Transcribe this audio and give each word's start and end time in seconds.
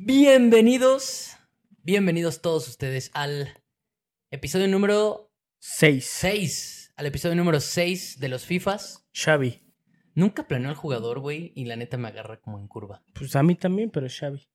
Bienvenidos, 0.00 1.36
bienvenidos 1.82 2.40
todos 2.40 2.68
ustedes 2.68 3.10
al 3.14 3.48
episodio 4.30 4.68
número 4.68 5.32
6. 5.58 6.06
6. 6.08 6.94
Al 6.96 7.06
episodio 7.06 7.34
número 7.34 7.58
6 7.58 8.20
de 8.20 8.28
los 8.28 8.46
FIFAs. 8.46 9.08
Xavi. 9.12 9.60
Nunca 10.14 10.46
planeó 10.46 10.68
al 10.68 10.76
jugador, 10.76 11.18
güey, 11.18 11.52
y 11.56 11.64
la 11.64 11.74
neta 11.74 11.96
me 11.96 12.06
agarra 12.06 12.40
como 12.40 12.60
en 12.60 12.68
curva. 12.68 13.02
Pues 13.12 13.34
a 13.34 13.42
mí 13.42 13.56
también, 13.56 13.90
pero 13.90 14.06
Xavi. 14.08 14.48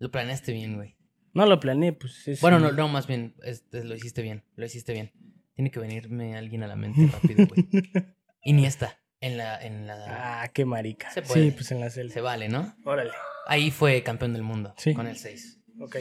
Lo 0.00 0.10
planeaste 0.10 0.52
bien, 0.52 0.74
güey. 0.74 0.96
No 1.32 1.46
lo 1.46 1.60
planeé, 1.60 1.92
pues 1.92 2.26
es... 2.26 2.40
Bueno, 2.40 2.58
no, 2.58 2.72
no, 2.72 2.88
más 2.88 3.06
bien, 3.06 3.36
lo 3.70 3.94
hiciste 3.94 4.22
bien, 4.22 4.44
lo 4.56 4.66
hiciste 4.66 4.94
bien. 4.94 5.12
Tiene 5.54 5.70
que 5.70 5.78
venirme 5.78 6.36
alguien 6.36 6.64
a 6.64 6.66
la 6.66 6.74
mente 6.74 7.06
rápido, 7.06 7.46
güey. 7.46 7.68
Iniesta, 8.42 8.98
en 9.20 9.38
la, 9.38 9.64
en 9.64 9.86
la... 9.86 10.42
Ah, 10.42 10.48
qué 10.48 10.64
marica. 10.64 11.08
Se 11.12 11.22
puede. 11.22 11.44
Sí, 11.44 11.50
pues 11.52 11.70
en 11.70 11.78
la 11.78 11.88
celda. 11.88 12.14
Se 12.14 12.20
vale, 12.20 12.48
¿no? 12.48 12.74
Órale. 12.84 13.12
Ahí 13.50 13.70
fue 13.70 14.02
campeón 14.02 14.34
del 14.34 14.42
mundo, 14.42 14.74
Sí. 14.76 14.92
con 14.92 15.06
el 15.06 15.16
6. 15.16 15.58
Ok. 15.80 15.96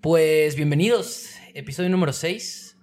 Pues 0.00 0.54
bienvenidos, 0.54 1.28
episodio 1.52 1.90
número 1.90 2.12
6. 2.12 2.78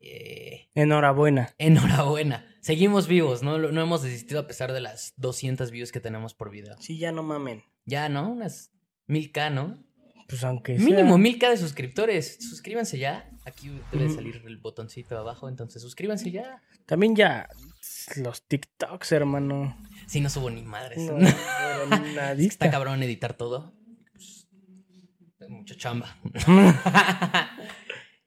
Eh, 0.00 0.68
Enhorabuena. 0.74 1.54
enhorabuena. 1.56 2.46
Seguimos 2.60 3.08
vivos, 3.08 3.42
¿no? 3.42 3.56
No 3.56 3.80
hemos 3.80 4.02
desistido 4.02 4.40
a 4.40 4.46
pesar 4.46 4.72
de 4.74 4.80
las 4.82 5.14
200 5.16 5.70
views 5.70 5.92
que 5.92 6.00
tenemos 6.00 6.34
por 6.34 6.50
video. 6.50 6.76
Sí, 6.78 6.98
ya 6.98 7.10
no 7.10 7.22
mamen. 7.22 7.64
Ya, 7.86 8.10
¿no? 8.10 8.30
Unas 8.30 8.70
1000k, 9.08 9.50
¿no? 9.50 9.82
Pues 10.28 10.44
aunque 10.44 10.76
sea... 10.78 10.84
Mínimo 10.84 11.16
1000k 11.16 11.50
de 11.52 11.56
suscriptores. 11.56 12.36
Suscríbanse 12.38 12.98
ya. 12.98 13.30
Aquí 13.46 13.70
debe 13.92 14.10
salir 14.10 14.42
el 14.46 14.58
botoncito 14.58 15.16
abajo, 15.18 15.48
entonces 15.48 15.80
suscríbanse 15.80 16.30
ya. 16.30 16.62
También 16.84 17.16
ya 17.16 17.48
los 18.16 18.46
TikToks, 18.46 19.10
hermano. 19.12 19.74
Si 20.12 20.20
no 20.20 20.28
subo 20.28 20.50
ni 20.50 20.60
madres. 20.60 20.98
No, 20.98 21.14
pero. 21.88 22.38
Está 22.38 22.70
cabrón 22.70 23.02
editar 23.02 23.32
todo. 23.32 23.72
Pues, 24.12 24.46
es 25.40 25.48
mucha 25.48 25.74
chamba. 25.74 26.14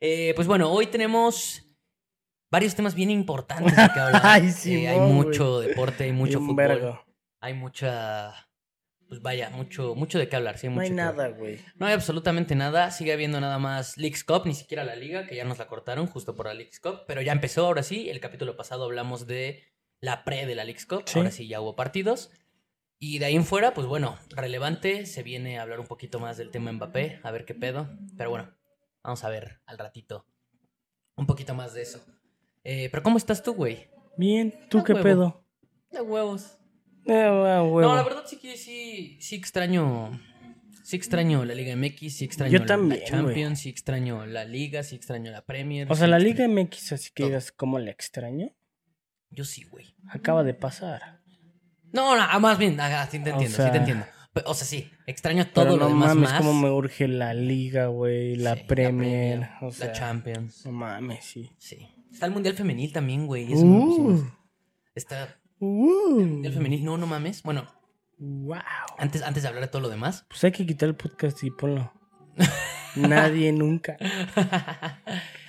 Eh, 0.02 0.34
pues 0.36 0.46
bueno, 0.48 0.72
hoy 0.72 0.88
tenemos 0.88 1.64
varios 2.52 2.76
temas 2.76 2.94
bien 2.96 3.10
importantes 3.10 3.76
de 3.76 3.90
que 3.94 4.00
hablar. 4.00 4.22
Ay, 4.24 4.48
Eh, 4.48 4.52
Simón, 4.52 4.88
hay 4.92 5.00
mucho 5.00 5.60
deporte, 5.62 6.04
hay 6.04 6.12
mucho 6.12 6.40
fútbol. 6.40 6.56
vergo. 6.56 7.06
Hay 7.40 7.54
mucha. 7.54 8.50
Pues 9.08 9.22
vaya, 9.22 9.50
mucho, 9.52 9.96
mucho 9.96 10.20
de 10.20 10.28
qué 10.28 10.36
hablar. 10.36 10.58
Sí, 10.58 10.68
No 10.68 10.82
hay 10.82 10.90
mucho 10.90 11.02
nada, 11.02 11.28
güey. 11.30 11.60
No 11.76 11.86
hay 11.86 11.94
absolutamente 11.94 12.56
nada. 12.56 12.92
Sigue 12.92 13.14
habiendo 13.14 13.40
nada 13.40 13.58
más 13.58 13.96
Leagues 13.98 14.24
Cup, 14.24 14.44
ni 14.46 14.54
siquiera 14.54 14.84
la 14.84 14.96
liga, 14.96 15.26
que 15.28 15.36
ya 15.36 15.46
nos 15.46 15.60
la 15.60 15.68
cortaron 15.68 16.08
justo 16.08 16.36
por 16.36 16.48
la 16.48 16.54
Leagues 16.56 16.80
Cup. 16.80 17.02
Pero 17.08 17.22
ya 17.22 17.32
empezó, 17.32 17.66
ahora 17.68 17.82
sí. 17.84 18.10
El 18.10 18.20
capítulo 18.20 18.58
pasado 18.58 18.84
hablamos 18.86 19.28
de 19.28 19.64
la 20.06 20.24
pre 20.24 20.46
de 20.46 20.56
la 20.56 20.64
Leagues 20.64 20.86
Cup. 20.86 21.04
Sí. 21.06 21.18
Ahora 21.20 21.32
sí 21.32 21.48
ya 21.48 21.60
hubo 21.62 21.76
partidos. 21.76 22.32
Y 22.98 23.20
de 23.20 23.26
ahí 23.26 23.36
en 23.36 23.44
fuera, 23.44 23.74
pues 23.74 23.88
bueno, 23.88 24.18
relevante. 24.30 25.06
Se 25.06 25.22
viene 25.24 25.60
a 25.60 25.64
hablar 25.64 25.80
un 25.80 25.88
poquito 25.88 26.20
más 26.20 26.38
del 26.38 26.50
tema 26.52 26.72
Mbappé, 26.72 27.20
a 27.24 27.32
ver 27.32 27.46
qué 27.46 27.54
pedo. 27.54 27.90
Pero 28.18 28.30
bueno, 28.30 28.56
vamos 29.04 29.24
a 29.24 29.30
ver 29.30 29.62
al 29.66 29.78
ratito 29.78 30.26
un 31.18 31.26
poquito 31.26 31.54
más 31.54 31.74
de 31.74 31.82
eso. 31.82 32.04
Eh, 32.64 32.90
pero 32.92 33.04
¿cómo 33.04 33.18
estás 33.18 33.44
tú, 33.44 33.54
güey? 33.54 33.88
Bien, 34.18 34.54
¿tú 34.70 34.84
qué 34.84 34.94
huevo. 34.94 35.04
pedo? 35.04 35.46
De 35.92 36.02
huevos. 36.02 36.58
Eh, 37.06 37.14
ah, 37.24 37.62
huevo. 37.64 37.82
No, 37.82 37.96
la 37.96 38.04
verdad 38.04 38.24
sí 38.26 38.38
que 38.38 38.58
sí, 38.58 39.18
sí 39.22 39.36
extraño. 39.36 40.20
Sí 40.84 40.96
extraño 40.96 41.44
la 41.46 41.56
Liga 41.56 41.76
MX, 41.76 42.16
sí 42.16 42.26
extraño 42.26 42.52
Yo 42.54 42.60
la- 42.60 42.66
también, 42.66 43.00
la 43.02 43.06
Champions, 43.08 43.60
sí 43.60 43.70
extraño 43.70 44.26
la 44.26 44.46
Liga, 44.46 44.84
sí 44.84 44.96
extraño 44.96 45.32
la 45.32 45.44
Premier. 45.44 45.92
O 45.92 45.96
sea, 45.96 46.06
sí 46.06 46.12
la 46.12 46.20
Liga 46.20 46.48
MX, 46.48 46.92
así 46.94 47.10
que 47.14 47.24
digas, 47.26 47.52
¿cómo 47.52 47.80
la 47.80 47.92
extraño? 47.92 48.54
Yo 49.36 49.44
sí, 49.46 49.64
güey. 49.66 49.96
Acaba 50.10 50.44
de 50.44 50.54
pasar. 50.54 51.22
No, 51.92 52.16
no, 52.16 52.24
ah, 52.24 52.40
más 52.40 52.58
bien, 52.58 52.80
ajá, 52.80 53.06
sí 53.10 53.20
te 53.20 53.30
O 53.32 53.34
entiendo, 53.34 53.56
sí 53.58 53.62
sea- 53.64 53.72
te 53.72 53.78
entiendo. 53.78 54.06
O 54.46 54.54
sea, 54.54 54.68
sí, 54.68 54.92
extraño 55.08 55.48
todo 55.48 55.64
Pero 55.66 55.78
lo 55.78 55.84
no 55.84 55.88
demás 55.90 56.10
mames, 56.16 56.30
más. 56.32 56.38
cómo 56.40 56.54
me 56.54 56.70
urge 56.70 57.08
la 57.08 57.34
Liga, 57.34 57.88
güey, 57.88 58.36
la 58.36 58.56
Sí, 58.56 58.64
Premier. 58.68 59.50
o 59.62 59.72
sea, 59.72 59.88
la 59.88 59.94
Champions. 59.94 60.66
No 60.66 60.74
mames, 60.74 61.24
sí. 61.24 61.52
Sí. 61.58 61.88
Está 62.12 62.26
el 62.26 62.34
Mundial 62.34 62.54
Femenil 62.56 62.92
también, 62.92 63.28
güey. 63.28 63.46
Lo 63.46 63.52
pusimos. 63.52 64.20
Uh, 64.22 64.26
Está 64.94 65.38
uh, 65.60 66.20
el 66.20 66.28
Mundial 66.28 66.54
Femenil. 66.54 66.84
No, 66.84 66.98
no 66.98 67.08
mames. 67.08 67.44
Bueno, 67.44 67.66
wow. 68.18 68.58
antes, 68.98 69.22
antes 69.22 69.44
de 69.44 69.48
hablar 69.50 69.64
de 69.64 69.70
todo 69.70 69.82
lo 69.84 69.90
demás. 69.90 70.26
Pues 70.28 70.44
hay 70.44 70.52
que 70.52 70.66
quitar 70.66 70.90
el 70.90 70.96
podcast 70.96 71.42
y 71.44 71.52
ponlo. 71.52 71.94
Nadie 72.98 73.52
nunca. 73.54 73.96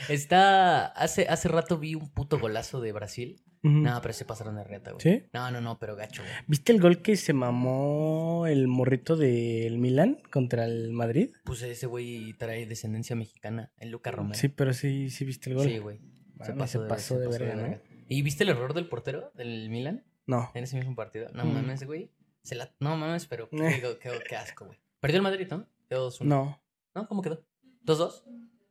Está. 0.09 0.87
Hace, 0.87 1.27
hace 1.29 1.49
rato 1.49 1.79
vi 1.79 1.95
un 1.97 2.09
puto 2.11 2.39
golazo 2.39 2.81
de 2.81 2.93
Brasil. 2.93 3.43
No, 3.83 4.01
pero 4.03 4.15
se 4.15 4.25
pasaron 4.25 4.57
de 4.57 4.65
reta, 4.65 4.93
güey. 4.93 5.03
¿Sí? 5.03 5.23
No, 5.33 5.51
no, 5.51 5.61
no, 5.61 5.79
pero 5.79 5.97
gacho, 5.97 6.23
güey. 6.23 6.35
¿Viste 6.47 6.73
el 6.73 6.81
gol 6.81 7.03
que 7.03 7.17
se 7.17 7.33
mamó 7.33 8.47
el 8.47 8.69
morrito 8.69 9.17
del 9.17 9.79
Milan 9.79 10.19
contra 10.31 10.65
el 10.67 10.93
Madrid? 10.93 11.31
Pues 11.45 11.63
ese 11.63 11.87
güey 11.87 12.33
trae 12.35 12.67
descendencia 12.67 13.17
mexicana, 13.17 13.73
el 13.79 13.91
Luca 13.91 14.11
Romero. 14.11 14.35
Sí, 14.39 14.49
pero 14.49 14.73
sí, 14.73 15.11
sí 15.11 15.25
viste 15.25 15.51
el 15.51 15.57
gol. 15.57 15.67
Sí, 15.67 15.79
güey. 15.79 15.99
Se 16.45 16.53
pasó, 16.53 16.79
se 16.79 16.85
de, 16.85 16.89
pasó 16.89 17.15
se 17.15 17.21
de 17.21 17.27
pasó 17.29 17.39
verga, 17.45 17.69
¿no? 17.69 17.79
¿Y 18.09 18.23
viste 18.23 18.45
el 18.45 18.51
error 18.51 18.75
del 18.75 18.89
portero 18.89 19.33
del 19.35 19.69
Milan 19.71 20.05
No. 20.27 20.51
en 20.55 20.65
ese 20.65 20.77
mismo 20.77 20.95
partido? 20.95 21.29
No 21.35 21.45
Mm. 21.45 21.55
mames, 21.55 21.85
güey. 21.85 22.11
Se 22.43 22.55
la... 22.55 22.73
No 22.79 22.97
mames, 22.97 23.27
pero 23.27 23.49
qué, 23.49 23.57
Eh. 23.57 23.81
qué- 23.81 23.99
qué- 23.99 24.21
qué 24.29 24.37
asco, 24.37 24.67
güey. 24.67 24.79
Perdió 25.01 25.17
el 25.17 25.23
Madrid, 25.23 25.49
¿no? 25.51 25.67
Quedó 25.89 26.05
2-1. 26.11 26.25
No. 26.29 26.63
¿No? 26.95 27.09
¿Cómo 27.09 27.23
quedó? 27.23 27.45
¿2-2? 27.85 28.23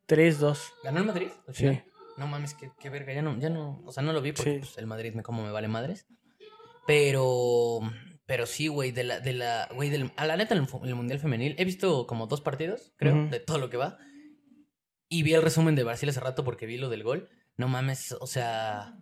3-2. 0.07 0.59
¿Ganó 0.83 0.99
el 0.99 1.05
Madrid? 1.05 1.27
Sí. 1.47 1.53
final? 1.53 1.83
No 2.17 2.27
mames, 2.27 2.53
qué, 2.53 2.71
qué 2.79 2.89
verga. 2.89 3.13
Ya 3.13 3.21
no, 3.21 3.37
ya 3.39 3.49
no. 3.49 3.81
O 3.85 3.91
sea, 3.91 4.01
no 4.03 4.13
lo 4.13 4.21
vi 4.21 4.31
porque 4.31 4.53
Sí. 4.53 4.59
pues, 4.59 4.77
el 4.77 4.87
Madrid 4.87 5.13
me 5.13 5.23
como 5.23 5.43
me 5.43 5.51
vale 5.51 5.67
madres. 5.67 6.07
Pero. 6.87 7.79
Pero 8.27 8.47
sí, 8.47 8.67
güey, 8.69 8.91
de 8.91 9.03
la, 9.03 9.19
de 9.19 9.33
la, 9.33 9.69
güey, 9.75 9.89
del, 9.91 10.11
a 10.17 10.25
la 10.25 10.35
neta 10.35 10.55
el, 10.55 10.65
el 10.83 10.95
Mundial 10.95 11.19
Femenil 11.19 11.53
he 11.59 11.65
visto 11.65 12.07
como 12.07 12.25
dos 12.25 12.41
partidos, 12.41 12.91
creo, 12.97 13.27
de 13.27 13.39
todo 13.39 13.59
lo 13.59 13.69
que 13.69 13.77
va. 13.77 13.99
Y 15.09 15.21
vi 15.21 15.33
el 15.35 15.43
resumen 15.43 15.75
de 15.75 15.83
Brasil 15.83 16.09
hace 16.09 16.19
rato 16.21 16.43
porque 16.43 16.65
vi 16.65 16.77
lo 16.77 16.89
del 16.89 17.03
gol. 17.03 17.29
No 17.55 17.67
mames, 17.67 18.13
o 18.19 18.25
sea, 18.25 18.97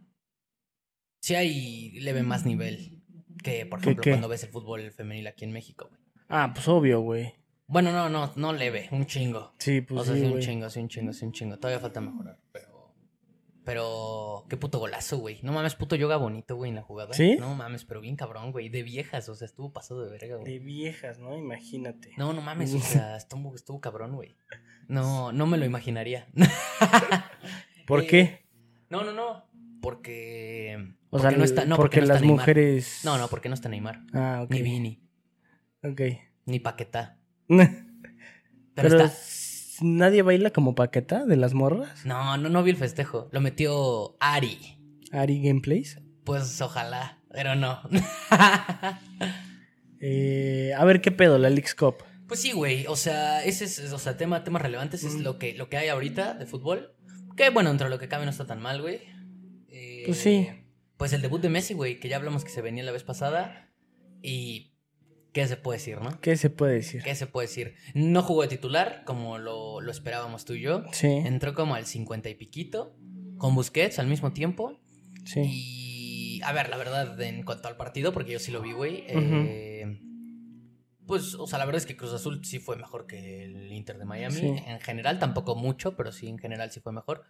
sí 1.22 1.36
hay 1.36 1.92
leve 2.02 2.22
más 2.24 2.46
nivel 2.46 3.02
que, 3.42 3.66
por 3.66 3.80
¿Qué, 3.80 3.86
ejemplo, 3.86 4.02
qué? 4.04 4.10
cuando 4.12 4.28
ves 4.28 4.44
el 4.44 4.50
fútbol 4.50 4.92
femenil 4.92 5.28
aquí 5.28 5.46
en 5.46 5.54
México, 5.54 5.88
güey. 5.90 6.02
Ah, 6.28 6.52
pues 6.54 6.68
obvio, 6.68 7.00
güey. 7.00 7.34
Bueno, 7.68 7.94
no, 7.94 8.10
no, 8.10 8.34
no 8.36 8.52
leve, 8.52 8.90
un 8.92 9.06
chingo. 9.06 9.54
Sí, 9.58 9.80
pues 9.80 10.02
o 10.02 10.04
sea, 10.04 10.16
sí, 10.16 10.20
sí, 10.20 10.26
un 10.28 10.40
chingo, 10.42 10.70
sí, 10.70 10.80
un 10.82 10.90
chingo, 10.90 11.14
sí, 11.14 11.24
un 11.26 11.32
chingo. 11.32 11.58
Todavía 11.58 11.80
falta 11.80 12.02
mejorar, 12.02 12.38
pero. 12.52 12.73
Pero. 13.66 14.46
Qué 14.50 14.58
puto 14.58 14.80
golazo, 14.80 15.18
güey. 15.20 15.40
No 15.42 15.54
mames, 15.54 15.76
puto 15.76 15.96
yoga 15.96 16.18
bonito, 16.18 16.56
güey, 16.56 16.70
en 16.70 16.76
la 16.76 16.82
jugada. 16.82 17.14
¿Sí? 17.14 17.38
No 17.40 17.56
mames, 17.56 17.86
pero 17.86 18.02
bien 18.02 18.16
cabrón, 18.16 18.52
güey. 18.52 18.70
De 18.70 18.84
viejas, 18.84 19.30
o 19.30 19.36
sea, 19.36 19.46
estuvo 19.46 19.72
pasado 19.72 20.04
de 20.04 20.12
verga, 20.12 20.36
güey. 20.36 20.52
De 20.54 20.60
viejas, 20.60 21.20
¿no? 21.20 21.38
Imagínate. 21.38 22.12
No, 22.18 22.34
no 22.34 22.42
mames, 22.42 22.74
o 22.74 22.80
sea, 22.80 23.16
estuvo, 23.18 23.56
estuvo 23.56 23.80
cabrón, 23.80 24.16
güey. 24.16 24.36
No, 24.88 25.32
no 25.32 25.48
me 25.48 25.58
lo 25.58 25.66
imaginaría. 25.66 26.28
¿Por 27.88 28.02
Eh, 28.02 28.08
qué? 28.08 28.46
No, 28.90 29.04
no, 29.04 29.14
no. 29.14 29.46
Porque. 29.82 30.78
O 31.10 31.18
porque 31.18 31.30
sea, 31.30 31.38
no 31.38 31.44
está, 31.44 31.66
no, 31.66 31.76
porque, 31.76 31.98
no 31.98 32.04
está 32.04 32.14
las 32.16 32.22
Neymar. 32.22 32.40
mujeres... 32.40 33.02
No, 33.04 33.18
no, 33.18 33.28
porque 33.28 33.48
no 33.50 33.56
está 33.56 33.70
Neymar. 33.70 34.02
Ah, 34.14 34.42
ok. 34.44 34.52
Ni 34.52 34.62
Vini, 34.62 35.04
Ok. 35.84 36.02
ni 36.46 36.60
Paquetá. 36.60 37.18
Pero, 37.48 37.70
Pero, 38.74 39.04
está. 39.04 39.18
Nadie 39.84 40.22
baila 40.22 40.52
como 40.52 40.76
paqueta 40.76 41.26
de 41.26 41.36
las 41.36 41.54
morras. 41.54 42.06
No, 42.06 42.38
no, 42.38 42.50
no 42.50 42.64
vi 42.64 42.72
el 42.72 42.78
festejo. 42.78 43.30
Lo 43.32 43.42
metió 43.42 44.16
Ari. 44.20 44.58
Ari 45.12 45.42
Gameplays. 45.44 46.00
Pues 46.24 46.60
ojalá, 46.62 47.22
pero 47.32 47.56
no. 47.56 47.80
Eh, 50.06 50.74
a 50.78 50.84
ver 50.84 51.00
qué 51.00 51.12
pedo, 51.12 51.38
la 51.38 51.50
Leagues 51.50 51.76
Cup. 51.76 51.96
Pues 52.28 52.42
sí, 52.42 52.52
güey. 52.52 52.86
O 52.88 52.96
sea, 52.98 53.42
ese 53.46 53.64
es, 53.64 53.94
o 53.94 53.98
sea, 53.98 54.18
tema, 54.18 54.44
temas 54.44 54.62
relevantes 54.62 55.06
es 55.06 55.16
lo 55.16 55.40
que, 55.40 55.54
lo 55.54 55.70
que 55.70 55.78
hay 55.78 55.88
ahorita 55.88 56.34
de 56.34 56.46
fútbol. 56.46 56.94
Que 57.38 57.50
bueno, 57.52 57.70
entre 57.70 57.90
lo 57.90 58.00
que 58.00 58.10
cabe 58.10 58.26
no 58.26 58.32
está 58.32 58.46
tan 58.46 58.62
mal, 58.62 58.82
güey. 58.82 59.00
Eh, 59.70 60.04
Pues 60.06 60.18
sí. 60.18 60.50
Pues 60.98 61.14
el 61.14 61.22
debut 61.22 61.42
de 61.42 61.48
Messi, 61.48 61.74
güey, 61.74 62.02
que 62.02 62.10
ya 62.10 62.18
hablamos 62.18 62.44
que 62.44 62.50
se 62.52 62.62
venía 62.62 62.84
la 62.84 62.92
vez 62.92 63.04
pasada. 63.04 63.72
Y. 64.22 64.73
¿Qué 65.34 65.48
se 65.48 65.58
puede 65.58 65.80
decir, 65.80 66.00
no? 66.00 66.22
¿Qué 66.22 66.38
se 66.38 66.50
puede 66.50 66.76
decir? 66.76 67.02
¿Qué 67.04 67.16
se 67.16 67.26
puede 67.28 67.48
decir? 67.48 67.76
No 67.96 68.22
jugó 68.22 68.44
de 68.44 68.48
titular, 68.50 69.04
como 69.06 69.40
lo, 69.40 69.82
lo 69.82 69.92
esperábamos 69.92 70.46
tú 70.46 70.54
y 70.54 70.62
yo. 70.62 70.84
Sí, 70.92 71.08
Entró 71.08 71.54
como 71.56 71.76
al 71.76 71.86
50 71.86 72.30
y 72.30 72.36
piquito. 72.36 72.96
Con 73.38 73.56
Busquets 73.56 73.98
al 74.00 74.08
mismo 74.08 74.32
tiempo. 74.32 74.80
sí. 75.26 75.42
Y 75.46 76.42
a 76.44 76.52
ver, 76.52 76.70
la 76.70 76.78
verdad, 76.78 77.20
en 77.22 77.44
cuanto 77.44 77.68
al 77.68 77.78
partido, 77.78 78.12
porque 78.14 78.34
yo 78.34 78.40
sí 78.40 78.52
lo 78.52 78.62
vi, 78.62 78.74
güey. 78.74 79.04
eh, 79.08 80.00
pues, 81.08 81.36
o 81.36 81.48
sea, 81.48 81.60
la 81.60 81.66
verdad 81.66 81.80
es 81.82 81.86
que 81.86 81.98
Cruz 81.98 82.14
Azul 82.14 82.44
sí 82.46 82.60
fue 82.60 82.76
mejor 82.78 83.08
que 83.08 83.44
el 83.44 83.72
Inter 83.72 83.98
de 83.98 84.06
Miami. 84.06 84.36
Sí. 84.40 84.48
En 84.68 84.80
general, 84.80 85.20
tampoco 85.20 85.56
mucho, 85.56 85.96
pero 85.98 86.12
sí, 86.12 86.28
en 86.28 86.38
general 86.38 86.72
sí 86.72 86.80
fue 86.80 86.94
mejor. 86.94 87.24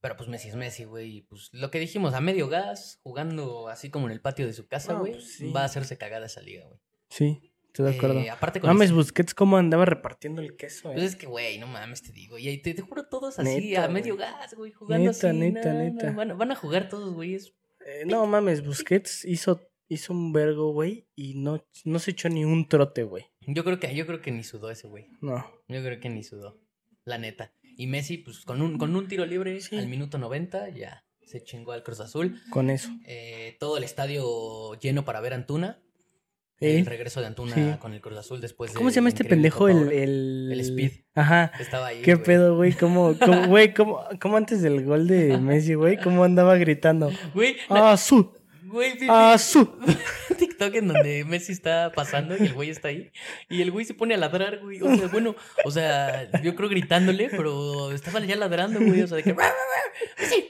Pero 0.00 0.16
pues 0.16 0.28
Messi 0.28 0.48
es 0.48 0.56
Messi, 0.56 0.84
güey. 0.84 1.22
Pues 1.22 1.50
lo 1.52 1.70
que 1.70 1.78
dijimos, 1.78 2.12
a 2.14 2.20
medio 2.20 2.48
gas, 2.48 3.00
jugando 3.02 3.68
así 3.68 3.88
como 3.90 4.06
en 4.06 4.12
el 4.12 4.20
patio 4.20 4.46
de 4.46 4.52
su 4.52 4.66
casa, 4.66 4.92
No, 4.94 5.00
güey. 5.00 5.12
pues, 5.12 5.36
sí. 5.36 5.50
Va 5.52 5.62
a 5.62 5.64
hacerse 5.66 5.96
cagada 5.96 6.26
esa 6.26 6.42
liga, 6.42 6.64
güey. 6.66 6.80
Sí, 7.14 7.52
estoy 7.66 7.90
de 7.90 7.96
acuerdo. 7.96 8.20
Eh, 8.20 8.30
aparte 8.30 8.60
con 8.60 8.68
Mames, 8.68 8.92
Busquets, 8.92 9.34
cómo 9.34 9.56
andaba 9.56 9.84
repartiendo 9.84 10.40
el 10.40 10.56
queso, 10.56 10.90
eh? 10.90 10.94
Pues 10.94 11.04
es 11.04 11.16
que, 11.16 11.26
güey, 11.26 11.58
no 11.58 11.66
mames, 11.66 12.02
te 12.02 12.12
digo. 12.12 12.38
Y 12.38 12.48
ahí 12.48 12.58
te, 12.58 12.72
te 12.74 12.82
juro 12.82 13.06
todos 13.08 13.38
así, 13.38 13.48
Neta, 13.70 13.82
a 13.84 13.86
güey. 13.88 13.94
medio 14.02 14.16
gas, 14.16 14.54
güey, 14.54 14.72
jugando 14.72 15.10
Neta, 15.12 15.28
así. 15.30 15.36
neta, 15.38 15.72
no, 15.72 15.78
neta. 15.80 16.12
Van, 16.12 16.38
van 16.38 16.50
a 16.52 16.54
jugar 16.54 16.88
todos, 16.88 17.12
güey. 17.14 17.34
es- 17.34 17.52
Eh, 17.86 18.04
no 18.06 18.24
mames, 18.26 18.64
Busquets 18.64 19.24
hizo, 19.24 19.60
hizo 19.88 20.12
un 20.12 20.32
vergo, 20.32 20.72
güey, 20.72 21.08
y 21.16 21.34
no, 21.34 21.64
no 21.84 21.98
se 21.98 22.12
echó 22.12 22.28
ni 22.28 22.44
un 22.44 22.68
trote, 22.68 23.02
güey. 23.02 23.26
Yo 23.40 23.64
creo 23.64 23.78
que, 23.80 23.94
yo 23.94 24.06
creo 24.06 24.20
que 24.22 24.30
ni 24.30 24.44
sudó 24.44 24.70
ese 24.70 24.86
güey. 24.88 25.08
No. 25.20 25.44
Yo 25.68 25.82
creo 25.82 25.98
que 26.00 26.08
ni 26.08 26.22
sudó. 26.22 26.60
La 27.04 27.18
neta. 27.18 27.52
Y 27.76 27.88
Messi, 27.88 28.18
pues 28.18 28.40
con 28.44 28.62
un, 28.62 28.78
con 28.78 28.94
un 28.94 29.08
tiro 29.08 29.26
libre 29.26 29.60
Sí. 29.60 29.76
al 29.76 29.88
minuto 29.88 30.16
90, 30.18 30.68
ya 30.70 31.04
se 31.24 31.42
chingó 31.42 31.72
al 31.72 31.82
Cruz 31.82 31.98
Azul. 32.00 32.40
Con 32.50 32.70
eso. 32.70 32.88
Eh, 33.06 33.56
todo 33.58 33.76
el 33.78 33.84
estadio 33.84 34.74
lleno 34.78 35.04
para 35.04 35.20
ver 35.20 35.32
a 35.32 35.36
Antuna. 35.36 35.82
¿Eh? 36.62 36.78
El 36.78 36.86
regreso 36.86 37.20
de 37.20 37.26
Antuna 37.26 37.54
Sí. 37.54 37.74
con 37.78 37.92
el 37.94 38.00
Cruz 38.00 38.18
Azul 38.18 38.40
después 38.40 38.72
de. 38.72 38.76
¿Cómo 38.78 38.90
se 38.90 38.96
llama 38.96 39.08
este 39.08 39.24
pendejo? 39.24 39.68
El, 39.68 39.90
el... 39.92 40.48
El 40.52 40.60
Speed. 40.60 40.92
Ajá. 41.14 41.52
Estaba 41.58 41.88
ahí. 41.88 42.02
¿Qué 42.02 42.16
pedo, 42.16 42.56
güey? 42.56 42.72
¿Cómo, 42.72 43.14
cómo, 43.18 43.46
güey, 43.48 43.74
cómo, 43.74 44.00
cómo 44.20 44.36
antes 44.36 44.62
del 44.62 44.84
gol 44.84 45.06
de 45.08 45.38
Messi, 45.38 45.74
güey? 45.74 45.96
¿Cómo 45.98 46.24
andaba 46.24 46.56
gritando? 46.56 47.10
Güey, 47.34 47.56
la- 47.68 47.92
¡Ah, 47.92 47.96
su! 47.98 48.32
güey, 48.72 48.92
un 49.02 49.86
TikTok 50.38 50.74
en 50.76 50.88
donde 50.88 51.24
Messi 51.26 51.52
está 51.52 51.92
pasando 51.94 52.34
y 52.38 52.46
el 52.46 52.54
güey 52.54 52.70
está 52.70 52.88
ahí. 52.88 53.12
Y 53.50 53.60
el 53.60 53.70
güey 53.70 53.84
se 53.84 53.92
pone 53.92 54.14
a 54.14 54.16
ladrar, 54.16 54.60
güey. 54.60 54.80
O 54.80 54.96
sea, 54.96 55.08
bueno, 55.08 55.36
o 55.66 55.70
sea, 55.70 56.30
yo 56.42 56.54
creo 56.54 56.70
gritándole, 56.70 57.28
pero 57.30 57.92
estaba 57.92 58.20
ya 58.20 58.34
ladrando, 58.36 58.80
güey. 58.80 59.02
O 59.02 59.06
sea, 59.06 59.18
de 59.18 59.24
que. 59.24 59.34
Messi, 59.34 60.48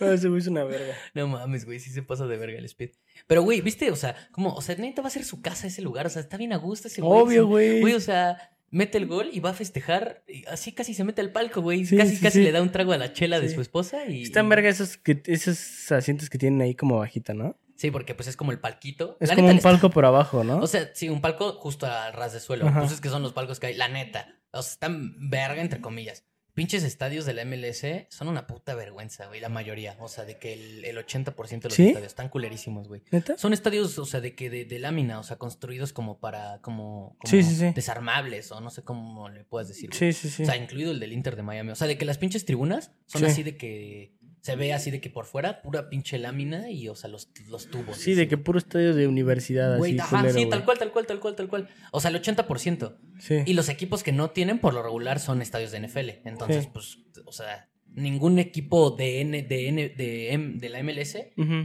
Ah, 0.00 0.12
ese 0.14 0.28
güey 0.28 0.40
es 0.40 0.46
una 0.46 0.64
verga. 0.64 0.94
No 1.14 1.26
mames, 1.28 1.64
güey, 1.64 1.80
sí 1.80 1.90
se 1.90 2.02
pasa 2.02 2.26
de 2.26 2.36
verga 2.36 2.58
el 2.58 2.64
speed. 2.66 2.90
Pero, 3.26 3.42
güey, 3.42 3.60
¿viste? 3.60 3.90
O 3.90 3.96
sea, 3.96 4.14
como, 4.32 4.54
o 4.54 4.60
sea, 4.62 4.74
neta 4.76 5.02
va 5.02 5.08
a 5.08 5.10
ser 5.10 5.24
su 5.24 5.40
casa 5.40 5.66
ese 5.66 5.82
lugar. 5.82 6.06
O 6.06 6.10
sea, 6.10 6.20
está 6.20 6.36
bien 6.36 6.52
a 6.52 6.56
gusto 6.56 6.88
ese 6.88 7.00
güey. 7.00 7.20
Obvio, 7.22 7.46
güey. 7.46 7.80
Güey, 7.80 7.94
o 7.94 8.00
sea, 8.00 8.50
mete 8.70 8.98
el 8.98 9.06
gol 9.06 9.30
y 9.32 9.40
va 9.40 9.50
a 9.50 9.54
festejar. 9.54 10.24
y 10.28 10.44
así 10.46 10.72
casi 10.72 10.94
se 10.94 11.04
mete 11.04 11.20
al 11.20 11.30
palco, 11.32 11.62
güey. 11.62 11.86
Sí, 11.86 11.96
casi, 11.96 12.16
sí, 12.16 12.22
casi 12.22 12.38
sí. 12.38 12.44
le 12.44 12.52
da 12.52 12.60
un 12.60 12.72
trago 12.72 12.92
a 12.92 12.98
la 12.98 13.12
chela 13.12 13.40
de 13.40 13.48
su 13.48 13.60
esposa 13.60 14.04
y. 14.06 14.22
Están 14.24 14.48
verga 14.48 14.68
esos, 14.68 14.96
que, 14.96 15.22
esos 15.26 15.90
asientos 15.92 16.28
que 16.28 16.38
tienen 16.38 16.60
ahí 16.60 16.74
como 16.74 16.98
bajita, 16.98 17.32
¿no? 17.34 17.56
Sí, 17.76 17.90
porque 17.90 18.14
pues 18.14 18.28
es 18.28 18.36
como 18.36 18.52
el 18.52 18.60
palquito. 18.60 19.16
Es 19.20 19.28
La 19.30 19.34
como 19.36 19.48
un 19.48 19.56
está- 19.56 19.68
palco 19.70 19.90
por 19.90 20.04
abajo, 20.04 20.44
¿no? 20.44 20.58
O 20.58 20.66
sea, 20.66 20.90
sí, 20.94 21.08
un 21.08 21.20
palco 21.20 21.52
justo 21.54 21.86
al 21.86 22.12
ras 22.12 22.32
de 22.32 22.40
suelo. 22.40 22.66
Ajá. 22.68 22.80
Pues 22.80 22.92
es 22.92 23.00
que 23.00 23.08
son 23.08 23.22
los 23.22 23.32
palcos 23.32 23.58
que 23.60 23.66
hay. 23.68 23.74
La 23.74 23.88
neta. 23.88 24.28
O 24.52 24.62
sea, 24.62 24.72
están 24.72 25.28
verga, 25.30 25.60
entre 25.60 25.80
comillas. 25.80 26.24
Pinches 26.54 26.84
estadios 26.84 27.26
de 27.26 27.34
la 27.34 27.44
MLS 27.44 27.84
son 28.10 28.28
una 28.28 28.46
puta 28.46 28.74
vergüenza, 28.76 29.26
güey. 29.26 29.40
La 29.40 29.48
mayoría. 29.48 29.96
O 29.98 30.06
sea, 30.08 30.24
de 30.24 30.38
que 30.38 30.52
el, 30.52 30.84
el 30.84 30.96
80% 30.96 31.48
de 31.48 31.68
los 31.68 31.74
¿Sí? 31.74 31.88
estadios 31.88 32.06
están 32.12 32.28
culerísimos, 32.28 32.86
güey. 32.86 33.02
¿Neta? 33.10 33.36
Son 33.36 33.52
estadios, 33.52 33.98
o 33.98 34.06
sea, 34.06 34.20
de 34.20 34.34
que 34.36 34.50
de, 34.50 34.64
de 34.64 34.78
lámina, 34.78 35.18
o 35.18 35.24
sea, 35.24 35.36
construidos 35.36 35.92
como 35.92 36.20
para, 36.20 36.60
como, 36.62 37.16
como 37.18 37.28
Sí, 37.30 37.42
sí, 37.42 37.56
sí. 37.56 37.72
desarmables, 37.74 38.52
o 38.52 38.60
no 38.60 38.70
sé 38.70 38.82
cómo 38.82 39.28
le 39.28 39.42
puedes 39.44 39.66
decir. 39.68 39.90
güey. 39.90 39.98
Sí, 39.98 40.12
sí, 40.12 40.28
sí. 40.30 40.42
O 40.44 40.46
sea, 40.46 40.56
incluido 40.56 40.92
el 40.92 41.00
del 41.00 41.12
Inter 41.12 41.34
de 41.34 41.42
Miami. 41.42 41.70
O 41.72 41.74
sea, 41.74 41.88
de 41.88 41.98
que 41.98 42.04
las 42.04 42.18
pinches 42.18 42.44
tribunas 42.44 42.92
son 43.06 43.22
Sí. 43.22 43.26
así 43.26 43.42
de 43.42 43.56
que 43.56 44.14
se 44.44 44.56
ve 44.56 44.74
así 44.74 44.90
de 44.90 45.00
que 45.00 45.08
por 45.08 45.24
fuera, 45.24 45.62
pura 45.62 45.88
pinche 45.88 46.18
lámina 46.18 46.68
y, 46.70 46.88
o 46.90 46.94
sea, 46.94 47.08
los, 47.08 47.30
los 47.48 47.70
tubos. 47.70 47.96
Sí, 47.96 48.12
de 48.12 48.28
que 48.28 48.36
puro 48.36 48.58
estadio 48.58 48.92
de 48.94 49.06
universidad 49.08 49.78
Güey, 49.78 49.92
así, 49.92 50.00
ajá, 50.00 50.16
culero, 50.18 50.34
sí, 50.34 50.40
güey. 50.40 50.50
tal 50.50 50.64
cual, 50.66 50.78
tal 50.78 50.92
cual, 50.92 51.06
tal 51.06 51.18
cual, 51.20 51.34
tal 51.34 51.48
cual. 51.48 51.68
O 51.92 52.00
sea, 52.00 52.10
el 52.10 52.20
80%. 52.20 52.94
Sí. 53.20 53.36
Y 53.46 53.54
los 53.54 53.70
equipos 53.70 54.02
que 54.02 54.12
no 54.12 54.30
tienen, 54.32 54.58
por 54.58 54.74
lo 54.74 54.82
regular, 54.82 55.18
son 55.18 55.40
estadios 55.40 55.72
de 55.72 55.78
NFL. 55.80 56.10
Entonces, 56.28 56.64
Sí. 56.64 56.70
pues, 56.74 56.98
o 57.24 57.32
sea, 57.32 57.70
ningún 57.94 58.38
equipo 58.38 58.90
de, 58.90 59.22
N, 59.22 59.42
de, 59.44 59.68
N, 59.68 59.88
de, 59.88 60.32
M- 60.34 60.58
de 60.58 60.68
la 60.68 60.82
MLS 60.82 61.16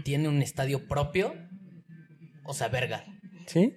tiene 0.05 0.29
un 0.29 0.41
estadio 0.41 0.87
propio. 0.87 1.33
O 2.45 2.53
sea, 2.53 2.69
verga. 2.69 3.03
¿Sí? 3.45 3.73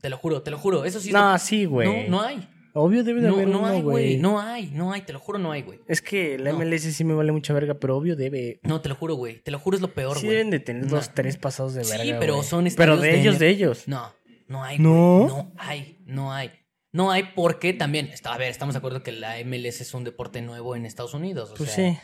Te 0.00 0.10
lo 0.10 0.16
juro, 0.16 0.42
te 0.42 0.52
lo 0.52 0.58
juro. 0.58 0.84
Eso 0.84 1.00
sí. 1.00 1.08
es 1.08 1.12
No, 1.14 1.32
lo- 1.32 1.38
sí, 1.38 1.64
güey. 1.64 2.04
no, 2.08 2.18
no 2.18 2.22
hay. 2.22 2.48
Obvio 2.78 3.04
debe 3.04 3.20
de 3.20 3.28
No, 3.28 3.34
haber 3.34 3.48
no 3.48 3.58
uno, 3.58 3.66
hay, 3.66 3.82
güey. 3.82 3.82
güey. 3.82 4.16
No 4.18 4.40
hay, 4.40 4.66
no 4.72 4.92
hay. 4.92 5.02
Te 5.02 5.12
lo 5.12 5.18
juro, 5.20 5.38
no 5.38 5.52
hay, 5.52 5.62
güey. 5.62 5.80
Es 5.86 6.00
que 6.02 6.38
la 6.38 6.52
No. 6.52 6.58
MLS 6.58 6.92
sí 6.92 7.04
me 7.04 7.14
vale 7.14 7.32
mucha 7.32 7.52
verga, 7.52 7.74
pero 7.74 7.96
obvio 7.96 8.16
debe. 8.16 8.60
No, 8.62 8.80
te 8.80 8.88
lo 8.88 8.94
juro, 8.94 9.14
güey. 9.14 9.40
Te 9.42 9.50
lo 9.50 9.58
juro, 9.58 9.76
es 9.76 9.80
lo 9.80 9.92
peor, 9.94 10.16
Sí 10.18 10.26
güey. 10.26 10.36
deben 10.38 10.50
de 10.50 10.60
tener 10.60 10.84
No. 10.84 10.90
dos, 10.96 11.12
tres 11.14 11.36
pasados 11.36 11.74
de 11.74 11.84
Sí, 11.84 11.96
verga. 11.96 12.18
pero 12.20 12.36
güey. 12.36 12.46
son 12.46 12.64
Pero 12.64 12.94
estadios 12.94 13.00
de 13.02 13.08
de 13.08 13.20
ellos, 13.20 13.38
de 13.38 13.48
ellos. 13.48 13.88
No, 13.88 14.12
no 14.46 14.62
hay. 14.64 14.78
¿No? 14.78 15.18
güey. 15.20 15.28
No 15.28 15.52
hay, 15.58 15.98
no 16.06 16.32
hay. 16.32 16.50
No 16.92 17.10
hay 17.10 17.24
porque 17.34 17.74
también, 17.74 18.06
está- 18.06 18.32
a 18.32 18.38
ver, 18.38 18.50
estamos 18.50 18.74
de 18.74 18.78
acuerdo 18.78 19.02
que 19.02 19.12
la 19.12 19.38
MLS 19.40 19.82
es 19.82 19.92
un 19.94 20.04
deporte 20.04 20.40
nuevo 20.40 20.74
en 20.74 20.86
Estados 20.86 21.12
Unidos. 21.14 21.50
O 21.50 21.54
Pues 21.54 21.70
sea, 21.70 21.92
sí. 21.92 21.98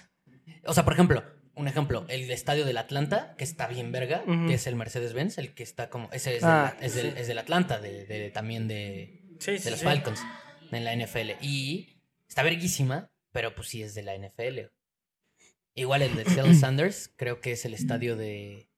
O 0.66 0.74
sea, 0.74 0.84
por 0.84 0.92
ejemplo, 0.92 1.22
un 1.54 1.68
ejemplo, 1.68 2.04
el 2.08 2.30
estadio 2.30 2.64
del 2.66 2.76
Atlanta, 2.76 3.34
que 3.38 3.44
está 3.44 3.66
bien 3.66 3.92
verga, 3.92 4.24
que 4.46 4.54
es 4.54 4.66
el 4.66 4.74
Mercedes-Benz, 4.76 5.38
el 5.38 5.54
que 5.54 5.62
está 5.62 5.88
como. 5.88 6.10
Ese 6.12 6.36
es, 6.36 6.42
Ah, 6.44 6.74
del, 6.80 6.86
es, 6.86 6.94
del, 6.96 7.06
sí. 7.12 7.18
es 7.18 7.28
del 7.28 7.38
Atlanta, 7.38 7.80
de, 7.80 8.04
de- 8.06 8.30
también 8.30 8.68
de, 8.68 9.22
Sí, 9.38 9.52
de 9.58 9.70
los 9.70 9.82
Falcons, 9.82 10.20
en 10.74 10.84
la 10.84 10.94
NFL. 10.94 11.32
Y 11.40 12.00
está 12.28 12.42
verguísima, 12.42 13.10
pero 13.32 13.54
pues 13.54 13.68
sí 13.68 13.82
es 13.82 13.94
de 13.94 14.02
la 14.02 14.16
NFL. 14.16 14.70
Igual 15.74 16.02
el 16.02 16.14
de 16.16 16.24
Seattle 16.24 16.54
Sanders, 16.60 17.10
creo 17.16 17.40
que 17.40 17.52
es 17.52 17.64
el 17.64 17.74
estadio 17.74 18.16
de. 18.16 18.68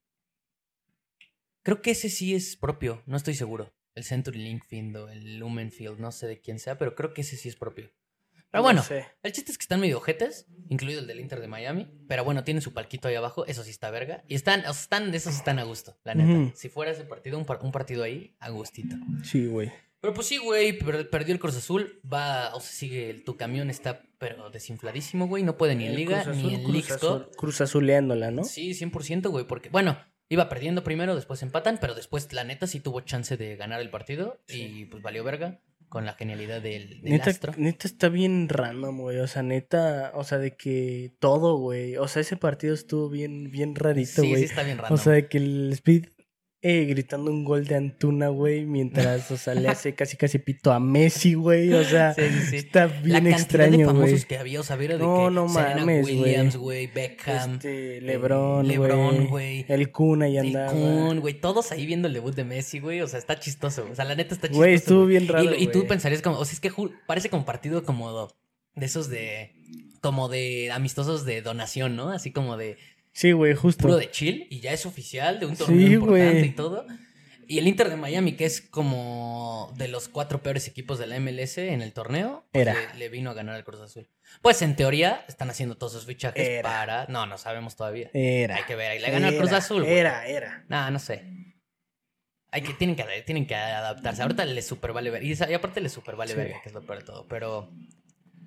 Creo 1.63 1.83
que 1.83 1.91
ese 1.93 2.09
sí 2.09 2.35
es 2.35 2.57
propio, 2.57 3.03
no 3.07 3.17
estoy 3.17 3.35
seguro. 3.35 3.73
El 3.95 4.05
Century 4.05 4.39
Link 4.39 4.63
Field 4.65 4.97
o 4.97 5.09
el 5.09 5.39
Lumen 5.39 5.73
Field, 5.73 5.99
no 5.99 6.13
sé 6.13 6.27
de 6.27 6.41
quién 6.41 6.59
sea, 6.59 6.79
pero 6.79 6.95
creo 6.95 7.13
que 7.15 7.23
ese 7.23 7.37
sí 7.37 7.49
es 7.49 7.57
propio. 7.57 7.91
Pero 8.51 8.63
bueno, 8.63 8.83
el 9.23 9.33
chiste 9.33 9.51
es 9.51 9.59
que 9.59 9.63
están 9.65 9.81
medio 9.81 9.99
ojetes, 9.99 10.47
incluido 10.69 11.01
el 11.01 11.07
del 11.09 11.19
Inter 11.19 11.41
de 11.41 11.49
Miami. 11.49 11.91
Pero 12.07 12.23
bueno, 12.25 12.45
tienen 12.45 12.63
su 12.63 12.73
palquito 12.73 13.09
ahí 13.09 13.15
abajo, 13.17 13.45
eso 13.47 13.65
sí 13.65 13.71
está 13.71 13.91
verga. 13.91 14.23
Y 14.29 14.35
están, 14.37 14.61
están, 14.65 15.13
esos 15.15 15.35
están 15.35 15.59
a 15.59 15.65
gusto, 15.65 15.99
la 16.05 16.15
neta. 16.15 16.57
Si 16.57 16.69
fuera 16.69 16.93
ese 16.93 17.05
partido, 17.05 17.37
un, 17.39 17.45
par- 17.45 17.59
un 17.63 17.73
partido 17.73 18.05
ahí, 18.05 18.37
a 18.39 18.51
gustito. 18.51 18.95
Sí, 19.25 19.47
güey. 19.47 19.73
Pero 20.07 20.15
pues 20.15 20.29
sí, 20.29 20.39
güey, 20.39 20.79
per- 20.79 21.11
perdió 21.11 21.35
el 21.35 21.41
Cruz 21.41 21.57
Azul. 21.57 22.01
Va, 22.11 22.55
o 22.55 22.61
sea, 22.61 22.71
sigue, 22.71 23.11
el- 23.11 23.25
tu 23.25 23.37
camión 23.37 23.71
está, 23.71 24.03
pero 24.19 24.51
desinfladísimo, 24.51 25.27
güey. 25.27 25.43
No 25.43 25.57
puede 25.57 25.75
ni 25.75 25.85
en 25.87 25.97
Liga, 25.97 26.25
ni 26.33 26.55
en 26.55 26.61
Cruz 26.63 26.73
Leagues 26.73 26.91
Azul-. 26.93 27.29
Cruz 27.37 27.61
Azuleándola, 27.61 28.31
¿no? 28.31 28.45
Sí, 28.45 28.73
100%, 28.75 29.31
güey, 29.31 29.47
porque, 29.49 29.69
bueno, 29.69 29.99
iba 30.29 30.49
perdiendo 30.49 30.85
primero, 30.85 31.17
después 31.17 31.43
empatan, 31.43 31.79
pero 31.81 31.97
después, 31.97 32.33
la 32.33 32.45
neta, 32.45 32.69
sí 32.69 32.79
tuvo 32.79 33.01
chance 33.01 33.37
de 33.37 33.57
ganar 33.57 33.81
el 33.81 33.91
partido 33.91 34.41
y 34.49 34.85
pues 34.85 35.03
valió 35.03 35.25
verga 35.25 35.61
con 35.89 36.07
la 36.07 36.13
genialidad 36.15 36.61
del, 36.63 37.01
del 37.03 37.13
Neta, 37.13 37.31
astro. 37.31 37.53
neta 37.57 37.89
está 37.89 38.09
bien 38.09 38.49
random, 38.49 38.99
güey. 39.01 39.19
O 39.19 39.27
sea, 39.27 39.43
neta, 39.43 40.13
o 40.15 40.23
sea, 40.23 40.39
de 40.39 40.57
que 40.57 41.15
todo, 41.19 41.59
güey. 41.59 41.97
O 41.97 42.07
sea, 42.07 42.23
ese 42.23 42.37
partido 42.37 42.75
estuvo 42.75 43.09
bien, 43.09 43.51
bien 43.51 43.75
rarito, 43.75 44.23
Sí, 44.23 44.29
güey. 44.29 44.43
sí 44.43 44.45
está 44.45 44.63
bien 44.63 44.79
raro. 44.79 44.95
o 44.95 44.99
sea, 44.99 45.13
de 45.15 45.29
que 45.29 45.39
el 45.39 45.71
Speed 45.73 46.07
eh, 46.69 46.85
gritando 46.87 47.31
un 47.31 47.45
gol 47.45 47.65
de 47.67 47.77
Antuna, 47.77 48.29
güey, 48.29 48.65
mientras, 48.65 49.31
o 49.31 49.37
sea, 49.37 49.55
le 49.55 49.69
hace 49.69 49.95
casi 49.95 50.17
casi 50.17 50.39
pito 50.39 50.73
a 50.73 50.81
Messi, 50.81 51.35
güey. 51.35 51.73
O 51.73 51.85
sea, 51.85 52.13
Sí, 52.15 52.23
sí, 52.51 52.57
está 52.57 52.87
la 52.87 52.93
bien 53.01 53.25
de 53.25 53.31
extraño, 53.31 53.87
famosos 53.87 54.11
güey. 54.11 54.25
que 54.25 54.39
había, 54.39 54.61
o 54.61 54.63
sea, 54.63 54.77
era 54.77 54.99
de 54.99 55.05
No, 55.05 55.29
que 55.29 55.35
no 55.35 55.49
Serena 55.49 55.77
mames, 55.81 56.03
güey. 56.03 56.21
Williams, 56.21 56.57
güey, 56.57 56.87
Beckham, 56.89 57.55
Este, 57.55 58.01
Lebron, 58.01 58.67
Lebron, 58.67 59.29
güey. 59.29 59.65
El 59.69 59.93
Kun 59.93 60.23
ahí 60.23 60.39
el 60.39 60.47
andaba. 60.47 60.73
Kun, 60.73 61.21
güey, 61.21 61.35
todos 61.35 61.71
ahí 61.73 61.87
viendo 61.87 62.09
el 62.09 62.15
debut 62.15 62.35
de 62.35 62.45
Messi, 62.45 62.81
güey, 62.81 63.01
o 63.01 63.07
sea, 63.07 63.19
está 63.19 63.39
chistoso, 63.39 63.87
o 63.91 63.95
sea, 63.95 64.05
la 64.05 64.15
neta 64.17 64.35
está 64.35 64.49
chistoso. 64.49 64.59
Güey, 64.59 64.75
estuvo 64.75 65.03
güey. 65.05 65.19
bien 65.19 65.29
raro, 65.29 65.55
Y, 65.57 65.69
tú 65.69 65.87
pensarías 65.87 66.21
como, 66.23 66.39
o 66.39 66.45
sea, 66.45 66.55
es 66.55 66.61
que 66.61 66.73
parece 67.07 67.31
como 67.31 67.45
partido 67.45 67.85
como 67.85 68.29
de 68.75 68.87
esos 68.87 69.09
de, 69.09 69.53
como 70.01 70.29
de 70.29 70.71
amistosos 70.73 71.25
de 71.25 71.43
donación, 71.43 71.97
¿no? 71.97 72.11
Así 72.11 72.33
como 72.33 72.57
de 72.57 72.77
Sí, 73.17 73.33
güey, 73.33 73.55
justo. 73.55 73.81
puro 73.81 73.97
de 73.97 74.11
chill 74.11 74.47
y 74.51 74.61
ya 74.61 74.73
es 74.75 74.85
oficial, 74.85 75.41
de 75.41 75.47
un 75.47 75.57
torneo 75.57 75.87
Sí, 75.89 75.95
importante 75.95 76.47
y 76.47 76.51
todo. 76.51 76.87
Y 77.49 77.57
el 77.59 77.67
Inter 77.67 77.89
de 77.89 77.97
Miami, 77.97 78.33
que 78.33 78.45
es 78.45 78.61
como 78.61 79.73
de 79.79 79.89
los 79.89 80.09
cuatro 80.11 80.43
peores 80.43 80.69
equipos 80.69 80.99
de 80.99 81.07
la 81.07 81.19
MLS 81.19 81.57
en 81.57 81.81
el 81.81 81.95
torneo, 81.95 82.47
pues 82.53 82.67
Era. 82.67 82.75
Le, 82.93 82.99
le 82.99 83.09
vino 83.09 83.31
a 83.31 83.35
ganar 83.35 83.55
al 83.55 83.65
Cruz 83.65 83.81
Azul. 83.81 84.11
Pues 84.43 84.61
en 84.61 84.77
teoría 84.77 85.25
están 85.29 85.49
haciendo 85.49 85.79
todos 85.79 85.95
sus 85.95 86.05
fichajes 86.05 86.47
Era. 86.47 86.63
para... 86.69 87.07
No, 87.09 87.25
no 87.25 87.39
sabemos 87.39 87.75
todavía. 87.75 88.11
Era. 88.13 88.57
Hay 88.57 88.65
que 88.65 88.77
ver, 88.77 88.91
ahí 88.91 88.99
le 88.99 89.11
ganó 89.11 89.29
al 89.29 89.37
Cruz 89.39 89.53
Azul. 89.53 89.85
güey. 89.85 89.95
Era, 89.97 90.27
era. 90.27 90.67
Nah, 90.69 90.91
no 90.91 90.99
sé. 90.99 91.25
Hay 92.51 92.61
que, 92.61 92.75
tienen, 92.75 92.97
que, 92.97 93.05
tienen 93.25 93.47
que 93.47 93.55
adaptarse. 93.55 94.21
Ahorita 94.21 94.45
les 94.45 94.67
super 94.67 94.93
vale 94.93 95.09
ver. 95.11 95.23
Y, 95.25 95.33
aparte 95.55 95.81
les 95.81 95.93
super 95.93 96.17
vale 96.17 96.33
Sí. 96.33 96.37
ver, 96.37 96.53
que 96.63 96.69
es 96.69 96.75
lo 96.75 96.83
peor 96.83 96.99
de 96.99 97.05
todo. 97.07 97.27
Pero, 97.29 97.71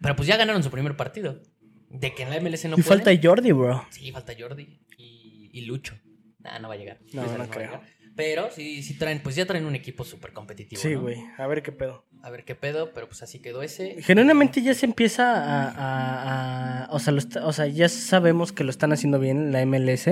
pero 0.02 0.16
pues 0.16 0.28
ya 0.28 0.38
ganaron 0.38 0.62
su 0.62 0.70
primer 0.70 0.96
partido. 0.96 1.42
De 1.90 2.14
que 2.14 2.24
en 2.24 2.30
la 2.30 2.40
MLS 2.40 2.66
no 2.66 2.78
y 2.78 2.82
pueden. 2.84 3.04
falta 3.04 3.12
Jordi, 3.22 3.52
bro. 3.52 3.86
Sí, 3.90 4.12
falta 4.12 4.34
Jordi 4.38 4.80
y, 4.98 5.50
y 5.54 5.62
Lucho. 5.66 5.96
Nah, 6.40 6.60
no 6.60 6.68
va 6.70 6.76
a 6.76 6.78
llegar. 6.78 7.00
No, 7.14 7.24
no 7.38 7.44
a 7.44 7.48
creo. 7.48 7.66
llegar. 7.66 7.82
Pero 8.16 8.50
sí, 8.52 8.84
sí 8.84 8.98
traen, 8.98 9.22
pues 9.22 9.36
ya 9.36 9.46
traen 9.46 9.66
un 9.66 9.76
equipo 9.76 10.04
súper 10.04 10.34
competitivo. 10.34 10.82
Sí, 10.82 10.90
¿no? 10.94 11.02
güey. 11.02 11.18
A 11.38 11.48
ver 11.48 11.64
qué 11.64 11.72
pedo. 11.72 12.06
A 12.22 12.30
ver 12.30 12.44
qué 12.44 12.54
pedo, 12.54 12.92
pero 12.94 13.08
pues 13.08 13.24
así 13.24 13.40
quedó 13.40 13.62
ese. 13.62 14.02
Genuinamente 14.02 14.62
ya 14.62 14.74
se 14.74 14.86
empieza 14.86 15.32
a... 15.36 15.70
a- 15.70 16.84
a- 16.86 16.92
o, 16.92 17.00
sea, 17.00 17.14
lo 17.14 17.20
está- 17.20 17.46
o 17.46 17.54
sea, 17.54 17.68
ya 17.68 17.88
sabemos 17.90 18.52
que 18.52 18.64
lo 18.66 18.70
están 18.72 18.92
haciendo 18.92 19.20
bien 19.20 19.52
la 19.52 19.66
MLS. 19.66 20.08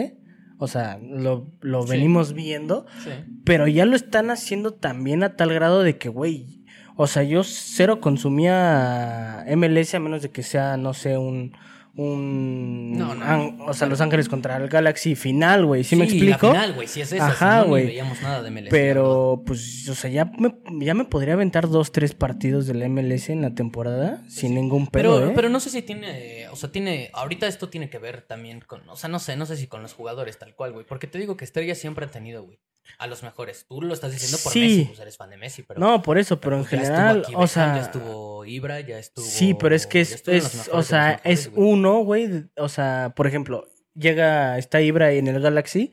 O 0.58 0.68
sea, 0.68 0.98
lo, 1.04 1.52
lo 1.62 1.84
Sí. 1.84 1.90
venimos 1.92 2.34
viendo. 2.34 2.86
Sí. 3.04 3.10
Pero 3.46 3.68
ya 3.68 3.86
lo 3.86 3.96
están 3.96 4.30
haciendo 4.32 4.74
también 4.74 5.22
a 5.24 5.36
tal 5.36 5.54
grado 5.54 5.84
de 5.84 5.98
que, 5.98 6.10
güey... 6.10 6.57
O 6.98 7.08
sea, 7.08 7.24
yo 7.24 7.44
cero 7.44 8.02
consumía 8.02 9.46
MLS 9.56 9.94
a 9.96 10.00
menos 10.00 10.22
de 10.24 10.30
que 10.32 10.44
sea, 10.44 10.78
no 10.78 10.94
sé, 10.94 11.18
un, 11.18 11.56
un... 11.96 12.98
No, 12.98 13.14
no, 13.16 13.24
an- 13.26 13.58
o 13.68 13.74
sea, 13.74 13.88
Los 13.88 14.02
Ángeles 14.02 14.30
contra 14.30 14.58
el 14.58 14.68
Galaxy 14.68 15.16
final, 15.16 15.66
güey. 15.66 15.84
¿Sí, 15.84 15.96
me 15.96 16.06
La 16.06 16.12
explico? 16.12 16.48
final, 16.52 16.74
güey, 16.74 16.88
sí 16.88 17.02
es 17.02 17.12
esa. 17.12 17.28
Ajá, 17.28 17.62
si 17.64 17.68
no, 17.68 17.74
veíamos 17.74 18.22
nada 18.22 18.42
de 18.44 18.50
MLS. 18.52 18.64
la. 18.66 18.70
Pero, 18.72 19.44
pues, 19.46 19.88
o 19.90 19.96
sea, 19.96 20.10
ya 20.10 20.26
me, 20.40 20.56
ya 20.86 20.94
me 20.94 21.06
podría 21.06 21.34
aventar 21.34 21.68
dos, 21.70 21.92
tres 21.92 22.14
partidos 22.14 22.66
del 22.68 22.88
MLS 22.90 23.30
en 23.30 23.42
la 23.42 23.54
temporada 23.54 24.24
sin 24.28 24.56
ningún 24.56 24.88
pedo, 24.88 25.18
Pero, 25.20 25.30
¿eh? 25.30 25.34
pero 25.36 25.50
no 25.50 25.60
sé 25.60 25.70
si 25.70 25.82
tiene, 25.82 26.48
o 26.52 26.56
sea, 26.56 26.72
tiene, 26.72 27.10
ahorita 27.14 27.48
esto 27.48 27.70
tiene 27.70 27.90
que 27.90 28.00
ver 28.00 28.22
también 28.24 28.62
con, 28.62 28.88
o 28.90 28.96
sea, 28.96 29.10
no 29.10 29.20
sé, 29.20 29.36
no 29.36 29.46
sé 29.46 29.56
si 29.58 29.68
con 29.68 29.82
los 29.82 29.94
jugadores 29.94 30.38
tal 30.38 30.56
cual, 30.56 30.74
güey, 30.74 30.86
porque 30.86 31.08
te 31.08 31.18
digo 31.20 31.38
que 31.38 31.46
Estrella 31.46 31.76
siempre 31.76 32.06
ha 32.06 32.10
tenido, 32.10 32.44
güey, 32.44 32.60
a 32.98 33.08
los 33.08 33.24
mejores. 33.24 33.66
Tú 33.68 33.82
lo 33.82 33.94
estás 33.94 34.12
diciendo 34.12 34.38
por 34.44 34.52
Sí. 34.52 34.60
Messi, 34.60 34.86
pues 34.86 35.00
eres 35.00 35.18
fan 35.18 35.30
de 35.30 35.38
Messi, 35.38 35.64
pero 35.64 35.80
no, 35.80 36.02
por 36.02 36.18
eso, 36.18 36.40
pero 36.40 36.58
en 36.58 36.64
ya 36.64 36.70
general, 36.70 37.18
estuvo 37.18 37.36
aquí 37.38 37.44
o 37.44 37.48
sea... 37.48 37.76
ya 37.76 37.82
estuvo 37.82 38.46
Ibra, 38.46 38.80
ya 38.82 38.98
estuvo 38.98 39.26
Sí, 39.26 39.54
pero 39.54 39.76
es 39.76 39.88
que 39.88 40.02
es, 40.02 40.24
o 40.72 40.84
sea, 40.84 41.08
mejores, 41.08 41.22
es 41.26 41.52
güey. 41.52 41.70
uno, 41.72 42.00
güey, 42.00 42.46
o 42.58 42.70
sea, 42.70 43.14
por 43.16 43.28
ejemplo, 43.28 43.68
llega, 43.94 44.58
está 44.58 44.82
Ibra 44.82 45.12
en 45.12 45.28
el 45.28 45.42
Galaxy, 45.42 45.92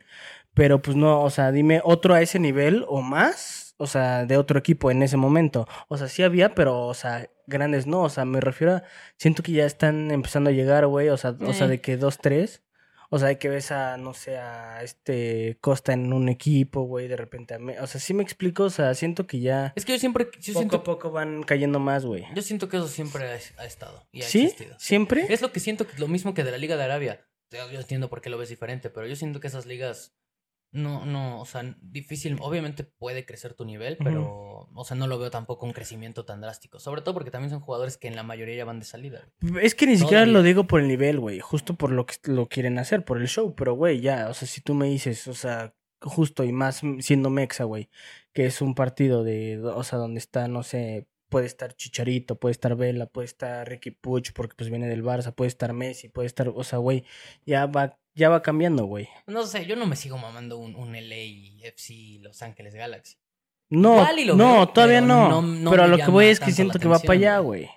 pero 0.54 0.80
pues 0.80 0.96
no, 0.96 1.22
o 1.22 1.30
sea, 1.30 1.52
dime 1.52 1.80
otro 1.84 2.14
a 2.14 2.22
ese 2.22 2.38
nivel 2.38 2.84
o 2.88 3.02
más, 3.02 3.74
o 3.76 3.86
sea, 3.86 4.24
de 4.24 4.36
otro 4.36 4.58
equipo 4.58 4.90
en 4.90 5.02
ese 5.02 5.16
momento. 5.16 5.66
O 5.88 5.96
sea, 5.96 6.08
sí 6.08 6.22
había, 6.22 6.54
pero, 6.54 6.86
o 6.86 6.94
sea, 6.94 7.28
grandes 7.46 7.86
no, 7.86 8.02
o 8.02 8.08
sea, 8.08 8.24
me 8.24 8.40
refiero 8.40 8.76
a, 8.76 8.82
siento 9.18 9.42
que 9.42 9.52
ya 9.52 9.66
están 9.66 10.10
empezando 10.10 10.50
a 10.50 10.52
llegar, 10.52 10.86
güey, 10.86 11.08
o 11.08 11.16
sea, 11.16 11.36
o 11.40 11.52
sea, 11.52 11.66
de 11.66 11.80
que 11.80 11.96
dos, 11.96 12.18
tres. 12.18 12.62
O 13.14 13.18
sea, 13.20 13.28
de 13.28 13.38
que 13.38 13.48
ves 13.48 13.70
a, 13.70 13.96
no 13.96 14.12
sé, 14.12 14.36
a 14.38 14.82
este 14.82 15.56
Costa 15.60 15.92
en 15.92 16.12
un 16.12 16.28
equipo, 16.28 16.82
güey, 16.82 17.06
de 17.06 17.16
repente 17.16 17.54
a 17.54 17.58
Me- 17.60 17.78
O 17.78 17.86
sea, 17.86 18.00
sí 18.00 18.12
me 18.12 18.22
explico, 18.24 18.64
o 18.64 18.70
sea, 18.70 18.92
siento 18.94 19.26
que 19.26 19.38
ya 19.40 19.72
Es 19.76 19.84
que 19.84 19.92
yo 19.92 19.98
siempre, 19.98 20.24
yo 20.24 20.52
poco 20.52 20.58
siento, 20.58 20.76
a 20.78 20.82
poco 20.82 21.10
van 21.12 21.42
cayendo 21.44 21.78
más, 21.78 22.04
güey. 22.04 22.24
yo 22.34 22.42
siento 22.42 22.68
que 22.68 22.76
eso 22.78 22.88
siempre 22.88 23.24
ha, 23.30 23.34
ha 23.62 23.64
estado 23.66 24.06
y 24.10 24.22
ha 24.22 24.26
¿Sí? 24.26 24.44
existido. 24.46 24.74
¿Siempre? 24.80 25.26
Es 25.32 25.42
lo 25.42 25.52
que 25.52 25.60
siento 25.60 25.86
que 25.86 25.96
lo 25.98 26.08
mismo 26.08 26.34
que 26.34 26.42
de 26.42 26.50
la 26.50 26.58
Liga 26.58 26.76
de 26.76 26.82
Arabia. 26.84 27.24
Yo 27.50 27.78
entiendo 27.78 28.08
por 28.10 28.20
qué 28.20 28.30
lo 28.30 28.38
ves 28.38 28.48
diferente, 28.48 28.90
pero 28.90 29.06
yo 29.06 29.14
siento 29.14 29.38
que 29.38 29.46
esas 29.46 29.64
ligas 29.64 30.12
no, 30.74 31.06
no, 31.06 31.40
o 31.40 31.46
sea, 31.46 31.62
difícil, 31.80 32.36
obviamente 32.40 32.82
puede 32.82 33.24
crecer 33.24 33.54
tu 33.54 33.64
nivel, 33.64 33.96
pero, 33.96 34.68
o 34.74 34.84
sea, 34.84 34.96
no 34.96 35.06
lo 35.06 35.20
veo 35.20 35.30
tampoco 35.30 35.66
un 35.66 35.72
crecimiento 35.72 36.24
tan 36.24 36.40
drástico. 36.40 36.80
Sobre 36.80 37.00
todo 37.00 37.14
porque 37.14 37.30
también 37.30 37.50
son 37.50 37.60
jugadores 37.60 37.96
que 37.96 38.08
en 38.08 38.16
la 38.16 38.24
mayoría 38.24 38.56
ya 38.56 38.64
van 38.64 38.80
de 38.80 38.84
salida. 38.84 39.24
güey. 39.40 39.64
Es 39.64 39.76
que 39.76 39.86
ni 39.86 39.96
siquiera 39.96 40.26
lo 40.26 40.42
digo 40.42 40.66
por 40.66 40.80
el 40.80 40.88
nivel, 40.88 41.20
güey. 41.20 41.38
Justo 41.38 41.74
por 41.74 41.92
lo 41.92 42.06
que 42.06 42.16
lo 42.24 42.48
quieren 42.48 42.80
hacer, 42.80 43.04
por 43.04 43.20
el 43.20 43.28
show. 43.28 43.54
Pero, 43.54 43.74
güey, 43.74 44.00
ya, 44.00 44.28
o 44.28 44.34
sea, 44.34 44.48
si 44.48 44.60
tú 44.62 44.74
me 44.74 44.88
dices, 44.88 45.28
o 45.28 45.34
sea, 45.34 45.76
justo 46.00 46.42
y 46.42 46.50
más 46.50 46.82
siendo 46.98 47.30
Mexa, 47.30 47.62
güey, 47.64 47.88
que 48.32 48.46
es 48.46 48.60
un 48.60 48.74
partido 48.74 49.22
de, 49.22 49.62
o 49.62 49.84
sea, 49.84 50.00
donde 50.00 50.18
está, 50.18 50.48
no 50.48 50.64
sé, 50.64 51.06
puede 51.34 51.46
estar 51.46 51.74
Chicharito, 51.74 52.36
puede 52.36 52.52
estar 52.52 52.76
Vela, 52.76 53.06
puede 53.06 53.24
estar 53.24 53.68
Ricky 53.68 53.90
Puch, 53.90 54.30
porque 54.32 54.54
pues 54.56 54.70
viene 54.70 54.86
del 54.86 55.02
Barça, 55.02 55.34
puede 55.34 55.48
estar 55.48 55.72
Messi, 55.72 56.08
puede 56.08 56.26
estar, 56.26 56.48
o 56.48 56.62
sea, 56.62 56.78
güey, 56.78 57.02
ya 57.44 57.66
va, 57.66 57.98
ya 58.14 58.28
va 58.28 58.40
cambiando, 58.40 58.84
güey. 58.84 59.08
No 59.26 59.44
sé, 59.44 59.66
yo 59.66 59.74
no 59.74 59.84
me 59.84 59.96
sigo 59.96 60.16
mamando 60.16 60.58
un, 60.58 60.76
un 60.76 60.94
LA 60.94 61.66
FC 61.66 62.20
Los 62.20 62.40
Ángeles 62.42 62.76
Galaxy. 62.76 63.16
No, 63.68 64.06
lo 64.24 64.36
no, 64.36 64.52
veo, 64.54 64.68
todavía 64.68 65.00
no. 65.00 65.28
no- 65.28 65.42
no 65.42 65.70
pero 65.72 65.82
a 65.82 65.88
lo 65.88 65.96
que 65.96 66.06
voy 66.06 66.26
es 66.26 66.38
que 66.38 66.52
siento 66.52 66.78
que 66.78 66.86
va 66.86 67.00
para 67.00 67.14
allá, 67.14 67.38
güey. 67.40 67.68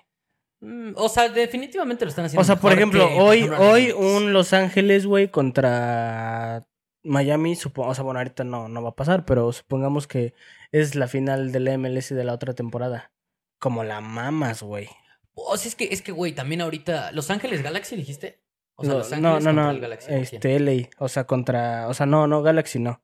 Mm, 0.60 0.92
O 0.94 1.08
sea, 1.08 1.28
definitivamente 1.28 2.04
lo 2.04 2.10
están 2.10 2.26
haciendo 2.26 2.40
O 2.40 2.44
sea, 2.44 2.60
por 2.60 2.72
ejemplo, 2.72 3.08
hoy, 3.16 3.42
hoy 3.58 3.90
un 3.90 4.32
Los 4.32 4.52
Ángeles, 4.52 5.04
güey, 5.04 5.32
contra 5.32 6.64
Miami, 7.02 7.56
supongo, 7.56 7.90
o 7.90 7.94
sea, 7.96 8.04
bueno, 8.04 8.20
ahorita 8.20 8.44
no, 8.44 8.68
no 8.68 8.82
va 8.84 8.90
a 8.90 8.94
pasar, 8.94 9.24
pero 9.24 9.50
supongamos 9.50 10.06
que 10.06 10.32
es 10.70 10.94
la 10.94 11.08
final 11.08 11.50
de 11.50 11.58
la 11.58 11.76
MLS 11.76 12.14
de 12.14 12.22
la 12.22 12.34
otra 12.34 12.54
temporada. 12.54 13.10
Como 13.58 13.84
la 13.84 14.00
mamas, 14.00 14.62
güey. 14.62 14.88
O 15.34 15.56
sea, 15.56 15.68
es 15.68 15.74
que, 15.74 15.88
es 15.90 16.02
que, 16.02 16.12
güey, 16.12 16.32
también 16.32 16.60
ahorita. 16.60 17.12
¿Los 17.12 17.30
Ángeles 17.30 17.62
Galaxy 17.62 17.96
dijiste? 17.96 18.42
O 18.74 18.84
sea, 18.84 18.92
No, 18.92 18.98
Los 18.98 19.10
no, 19.10 19.16
Ángeles 19.16 19.44
no, 19.44 19.50
contra 19.52 19.52
no, 19.52 19.70
el 19.70 20.22
este, 20.22 20.60
LA, 20.60 20.88
o 20.98 21.08
sea, 21.08 21.24
contra, 21.24 21.88
o 21.88 21.94
sea, 21.94 22.06
no, 22.06 22.26
no, 22.26 22.42
Galaxy 22.42 22.78
no. 22.78 23.02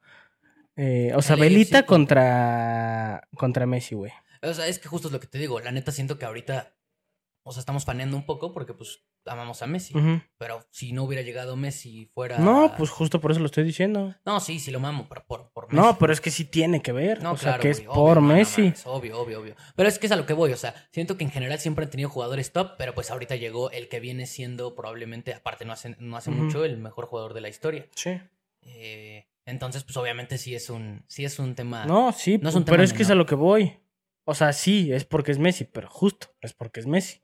Eh, 0.76 1.12
o 1.14 1.22
sea, 1.22 1.36
LAFC 1.36 1.48
Belita 1.48 1.86
contra, 1.86 3.28
contra 3.36 3.66
Messi, 3.66 3.94
güey. 3.94 4.12
O 4.42 4.52
sea, 4.52 4.66
es 4.66 4.78
que 4.78 4.88
justo 4.88 5.08
es 5.08 5.12
lo 5.12 5.20
que 5.20 5.26
te 5.26 5.38
digo. 5.38 5.60
La 5.60 5.72
neta 5.72 5.92
siento 5.92 6.18
que 6.18 6.26
ahorita. 6.26 6.74
O 7.46 7.52
sea, 7.52 7.60
estamos 7.60 7.84
paneando 7.84 8.16
un 8.16 8.24
poco 8.24 8.52
porque, 8.52 8.72
pues, 8.72 9.04
amamos 9.26 9.60
a 9.60 9.66
Messi. 9.66 9.92
Pero 10.38 10.66
si 10.70 10.92
no 10.92 11.04
hubiera 11.04 11.22
llegado 11.22 11.56
Messi 11.56 12.06
fuera. 12.14 12.38
No, 12.38 12.72
pues 12.76 12.88
justo 12.88 13.20
por 13.20 13.30
eso 13.30 13.40
lo 13.40 13.46
estoy 13.46 13.64
diciendo. 13.64 14.14
No, 14.24 14.40
sí, 14.40 14.58
sí 14.58 14.70
lo 14.70 14.80
mamo, 14.80 15.06
pero 15.08 15.24
por, 15.26 15.50
por 15.52 15.66
Messi. 15.66 15.76
No, 15.76 15.98
pero 15.98 16.12
es 16.14 16.22
que 16.22 16.30
sí 16.30 16.46
tiene 16.46 16.80
que 16.80 16.92
ver. 16.92 17.22
No, 17.22 17.32
o 17.32 17.36
sea, 17.36 17.50
claro, 17.52 17.62
que 17.62 17.70
es 17.70 17.82
por 17.82 18.16
no 18.22 18.34
Messi. 18.34 18.72
obvio, 18.86 19.20
obvio, 19.20 19.40
obvio. 19.40 19.56
Pero 19.76 19.88
es 19.88 19.98
que 19.98 20.06
es 20.06 20.12
a 20.12 20.16
lo 20.16 20.24
que 20.24 20.32
voy, 20.32 20.52
o 20.52 20.56
sea, 20.56 20.74
siento 20.90 21.18
que 21.18 21.24
en 21.24 21.30
general 21.30 21.58
siempre 21.60 21.84
han 21.84 21.90
tenido 21.90 22.08
jugadores 22.08 22.50
top, 22.50 22.72
pero 22.78 22.94
pues 22.94 23.10
ahorita 23.10 23.36
llegó 23.36 23.70
el 23.70 23.88
que 23.88 24.00
viene 24.00 24.26
siendo 24.26 24.74
probablemente, 24.74 25.34
aparte 25.34 25.66
no 25.66 25.74
hace, 25.74 25.96
no 25.98 26.16
hace 26.16 26.30
mucho, 26.30 26.64
el 26.64 26.78
mejor 26.78 27.06
jugador 27.06 27.34
de 27.34 27.40
la 27.42 27.48
historia. 27.50 27.86
sí. 27.94 28.18
Eh, 28.66 29.26
entonces, 29.46 29.84
pues 29.84 29.96
obviamente 29.98 30.38
sí 30.38 30.54
es 30.54 30.70
un, 30.70 31.04
sí 31.06 31.24
es 31.26 31.38
un 31.38 31.54
tema. 31.54 31.84
No, 31.84 32.12
sí, 32.12 32.38
No 32.40 32.48
es 32.48 32.54
un 32.54 32.64
pero 32.64 32.76
tema 32.76 32.84
es 32.84 32.94
que 32.94 33.02
es 33.02 33.10
a 33.10 33.14
lo 33.14 33.26
que 33.26 33.34
voy. 33.34 33.78
O 34.24 34.34
sea, 34.34 34.54
sí, 34.54 34.90
es 34.90 35.04
porque 35.04 35.32
es 35.32 35.38
Messi, 35.38 35.64
pero 35.64 35.86
justo, 35.90 36.28
es 36.40 36.54
porque 36.54 36.80
es 36.80 36.86
Messi. 36.86 37.20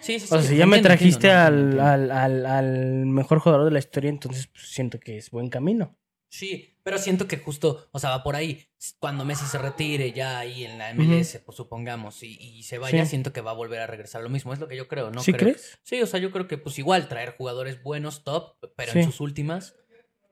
Sí, 0.00 0.18
sí, 0.20 0.26
O 0.26 0.28
sea, 0.28 0.42
sí, 0.42 0.48
si 0.48 0.56
ya 0.56 0.66
me 0.66 0.80
trajiste 0.80 1.28
entiendo, 1.30 1.82
al, 1.82 2.10
al, 2.10 2.10
al, 2.10 2.46
al 2.46 3.06
mejor 3.06 3.40
jugador 3.40 3.64
de 3.64 3.72
la 3.72 3.78
historia, 3.80 4.10
entonces 4.10 4.46
pues, 4.46 4.68
siento 4.70 4.98
que 5.00 5.16
es 5.16 5.30
buen 5.30 5.48
camino. 5.50 5.96
Sí, 6.30 6.76
pero 6.82 6.98
siento 6.98 7.26
que 7.26 7.38
justo, 7.38 7.88
o 7.90 7.98
sea, 7.98 8.10
va 8.10 8.22
por 8.22 8.36
ahí. 8.36 8.68
Cuando 8.98 9.24
Messi 9.24 9.46
se 9.46 9.56
retire 9.58 10.12
ya 10.12 10.38
ahí 10.38 10.64
en 10.64 10.76
la 10.78 10.90
MLS, 10.94 11.38
pues 11.44 11.56
supongamos, 11.56 12.22
y, 12.22 12.36
y 12.38 12.62
se 12.64 12.76
vaya, 12.78 13.04
Sí. 13.04 13.10
siento 13.10 13.32
que 13.32 13.40
va 13.40 13.52
a 13.52 13.54
volver 13.54 13.80
a 13.80 13.86
regresar 13.86 14.22
lo 14.22 14.28
mismo. 14.28 14.52
Es 14.52 14.58
lo 14.60 14.68
que 14.68 14.76
yo 14.76 14.88
creo, 14.88 15.10
¿no? 15.10 15.22
¿Sí 15.22 15.32
creo. 15.32 15.48
crees? 15.54 15.78
Sí, 15.82 16.00
o 16.02 16.06
sea, 16.06 16.20
yo 16.20 16.30
creo 16.30 16.46
que 16.46 16.58
pues 16.58 16.78
igual 16.78 17.08
traer 17.08 17.34
jugadores 17.36 17.82
buenos, 17.82 18.24
top, 18.24 18.56
pero 18.76 18.92
Sí. 18.92 18.98
en 19.00 19.04
sus 19.06 19.20
últimas, 19.20 19.74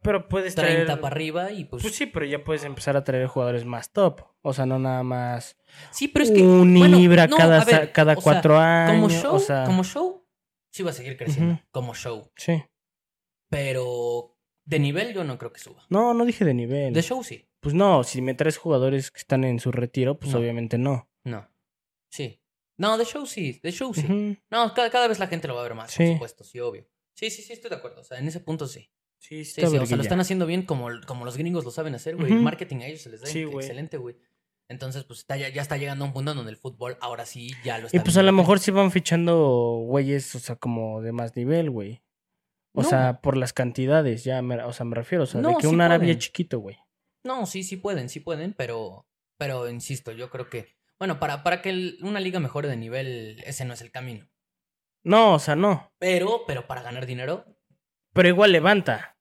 Pero 0.07 0.29
puedes 0.29 0.55
30 0.55 1.01
para 1.01 1.15
arriba 1.15 1.51
y 1.53 1.65
pues... 1.67 1.83
Pues 1.83 1.95
sí, 1.95 2.07
pero 2.07 2.25
ya 2.25 2.43
puedes 2.43 2.65
empezar 2.65 2.97
a 2.97 3.05
traer 3.05 3.27
jugadores 3.27 3.65
más 3.67 3.93
top. 3.93 4.23
O 4.41 4.53
sea, 4.55 4.65
no 4.65 4.79
nada 4.79 5.03
más 5.03 5.57
Sí, 5.91 6.09
pero 6.09 6.25
es 6.25 6.31
que... 6.31 6.41
un 6.43 6.73
bueno, 6.79 6.99
Ibra 6.99 7.27
no, 7.27 7.37
cada, 7.37 7.65
ver, 7.65 7.93
cada 7.93 8.13
o 8.13 8.15
sea, 8.17 8.23
cuatro 8.23 8.59
años. 8.59 8.95
Como 8.95 9.09
show, 9.11 9.35
o 9.35 9.39
sea, 9.39 9.65
como 9.65 9.85
show, 9.85 10.25
sí 10.73 10.83
va 10.83 10.91
a 10.91 10.95
seguir 10.95 11.17
creciendo, 11.19 11.61
como 11.71 11.95
show. 11.95 12.31
sí. 12.37 12.63
Pero 13.49 14.37
de 14.65 14.79
nivel 14.79 15.15
yo 15.15 15.25
no 15.25 15.39
creo 15.39 15.53
que 15.53 15.61
suba. 15.61 15.85
No, 15.89 16.15
no 16.15 16.25
dije 16.25 16.45
de 16.45 16.55
nivel. 16.55 16.93
De 16.93 17.03
show 17.03 17.23
sí. 17.23 17.49
Pues 17.61 17.75
no, 17.75 18.03
si 18.05 18.21
me 18.23 18.35
traes 18.35 18.59
jugadores 18.59 19.11
que 19.11 19.19
están 19.19 19.45
en 19.45 19.61
su 19.61 19.73
retiro, 19.73 20.19
pues 20.19 20.33
No. 20.33 20.39
obviamente 20.39 20.79
no. 20.79 21.09
No. 21.25 21.49
Sí. 22.11 22.41
No, 22.77 22.99
de 22.99 23.05
show 23.05 23.25
sí, 23.27 23.59
de 23.63 23.73
show 23.73 23.95
sí. 23.95 24.39
No, 24.51 24.75
cada, 24.75 24.91
cada 24.91 25.09
vez 25.09 25.19
la 25.19 25.29
gente 25.29 25.49
lo 25.49 25.55
va 25.55 25.61
a 25.61 25.65
ver 25.65 25.75
más, 25.75 25.91
Sí. 25.91 26.05
por 26.05 26.13
supuesto, 26.15 26.45
sí, 26.45 26.61
obvio. 26.61 26.87
Sí, 27.15 27.31
sí, 27.31 27.43
sí, 27.43 27.53
estoy 27.55 27.71
de 27.71 27.77
acuerdo. 27.77 28.01
O 28.03 28.05
sea, 28.05 28.19
en 28.19 28.29
ese 28.29 28.41
punto 28.41 28.67
sí. 28.67 28.91
Sí, 29.28 29.45
Sí, 29.45 29.61
sí, 29.61 29.76
o 29.76 29.87
sea, 29.87 29.97
lo 29.97 30.02
están 30.02 30.21
haciendo 30.21 30.47
bien 30.47 30.62
como, 30.62 30.88
como 31.06 31.25
los 31.25 31.37
gringos 31.37 31.64
lo 31.64 31.71
saben 31.73 31.95
hacer, 31.97 32.14
güey. 32.16 32.28
El 32.28 32.35
Ujú. 32.35 32.45
marketing 32.45 32.76
a 32.76 32.87
ellos 32.87 33.02
se 33.02 33.11
les 33.11 33.21
da 33.21 33.26
Sí, 33.26 33.42
excelente, 33.42 33.97
güey. 33.97 34.16
Entonces, 34.68 35.04
pues 35.04 35.21
está, 35.21 35.37
ya, 35.37 35.49
ya 35.49 35.62
está 35.62 35.76
llegando 35.76 36.04
a 36.04 36.09
un 36.09 36.12
punto 36.14 36.33
donde 36.35 36.50
el 36.50 36.56
fútbol 36.56 36.97
ahora 37.00 37.25
sí 37.26 37.50
ya 37.64 37.78
lo 37.78 37.87
está 37.87 37.97
Y 37.97 38.00
pues 38.00 38.16
a 38.16 38.23
lo 38.23 38.33
mejor 38.33 38.59
sí 38.61 38.71
van 38.71 38.90
fichando 38.92 39.80
güeyes, 39.85 40.35
o 40.35 40.38
sea, 40.38 40.56
como 40.56 41.02
de 41.02 41.12
más 41.12 41.35
nivel, 41.37 41.71
güey. 41.71 42.02
O 42.75 42.83
No. 42.83 42.88
sea, 42.88 43.21
por 43.21 43.37
las 43.37 43.52
cantidades, 43.52 44.23
ya, 44.25 44.42
me, 44.42 44.62
o 44.62 44.73
sea, 44.73 44.85
me 44.87 44.95
refiero, 44.95 45.25
o 45.25 45.26
sea, 45.26 45.40
de 45.40 45.54
que 45.56 45.62
sí 45.62 45.66
un 45.66 45.80
Arabia 45.80 46.06
pueden. 46.06 46.18
chiquito, 46.18 46.59
güey. 46.61 46.76
No, 47.25 47.47
sí, 47.47 47.64
sí 47.64 47.76
pueden, 47.76 48.09
sí 48.09 48.21
pueden, 48.21 48.52
pero, 48.52 49.09
pero 49.38 49.68
insisto, 49.71 50.12
yo 50.12 50.30
creo 50.30 50.49
que, 50.50 50.76
bueno, 50.99 51.18
para, 51.18 51.42
para 51.42 51.62
que 51.62 51.71
el- 51.71 51.99
una 52.02 52.21
liga 52.21 52.38
mejore 52.38 52.68
de 52.68 52.76
nivel, 52.76 53.42
ese 53.47 53.64
no 53.64 53.73
es 53.75 53.80
el 53.80 53.90
camino. 53.90 54.28
No, 55.04 55.35
o 55.35 55.38
sea, 55.38 55.56
no. 55.56 55.92
Pero, 55.99 56.42
pero 56.47 56.66
para 56.66 56.83
ganar 56.83 57.06
dinero, 57.06 57.45
Pero 58.12 58.28
igual 58.28 58.52
levanta. 58.52 59.16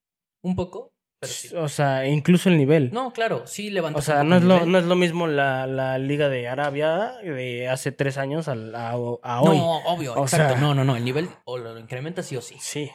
Un 0.45 0.55
poco, 0.55 0.93
pero 1.19 1.33
sí. 1.33 1.49
O 1.55 1.67
sea, 1.69 2.07
incluso 2.07 2.49
el 2.49 2.57
nivel. 2.57 2.91
No, 2.93 3.11
claro, 3.13 3.45
sí 3.47 3.69
levanta. 3.69 3.99
o 3.99 4.01
sea, 4.01 4.23
no 4.23 4.35
es, 4.37 4.43
lo, 4.43 4.65
no 4.65 4.77
es 4.77 4.85
lo 4.85 4.95
mismo 4.95 5.27
la, 5.27 5.65
la 5.67 5.97
liga 5.97 6.29
de 6.29 6.47
Arabia 6.47 7.13
de 7.23 7.67
hace 7.67 7.91
tres 7.91 8.17
años 8.17 8.47
al- 8.47 8.73
a, 8.75 8.91
a 8.91 9.41
hoy. 9.41 9.57
No, 9.57 9.77
obvio, 9.85 10.13
O 10.13 10.23
exacto. 10.23 10.53
sea- 10.53 10.61
no, 10.61 10.73
no, 10.75 10.83
no, 10.83 10.95
el 10.95 11.03
nivel 11.05 11.29
o 11.45 11.57
lo 11.57 11.77
incrementa 11.79 12.21
sí 12.23 12.35
o 12.37 12.41
sí. 12.41 12.55
Sí. 12.59 12.91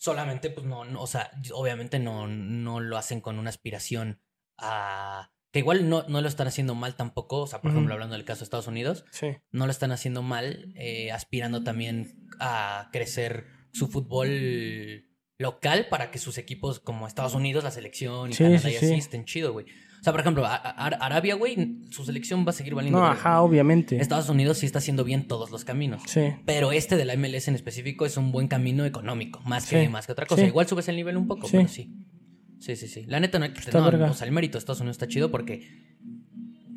Solamente, 0.00 0.50
pues 0.50 0.64
no, 0.64 0.84
no, 0.84 1.02
o 1.02 1.06
sea, 1.08 1.30
obviamente 1.52 1.98
no, 1.98 2.28
no 2.28 2.78
lo 2.80 2.96
hacen 2.96 3.20
con 3.20 3.38
una 3.38 3.50
aspiración 3.50 4.20
a... 4.56 5.32
Que 5.50 5.60
igual 5.60 5.88
no, 5.88 6.04
no 6.08 6.20
lo 6.20 6.28
están 6.28 6.46
haciendo 6.46 6.74
mal 6.74 6.94
tampoco, 6.94 7.38
o 7.40 7.46
sea, 7.46 7.62
por 7.62 7.70
ejemplo, 7.70 7.94
hablando 7.94 8.14
del 8.14 8.24
caso 8.26 8.40
de 8.40 8.44
Estados 8.44 8.66
Unidos, 8.66 9.04
Sí. 9.10 9.28
no 9.50 9.64
lo 9.64 9.70
están 9.72 9.92
haciendo 9.92 10.22
mal, 10.22 10.72
eh, 10.76 11.10
aspirando 11.10 11.64
también 11.64 12.28
a 12.38 12.90
crecer 12.92 13.46
su 13.72 13.88
fútbol 13.88 15.07
local 15.38 15.86
para 15.88 16.10
que 16.10 16.18
sus 16.18 16.36
equipos 16.38 16.80
como 16.80 17.06
Estados 17.06 17.34
Unidos, 17.34 17.62
la 17.64 17.70
selección 17.70 18.30
y 18.30 18.34
Sí, 18.34 18.42
Canadá 18.44 18.60
sí, 18.60 18.70
y 18.70 18.76
así 18.76 18.86
sí. 18.88 18.94
estén 18.94 19.24
chido, 19.24 19.52
güey. 19.52 19.66
O 20.00 20.02
sea, 20.04 20.12
por 20.12 20.20
ejemplo, 20.20 20.44
a- 20.46 20.54
a- 20.56 20.86
Arabia, 20.86 21.34
güey, 21.36 21.78
su 21.90 22.04
selección 22.04 22.44
va 22.46 22.50
a 22.50 22.52
seguir 22.52 22.74
valiendo. 22.74 22.98
No, 23.00 23.06
ajá, 23.06 23.40
obviamente. 23.42 23.96
Estados 24.00 24.28
Unidos 24.28 24.58
sí 24.58 24.66
está 24.66 24.78
haciendo 24.78 25.02
bien 25.04 25.26
todos 25.26 25.50
los 25.50 25.64
caminos. 25.64 26.02
Sí. 26.06 26.20
Pero 26.44 26.70
este 26.72 26.96
de 26.96 27.04
la 27.04 27.14
MLS 27.16 27.48
en 27.48 27.54
específico 27.56 28.04
es 28.06 28.16
un 28.16 28.30
buen 28.32 28.46
camino 28.48 28.84
económico, 28.84 29.40
más 29.44 29.68
que, 29.68 29.88
más 29.88 30.06
que 30.06 30.12
otra 30.12 30.26
cosa. 30.26 30.44
Igual 30.44 30.66
subes 30.68 30.88
el 30.88 30.96
nivel 30.96 31.16
un 31.16 31.26
poco, 31.26 31.46
Sí. 31.48 31.56
pero 31.56 31.68
sí. 31.68 31.92
Sí, 32.60 32.74
sí, 32.76 32.88
sí. 32.88 33.04
La 33.06 33.20
neta 33.20 33.38
no 33.38 33.44
hay 33.44 33.52
que 33.52 33.60
Está 33.60 33.78
no, 33.78 33.84
verga. 33.84 34.10
O 34.10 34.14
sea, 34.14 34.26
el 34.26 34.32
mérito 34.32 34.54
de 34.54 34.60
Estados 34.60 34.80
Unidos 34.80 34.96
está 34.96 35.06
chido 35.06 35.30
porque 35.30 35.68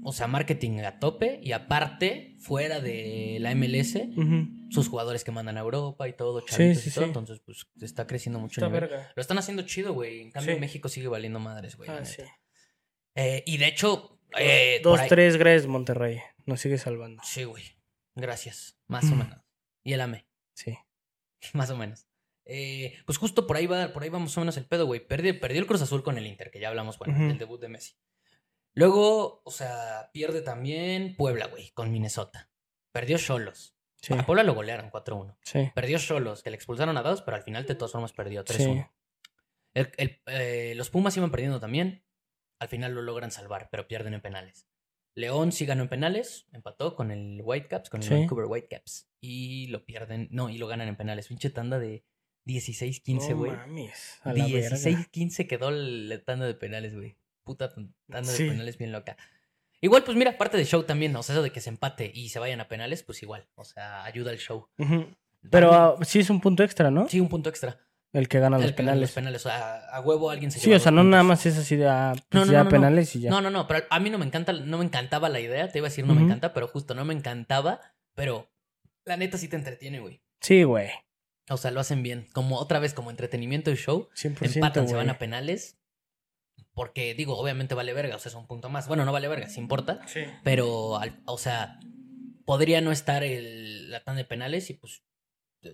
o 0.04 0.12
sea, 0.14 0.28
marketing 0.28 0.80
a 0.80 1.00
tope 1.00 1.40
y 1.44 1.52
aparte, 1.52 2.36
fuera 2.40 2.80
de 2.80 3.38
la 3.40 3.54
MLS, 3.56 3.98
sus 4.70 4.88
jugadores 4.88 5.24
que 5.24 5.32
mandan 5.32 5.58
a 5.58 5.62
Europa 5.62 6.08
y 6.08 6.14
todo, 6.14 6.42
chavitos 6.42 6.84
sí, 6.84 6.90
y 6.90 6.94
todo, 6.94 7.04
sí. 7.04 7.08
entonces 7.10 7.40
pues 7.46 7.68
está 7.82 8.08
creciendo 8.08 8.40
mucho 8.40 8.60
Está 8.62 8.68
el 8.68 8.72
nivel. 8.74 8.90
verga. 8.90 9.12
Lo 9.16 9.22
están 9.22 9.38
haciendo 9.38 9.64
chido, 9.64 9.94
güey. 9.94 10.22
En 10.22 10.32
cambio. 10.32 10.60
México 10.60 10.90
sigue 10.90 11.08
valiendo 11.08 11.40
madres, 11.40 11.76
güey. 11.76 11.90
Ah. 11.90 12.02
Eh, 13.16 13.44
y 13.46 13.58
de 13.58 13.68
hecho, 13.68 14.20
eh, 14.38 14.80
Dos, 14.84 15.00
ahí- 15.00 15.10
tres, 15.10 15.38
gracias, 15.38 15.68
Monterrey. 15.68 16.20
Nos 16.46 16.62
sigue 16.62 16.78
salvando. 16.78 17.22
Sí, 17.26 17.44
güey. 17.44 17.64
Gracias. 18.16 18.78
Más 18.88 19.04
o 19.06 19.16
Mm. 19.16 19.20
menos. 19.20 19.40
Y 19.84 19.94
el 19.94 20.02
AME. 20.02 20.26
Sí. 20.54 20.78
Más 21.54 21.70
o 21.70 21.78
menos. 21.78 22.08
Eh, 22.46 22.98
pues 23.06 23.18
justo 23.18 23.46
por 23.48 23.58
ahí 23.58 23.68
va, 23.68 23.94
por 23.94 24.04
ahí 24.04 24.10
va 24.10 24.20
más 24.20 24.36
o 24.36 24.42
menos 24.42 24.58
el 24.58 24.66
pedo, 24.66 24.86
güey. 24.86 25.06
Perdió, 25.06 25.40
perdió 25.40 25.60
el 25.62 25.68
Cruz 25.68 25.82
Azul 25.82 26.04
con 26.04 26.18
el 26.18 26.26
Inter, 26.28 26.50
que 26.52 26.60
ya 26.60 26.70
hablamos, 26.70 26.98
bueno, 26.98 27.28
del 27.28 27.38
debut 27.38 27.62
de 27.62 27.70
Messi. 27.70 27.94
Luego, 28.74 29.42
o 29.44 29.52
sea, 29.52 30.10
pierde 30.14 30.42
también 30.42 31.16
Puebla, 31.18 31.48
güey, 31.48 31.72
con 31.72 31.92
Minnesota. 31.92 32.50
Perdió 32.94 33.18
Cholos. 33.18 33.76
Sí. 34.02 34.14
A 34.14 34.26
Puebla 34.26 34.44
lo 34.44 34.54
golearon 34.56 34.90
4-1. 34.90 35.38
Sí. 35.44 35.72
Perdió 35.76 36.00
Cholos, 36.00 36.42
que 36.42 36.50
le 36.50 36.56
expulsaron 36.56 36.98
a 36.98 37.04
dos, 37.04 37.22
pero 37.22 37.38
al 37.38 37.44
final 37.44 37.66
de 37.66 37.76
todas 37.76 37.92
formas 37.92 38.14
perdió 38.14 38.44
3-1. 38.44 38.58
Sí. 38.84 39.30
El- 39.74 39.92
el- 39.98 40.22
eh, 40.26 40.74
los 40.76 40.90
Pumas 40.90 41.16
iban 41.18 41.32
perdiendo 41.32 41.60
también. 41.60 42.04
Al 42.60 42.68
final 42.68 42.94
lo 42.94 43.02
logran 43.02 43.32
salvar, 43.32 43.70
pero 43.72 43.88
pierden 43.88 44.14
en 44.14 44.22
penales. 44.22 44.68
León 45.16 45.52
sí 45.52 45.66
ganó 45.66 45.84
en 45.84 45.90
penales, 45.90 46.48
empató 46.54 46.96
con 46.96 47.12
el 47.12 47.42
Whitecaps, 47.44 47.90
con 47.90 48.02
el 48.02 48.08
Sí. 48.08 48.14
Vancouver 48.14 48.46
Whitecaps. 48.46 49.10
Y 49.20 49.68
lo 49.68 49.86
pierden, 49.86 50.28
no, 50.32 50.50
y 50.50 50.58
lo 50.58 50.68
ganan 50.68 50.88
en 50.88 50.96
penales. 50.96 51.28
Pinche 51.28 51.50
tanda 51.50 51.80
de 51.80 52.06
16-15, 52.48 53.32
No 53.32 53.38
güey. 53.38 53.52
verga. 53.52 53.68
16-15 54.26 55.48
quedó 55.48 55.70
la 55.72 56.24
tanda 56.24 56.46
de 56.46 56.56
penales, 56.56 56.96
güey. 56.96 57.18
Puta 57.44 57.70
tan- 57.74 57.94
tanda 58.10 58.32
Sí. 58.32 58.44
de 58.44 58.52
penales 58.52 58.78
bien 58.78 58.92
loca. 58.92 59.18
Igual, 59.82 60.04
pues 60.04 60.16
mira, 60.16 60.38
parte 60.38 60.58
del 60.58 60.68
show 60.68 60.84
también, 60.84 61.16
o 61.16 61.24
sea, 61.24 61.34
eso 61.34 61.42
de 61.44 61.52
que 61.52 61.60
se 61.60 61.70
empate 61.70 62.12
y 62.14 62.30
se 62.30 62.38
vayan 62.40 62.62
a 62.62 62.68
penales, 62.68 63.02
pues 63.04 63.24
igual. 63.24 63.48
O 63.56 63.66
sea, 63.66 64.04
ayuda 64.04 64.30
al 64.32 64.38
show. 64.38 64.68
Pero 65.50 65.74
ah, 65.74 65.96
sí 66.06 66.20
es 66.20 66.30
un 66.30 66.40
punto 66.40 66.64
extra, 66.64 66.92
¿no? 66.92 67.08
sí, 67.10 67.20
un 67.20 67.30
punto 67.30 67.50
extra. 67.50 67.80
El 68.14 68.28
que 68.28 68.40
gana 68.40 68.58
los 68.58 68.66
El 68.66 68.72
gana 68.72 68.76
penales. 68.78 69.02
Los 69.02 69.12
penales, 69.12 69.46
o 69.46 69.50
sea, 69.50 69.78
a 69.90 70.02
huevo 70.02 70.30
alguien 70.30 70.52
se 70.52 70.60
Sí, 70.60 70.66
lleva 70.66 70.78
o 70.78 70.80
sea, 70.82 70.92
no 70.92 71.04
nada 71.04 71.24
más 71.24 71.46
es 71.46 71.58
así 71.58 71.78
de 71.78 71.88
ah, 71.88 72.14
No, 72.14 72.22
pues 72.30 72.46
no, 72.48 72.52
ya 72.52 72.58
no, 72.60 72.64
no. 72.66 72.70
penales 72.70 73.16
y 73.16 73.22
ya. 73.22 73.30
No, 73.30 73.40
no, 73.42 73.50
no, 73.50 73.68
pero 73.68 73.86
a 73.90 74.00
mí 74.02 74.10
no 74.10 74.18
me 74.18 74.26
encanta, 74.26 74.52
no 74.54 74.78
me 74.78 74.84
encantaba 74.86 75.30
la 75.30 75.40
idea, 75.40 75.70
te 75.72 75.78
iba 75.80 75.88
a 75.88 75.90
decir 75.90 76.06
no 76.06 76.14
me 76.14 76.22
encanta, 76.22 76.54
pero 76.54 76.68
justo 76.68 76.94
no 76.94 77.06
me 77.06 77.14
encantaba, 77.14 77.80
pero 78.14 78.52
la 79.06 79.16
neta 79.18 79.38
sí 79.38 79.48
te 79.48 79.56
entretiene, 79.56 80.00
güey. 80.02 80.22
Sí, 80.42 80.64
güey. 80.64 80.90
O 81.50 81.56
sea, 81.58 81.72
lo 81.72 81.80
hacen 81.80 82.04
bien, 82.04 82.28
como 82.34 82.58
otra 82.58 82.80
vez 82.80 82.94
como 82.94 83.10
entretenimiento 83.12 83.72
y 83.72 83.76
show, 83.78 84.10
100%. 84.14 84.56
empatan, 84.56 84.88
se 84.90 84.96
van 84.96 85.10
a 85.10 85.18
penales, 85.18 85.80
porque 86.74 87.14
digo, 87.14 87.38
obviamente 87.38 87.76
vale 87.76 87.94
verga, 87.94 88.16
o 88.16 88.20
sea, 88.20 88.30
es 88.30 88.36
un 88.36 88.48
punto 88.48 88.70
más. 88.70 88.88
Bueno, 88.88 89.06
no 89.06 89.12
vale 89.12 89.28
verga, 89.28 89.48
sí 89.50 89.60
importa, 89.60 90.00
Sí. 90.08 90.22
pero, 90.44 90.98
al- 90.98 91.22
o 91.26 91.38
sea, 91.38 91.80
podría 92.46 92.82
no 92.82 92.92
estar 92.92 93.24
el, 93.24 93.90
la 93.92 94.04
tanda 94.04 94.20
de 94.20 94.26
penales 94.26 94.70
y 94.70 94.74
pues 94.76 95.04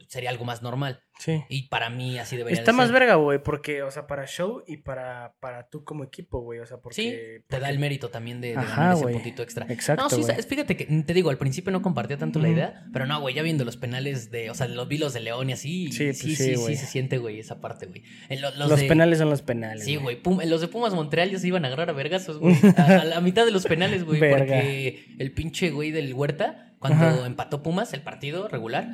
sería 0.07 0.29
algo 0.29 0.45
más 0.45 0.61
normal. 0.61 1.01
Sí. 1.19 1.43
Y 1.49 1.67
para 1.69 1.89
mí 1.89 2.19
así 2.19 2.37
debería 2.37 2.59
Está 2.59 2.71
de 2.71 2.77
más 2.77 2.87
ser. 2.87 2.93
verga, 2.99 3.15
güey, 3.15 3.41
porque, 3.41 3.81
o 3.81 3.89
sea, 3.89 4.05
para 4.05 4.27
show 4.27 4.61
y 4.67 4.77
para, 4.77 5.33
para 5.39 5.67
tú 5.67 5.83
como 5.83 6.03
equipo, 6.03 6.41
güey, 6.41 6.59
o 6.59 6.65
sea, 6.65 6.77
porque... 6.77 6.95
Sí, 6.95 7.09
te 7.09 7.41
porque- 7.47 7.59
da 7.61 7.69
el 7.69 7.79
mérito 7.79 8.09
también 8.09 8.39
de, 8.39 8.49
de 8.49 8.57
Ajá, 8.57 8.93
ese 8.93 9.03
puntito 9.07 9.41
extra. 9.41 9.65
Exacto, 9.69 10.03
No, 10.03 10.09
sí, 10.09 10.21
sabes, 10.23 10.45
fíjate 10.45 10.77
que 10.77 10.85
te 10.85 11.13
digo, 11.13 11.29
al 11.31 11.37
principio 11.39 11.71
no 11.71 11.81
compartía 11.81 12.17
tanto 12.17 12.39
la 12.39 12.49
idea, 12.49 12.85
pero 12.93 13.07
no, 13.07 13.19
güey, 13.19 13.33
ya 13.33 13.41
viendo 13.41 13.65
los 13.65 13.77
penales 13.77 14.29
de, 14.29 14.49
o 14.51 14.53
sea, 14.53 14.67
los 14.67 14.87
vilos 14.87 15.13
de 15.13 15.21
León 15.21 15.49
y 15.49 15.53
así, 15.53 15.91
Sí, 15.91 15.91
sí, 15.91 16.05
pues 16.05 16.17
sí, 16.19 16.35
sí, 16.35 16.55
sí, 16.57 16.75
se 16.75 16.85
siente, 16.85 17.17
güey, 17.17 17.39
esa 17.39 17.59
parte, 17.61 17.87
güey. 17.87 18.03
Lo- 18.39 18.51
los 18.55 18.69
Los 18.69 18.79
de- 18.81 18.87
penales 18.87 19.17
son 19.17 19.29
los 19.29 19.41
penales. 19.41 19.85
Sí, 19.85 19.95
güey, 19.95 20.19
los 20.45 20.61
de 20.61 20.67
Pumas 20.67 20.93
Montreal 20.93 21.31
ya 21.31 21.39
se 21.39 21.47
iban 21.47 21.63
a 21.65 21.67
agarrar 21.67 21.89
a 21.89 21.93
vergazos, 21.93 22.37
güey. 22.37 22.55
A, 22.77 23.01
a 23.01 23.05
la 23.05 23.21
mitad 23.21 23.43
de 23.45 23.51
los 23.51 23.65
penales, 23.65 24.03
güey, 24.03 24.19
porque 24.19 25.05
el 25.17 25.31
pinche 25.31 25.71
güey 25.71 25.89
del 25.91 26.13
Huerta, 26.13 26.75
cuando 26.79 27.05
Ajá. 27.07 27.25
empató 27.25 27.63
Pumas, 27.63 27.91
el 27.93 28.01
partido 28.01 28.47
regular, 28.47 28.87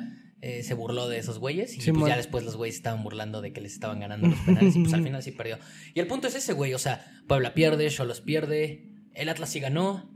eh, 0.46 0.62
se 0.62 0.74
burló 0.74 1.08
de 1.08 1.18
esos 1.18 1.38
güeyes 1.38 1.72
y 1.72 1.76
pues 1.76 1.84
Simón. 1.86 2.08
ya 2.08 2.16
después 2.16 2.44
los 2.44 2.56
güeyes 2.56 2.76
estaban 2.76 3.02
burlando 3.02 3.40
de 3.40 3.52
que 3.52 3.60
les 3.62 3.72
estaban 3.72 4.00
ganando 4.00 4.26
los 4.28 4.38
penales 4.40 4.76
y 4.76 4.80
pues 4.82 4.92
al 4.92 5.02
final 5.02 5.22
sí 5.22 5.30
perdió. 5.32 5.58
Y 5.94 6.00
el 6.00 6.06
punto 6.06 6.28
es 6.28 6.34
ese, 6.34 6.52
güey, 6.52 6.74
o 6.74 6.78
sea, 6.78 7.04
Puebla 7.26 7.54
pierde, 7.54 7.88
Cholos 7.88 8.20
pierde, 8.20 8.90
el 9.14 9.28
Atlas 9.30 9.48
sí 9.50 9.60
ganó, 9.60 10.10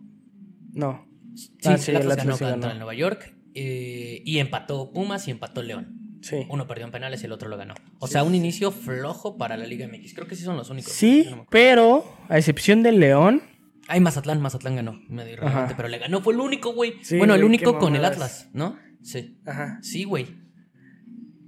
No. 0.72 1.06
Sí, 1.34 1.50
Ah, 1.64 1.78
sí, 1.78 1.90
el 1.92 1.96
el 1.98 2.02
Atlas 2.02 2.16
ganó 2.18 2.32
sí 2.36 2.44
contra 2.44 2.56
ganó. 2.60 2.72
el 2.72 2.78
Nueva 2.78 2.94
York 2.94 3.34
eh, 3.54 4.22
y 4.24 4.38
empató 4.38 4.92
Pumas 4.92 5.26
y 5.28 5.30
empató 5.30 5.62
León. 5.62 5.94
Sí. 6.20 6.46
Uno 6.50 6.66
perdió 6.66 6.84
en 6.84 6.90
penales 6.90 7.22
y 7.22 7.26
el 7.26 7.32
otro 7.32 7.48
lo 7.48 7.56
ganó. 7.56 7.74
O 8.00 8.08
sea, 8.08 8.24
un 8.24 8.34
inicio 8.34 8.72
flojo 8.72 9.38
para 9.38 9.56
la 9.56 9.66
Liga 9.66 9.86
MX. 9.86 10.14
Creo 10.14 10.26
que 10.26 10.34
sí 10.34 10.42
son 10.42 10.56
los 10.56 10.68
únicos. 10.68 10.92
Sí, 10.92 11.26
no 11.30 11.46
pero 11.48 12.04
a 12.28 12.36
excepción 12.38 12.82
del 12.82 12.98
León, 13.00 13.42
Ay, 13.90 14.00
Mazatlán, 14.00 14.40
Mazatlán 14.42 14.76
ganó. 14.76 15.00
Medio 15.08 15.38
pero 15.76 15.88
le 15.88 15.98
ganó. 15.98 16.20
Fue 16.20 16.34
el 16.34 16.40
único, 16.40 16.74
güey. 16.74 16.94
Sí, 17.02 17.16
bueno, 17.16 17.34
el 17.34 17.44
único 17.44 17.78
con 17.78 17.96
el. 17.96 18.04
Atlas, 18.04 18.50
¿no? 18.52 18.76
Sí. 19.02 19.38
ajá. 19.44 19.78
Sí, 19.82 20.04
güey. 20.04 20.26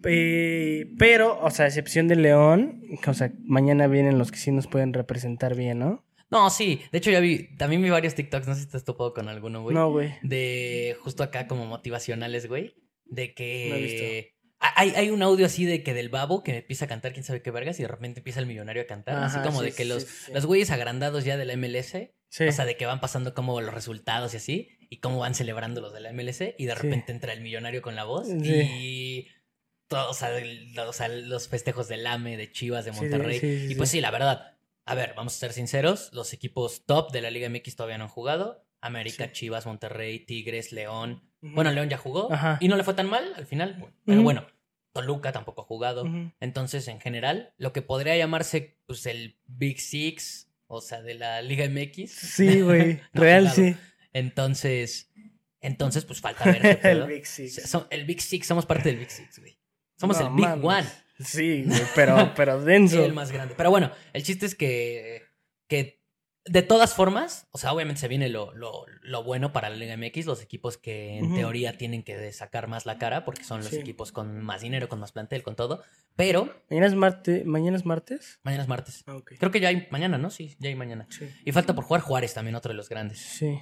Eh, 0.04 0.92
pero, 0.98 1.38
o 1.40 1.50
sea, 1.50 1.66
a 1.66 1.68
excepción 1.68 2.08
del 2.08 2.22
León, 2.22 2.82
o 3.06 3.14
sea, 3.14 3.32
mañana 3.44 3.86
vienen 3.86 4.18
los 4.18 4.32
que 4.32 4.38
sí 4.38 4.50
nos 4.50 4.66
pueden 4.66 4.92
representar 4.92 5.54
bien, 5.54 5.78
¿no? 5.78 6.04
No, 6.30 6.48
sí. 6.48 6.80
De 6.92 6.98
hecho, 6.98 7.10
ya 7.10 7.20
vi. 7.20 7.56
También 7.56 7.82
vi 7.82 7.90
varios 7.90 8.14
TikToks. 8.14 8.46
No 8.46 8.54
sé 8.54 8.62
si 8.62 8.68
te 8.68 8.76
has 8.76 8.84
topado 8.84 9.12
con 9.12 9.28
alguno, 9.28 9.62
güey. 9.62 9.74
No, 9.74 9.90
güey. 9.90 10.12
de 10.22 10.96
justo 11.00 11.22
acá 11.22 11.46
como 11.46 11.66
motivacionales, 11.66 12.46
güey. 12.46 12.74
De 13.04 13.24
No 13.26 13.28
he 13.28 13.34
que 13.34 14.39
hay, 14.60 14.90
hay 14.90 15.10
un 15.10 15.22
audio 15.22 15.46
así 15.46 15.64
de 15.64 15.82
que 15.82 15.94
del 15.94 16.08
babo 16.10 16.42
que 16.42 16.58
empieza 16.58 16.84
a 16.84 16.88
cantar 16.88 17.12
quién 17.12 17.24
sabe 17.24 17.42
qué 17.42 17.50
vergas 17.50 17.78
y 17.78 17.82
de 17.82 17.88
repente 17.88 18.20
empieza 18.20 18.40
el 18.40 18.46
millonario 18.46 18.82
a 18.82 18.86
cantar. 18.86 19.22
así 19.22 19.38
como 19.40 19.60
sí, 19.60 19.66
de 19.66 19.72
que 19.72 19.84
los, 19.84 20.02
sí, 20.02 20.08
sí. 20.26 20.32
los 20.32 20.46
güeyes 20.46 20.70
agrandados 20.70 21.24
ya 21.24 21.36
de 21.36 21.44
la 21.46 21.56
MLS, 21.56 21.94
o 21.94 22.52
sea, 22.52 22.64
de 22.64 22.76
que 22.76 22.86
van 22.86 23.00
pasando 23.00 23.34
como 23.34 23.60
los 23.60 23.72
resultados 23.74 24.34
y 24.34 24.36
así, 24.36 24.68
y 24.90 24.98
cómo 24.98 25.18
van 25.18 25.34
celebrando 25.34 25.80
los 25.80 25.92
de 25.92 26.00
la 26.00 26.12
MLS, 26.12 26.42
y 26.58 26.66
de 26.66 26.74
repente 26.74 27.10
entra 27.12 27.32
el 27.32 27.40
millonario 27.40 27.80
con 27.82 27.96
la 27.96 28.04
voz 28.04 28.28
y... 28.28 29.26
todo, 29.88 30.10
o, 30.10 30.14
sea, 30.14 30.36
el- 30.38 30.78
o 30.78 30.92
sea, 30.92 31.08
los 31.08 31.48
festejos 31.48 31.88
del 31.88 32.06
AME, 32.06 32.36
de 32.36 32.52
Chivas, 32.52 32.84
de 32.84 32.92
Monterrey. 32.92 33.66
y 33.70 33.74
pues 33.74 33.90
sí. 33.90 34.00
la 34.00 34.10
verdad. 34.10 34.56
A 34.86 34.94
ver, 34.94 35.14
vamos 35.16 35.34
a 35.36 35.38
ser 35.38 35.52
sinceros. 35.52 36.10
Los 36.12 36.32
equipos 36.32 36.84
top 36.84 37.12
de 37.12 37.20
la 37.22 37.30
Liga 37.30 37.48
MX 37.48 37.76
todavía 37.76 37.98
no 37.98 38.04
han 38.04 38.10
jugado. 38.10 38.66
América. 38.80 39.30
Chivas, 39.30 39.66
Monterrey, 39.66 40.20
Tigres, 40.20 40.72
León. 40.72 41.29
Bueno, 41.42 41.70
León 41.72 41.88
ya 41.88 41.96
jugó 41.96 42.32
Ajá. 42.32 42.58
y 42.60 42.68
no 42.68 42.76
le 42.76 42.84
fue 42.84 42.94
tan 42.94 43.08
mal 43.08 43.32
al 43.36 43.46
final. 43.46 43.92
Pero 44.04 44.22
bueno, 44.22 44.46
Toluca 44.92 45.32
tampoco 45.32 45.62
ha 45.62 45.64
jugado. 45.64 46.04
Entonces, 46.40 46.86
en 46.88 47.00
general, 47.00 47.52
lo 47.58 47.72
que 47.72 47.82
podría 47.82 48.16
llamarse 48.16 48.78
pues 48.86 49.06
el 49.06 49.38
Big 49.46 49.80
Six, 49.80 50.48
o 50.66 50.80
sea, 50.80 51.00
de 51.02 51.14
la 51.14 51.42
Liga 51.42 51.66
MX. 51.68 52.10
Sí, 52.10 52.60
güey. 52.60 53.00
No, 53.12 53.22
Real, 53.22 53.50
sí. 53.50 53.76
Entonces, 54.12 55.10
entonces, 55.60 56.04
pues 56.04 56.20
falta 56.20 56.44
ver 56.44 56.80
el 56.86 57.04
Big 57.06 57.26
Six. 57.26 57.62
So- 57.68 57.86
el 57.90 58.04
Big 58.04 58.20
Six, 58.20 58.46
somos 58.46 58.66
parte 58.66 58.88
del 58.90 58.98
Big 58.98 59.10
Six, 59.10 59.38
güey. 59.38 59.58
Somos 59.96 60.20
No 60.20 60.28
el 60.28 60.34
Big. 60.34 60.64
One. 60.64 60.86
Sí, 61.18 61.64
güey, 61.66 61.80
pero, 61.94 62.32
pero 62.34 62.60
denso. 62.62 63.04
El 63.04 63.12
más 63.12 63.30
grande. 63.30 63.54
Pero 63.54 63.68
bueno, 63.70 63.92
el 64.14 64.22
chiste 64.22 64.46
es 64.46 64.54
que, 64.54 65.22
que 65.68 65.99
de 66.46 66.62
todas 66.62 66.94
formas, 66.94 67.46
o 67.50 67.58
sea, 67.58 67.72
obviamente 67.72 68.00
se 68.00 68.08
viene 68.08 68.28
lo, 68.30 68.52
lo, 68.54 68.86
lo 69.02 69.22
bueno 69.22 69.52
para 69.52 69.68
la 69.68 69.76
Liga 69.76 69.96
MX, 69.96 70.24
los 70.26 70.42
equipos 70.42 70.78
que 70.78 71.18
en 71.18 71.34
teoría 71.34 71.76
tienen 71.76 72.02
que 72.02 72.32
sacar 72.32 72.66
más 72.66 72.86
la 72.86 72.98
cara, 72.98 73.24
porque 73.24 73.44
son 73.44 73.58
los 73.60 73.68
Sí. 73.68 73.76
equipos 73.76 74.10
con 74.10 74.40
más 74.42 74.62
dinero, 74.62 74.88
con 74.88 74.98
más 75.00 75.12
plantel, 75.12 75.42
con 75.42 75.54
todo. 75.54 75.82
Pero 76.16 76.52
¿Mañana 76.70 76.86
es, 76.86 76.94
marte... 76.94 77.44
¿Mañana 77.44 77.76
es 77.76 77.84
martes? 77.84 78.40
mañana 78.42 78.62
es 78.62 78.68
martes. 78.68 79.04
Ah. 79.06 79.18
Creo 79.38 79.50
que 79.50 79.60
ya 79.60 79.68
hay 79.68 79.86
mañana, 79.90 80.16
¿no? 80.18 80.30
Sí, 80.30 80.56
ya 80.58 80.70
hay 80.70 80.74
mañana. 80.76 81.06
Sí. 81.10 81.28
Y 81.44 81.52
falta 81.52 81.74
por 81.74 81.84
jugar 81.84 82.00
Juárez 82.00 82.32
también, 82.34 82.54
otro 82.56 82.70
de 82.70 82.76
los 82.76 82.88
grandes. 82.88 83.18
Sí. 83.18 83.58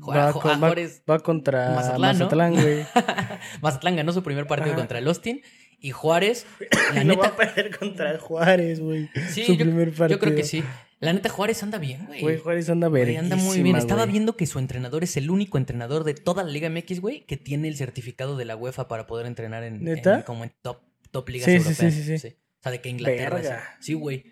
Juega- 0.00 0.26
Va, 0.26 0.32
ju- 0.32 0.40
con- 0.40 0.50
a 0.50 0.56
va- 0.56 0.68
Juárez- 0.70 1.02
va 1.08 1.18
contra 1.20 1.70
Mazatlán, 1.70 2.00
Mazatlán, 2.18 2.54
¿no? 2.56 2.62
güey. 2.62 2.86
Mazatlán 3.60 3.96
ganó 3.96 4.12
su 4.12 4.22
primer 4.22 4.46
partido 4.46 4.70
Ajá. 4.72 4.80
contra 4.80 4.98
el 4.98 5.06
Austin. 5.08 5.42
Y 5.78 5.90
Juárez, 5.90 6.46
la 6.94 7.04
No 7.04 7.16
va 7.16 7.26
a 7.28 7.36
perder 7.36 7.76
contra 7.76 8.18
Juárez, 8.18 8.80
güey. 8.80 9.10
Sí, 9.28 9.44
Su 9.44 9.52
yo, 9.54 9.64
primer 9.64 9.90
yo 9.90 9.94
creo 9.94 10.08
partido. 10.18 10.36
que 10.36 10.42
sí. 10.44 10.64
La 11.00 11.12
neta, 11.12 11.28
Juárez 11.28 11.62
anda 11.62 11.78
bien, 11.78 12.06
güey. 12.06 12.20
Güey, 12.20 12.38
Juárez 12.38 12.68
anda 12.70 12.88
verguísima, 12.88 13.22
anda 13.24 13.36
muy 13.36 13.62
bien. 13.62 13.76
Estaba 13.76 14.02
güey. 14.02 14.12
viendo 14.12 14.36
que 14.36 14.46
su 14.46 14.58
entrenador 14.58 15.04
es 15.04 15.16
el 15.16 15.30
único 15.30 15.58
entrenador 15.58 16.04
de 16.04 16.14
toda 16.14 16.42
la 16.44 16.50
Liga 16.50 16.68
MX, 16.70 17.00
güey, 17.00 17.24
que 17.26 17.36
tiene 17.36 17.68
el 17.68 17.76
certificado 17.76 18.36
de 18.36 18.44
la 18.44 18.56
UEFA 18.56 18.88
para 18.88 19.06
poder 19.06 19.26
entrenar 19.26 19.64
en, 19.64 19.82
¿Neta? 19.84 20.16
en- 20.16 20.22
como 20.22 20.44
en 20.44 20.52
top, 20.62 20.78
top 21.10 21.28
ligas 21.28 21.44
Sí, 21.46 21.52
sí, 21.52 21.56
europeas. 21.68 21.94
sí, 21.94 22.02
sí, 22.04 22.18
sí. 22.18 22.28
O 22.28 22.62
sea, 22.62 22.72
de 22.72 22.80
que 22.80 22.88
Inglaterra. 22.88 23.36
Verga. 23.36 23.76
Sí, 23.80 23.92
güey. 23.94 24.24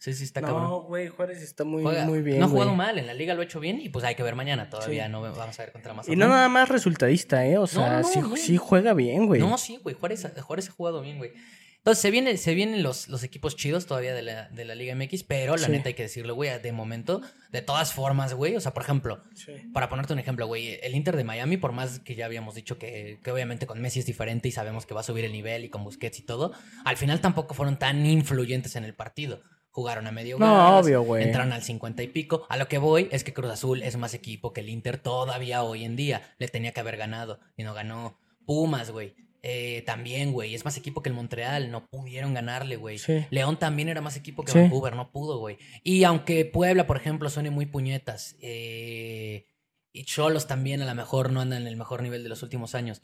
Sí, 0.00 0.14
sí, 0.14 0.24
está 0.24 0.40
cabrón. 0.40 0.62
No, 0.64 0.80
güey, 0.82 1.08
Juárez 1.08 1.42
está 1.42 1.62
muy, 1.62 1.82
Juega- 1.82 2.06
muy 2.06 2.22
bien, 2.22 2.40
no 2.40 2.46
ha 2.46 2.48
jugado 2.48 2.74
mal, 2.74 2.98
en 2.98 3.06
la 3.06 3.12
liga 3.14 3.34
lo 3.34 3.42
ha 3.42 3.44
hecho 3.44 3.60
bien 3.60 3.80
y 3.80 3.90
pues 3.90 4.02
hay 4.04 4.14
que 4.14 4.22
ver 4.22 4.34
mañana. 4.34 4.70
Todavía 4.70 5.04
Sí. 5.06 5.12
no 5.12 5.20
vamos 5.20 5.58
a 5.60 5.62
ver 5.62 5.72
contra 5.72 5.92
más. 5.92 6.08
Y 6.08 6.16
no 6.16 6.26
nada 6.26 6.48
más 6.48 6.68
resultadista, 6.70 7.46
¿eh? 7.46 7.58
O 7.58 7.66
sea, 7.66 8.00
no, 8.00 8.36
sí, 8.36 8.56
juega 8.56 8.94
bien, 8.94 9.26
güey. 9.26 9.40
No, 9.40 9.58
sí, 9.58 9.78
güey. 9.82 9.94
Juárez, 9.94 10.26
Juárez 10.42 10.68
ha 10.70 10.72
jugado 10.72 11.02
bien, 11.02 11.18
güey. 11.18 11.32
Entonces, 11.76 12.02
se, 12.02 12.10
viene, 12.10 12.36
se 12.36 12.54
vienen 12.54 12.82
los, 12.82 13.08
los 13.08 13.22
equipos 13.22 13.56
chidos 13.56 13.86
todavía 13.86 14.12
de 14.14 14.20
la, 14.20 14.48
de 14.50 14.66
la 14.66 14.74
Liga 14.74 14.94
MX, 14.94 15.22
pero 15.24 15.56
la 15.56 15.64
Sí. 15.66 15.72
neta 15.72 15.88
hay 15.88 15.94
que 15.94 16.02
decirlo, 16.02 16.34
güey, 16.34 16.50
de 16.60 16.72
momento, 16.72 17.22
de 17.52 17.62
todas 17.62 17.94
formas, 17.94 18.34
güey. 18.34 18.54
O 18.56 18.60
sea, 18.60 18.74
por 18.74 18.82
ejemplo, 18.82 19.22
Sí. 19.34 19.52
para 19.72 19.88
ponerte 19.88 20.12
un 20.12 20.18
ejemplo, 20.18 20.46
güey, 20.46 20.78
el 20.82 20.94
Inter 20.94 21.16
de 21.16 21.24
Miami, 21.24 21.56
por 21.56 21.72
más 21.72 22.00
que 22.00 22.14
ya 22.14 22.26
habíamos 22.26 22.54
dicho 22.54 22.76
que, 22.78 23.18
que 23.24 23.30
obviamente 23.32 23.66
con 23.66 23.80
Messi 23.80 24.00
es 24.00 24.06
diferente 24.06 24.48
y 24.48 24.52
sabemos 24.52 24.84
que 24.84 24.92
va 24.94 25.00
a 25.00 25.04
subir 25.04 25.24
el 25.24 25.32
nivel 25.32 25.64
y 25.64 25.68
con 25.70 25.82
Busquets 25.84 26.18
y 26.18 26.22
todo, 26.22 26.52
al 26.84 26.96
final 26.98 27.20
tampoco 27.22 27.54
fueron 27.54 27.78
tan 27.78 28.04
influyentes 28.06 28.76
en 28.76 28.84
el 28.84 28.94
partido. 28.94 29.40
Jugaron 29.70 30.06
a 30.06 30.12
medio 30.12 30.38
No, 30.38 30.46
gas, 30.46 30.84
obvio, 30.84 31.02
güey. 31.02 31.24
entraron 31.24 31.52
al 31.52 31.62
50 31.62 32.02
y 32.02 32.08
pico. 32.08 32.46
A 32.48 32.56
lo 32.56 32.68
que 32.68 32.78
voy 32.78 33.08
es 33.12 33.24
que 33.24 33.32
Cruz 33.32 33.50
Azul 33.50 33.82
es 33.82 33.96
más 33.96 34.14
equipo 34.14 34.52
que 34.52 34.60
el 34.60 34.68
Inter 34.68 34.98
todavía 34.98 35.62
hoy 35.62 35.84
en 35.84 35.96
día. 35.96 36.34
Le 36.38 36.48
tenía 36.48 36.72
que 36.72 36.80
haber 36.80 36.96
ganado 36.96 37.40
y 37.56 37.62
no 37.64 37.74
ganó. 37.74 38.18
Pumas, 38.46 38.90
güey. 38.90 39.14
eh, 39.42 39.82
también, 39.86 40.32
güey. 40.32 40.54
Es 40.54 40.64
más 40.66 40.76
equipo 40.76 41.00
que 41.02 41.08
el 41.08 41.14
Montreal. 41.14 41.70
No 41.70 41.86
pudieron 41.88 42.34
ganarle, 42.34 42.76
güey. 42.76 42.98
Sí. 42.98 43.24
León 43.30 43.58
también 43.58 43.88
era 43.88 44.00
más 44.02 44.16
equipo 44.16 44.42
que 44.44 44.52
Sí. 44.52 44.58
Vancouver. 44.58 44.94
No 44.96 45.10
pudo, 45.12 45.38
güey. 45.38 45.56
Y 45.82 46.04
aunque 46.04 46.44
Puebla, 46.44 46.86
por 46.86 46.96
ejemplo, 46.98 47.30
suene 47.30 47.50
muy 47.50 47.64
puñetas. 47.66 48.36
eh, 48.42 49.46
y 49.92 50.04
Cholos 50.04 50.46
también 50.46 50.82
a 50.82 50.84
lo 50.86 50.94
mejor 50.94 51.32
no 51.32 51.40
andan 51.40 51.62
en 51.62 51.68
el 51.68 51.76
mejor 51.76 52.02
nivel 52.02 52.22
de 52.22 52.28
los 52.28 52.42
últimos 52.42 52.74
años. 52.74 53.02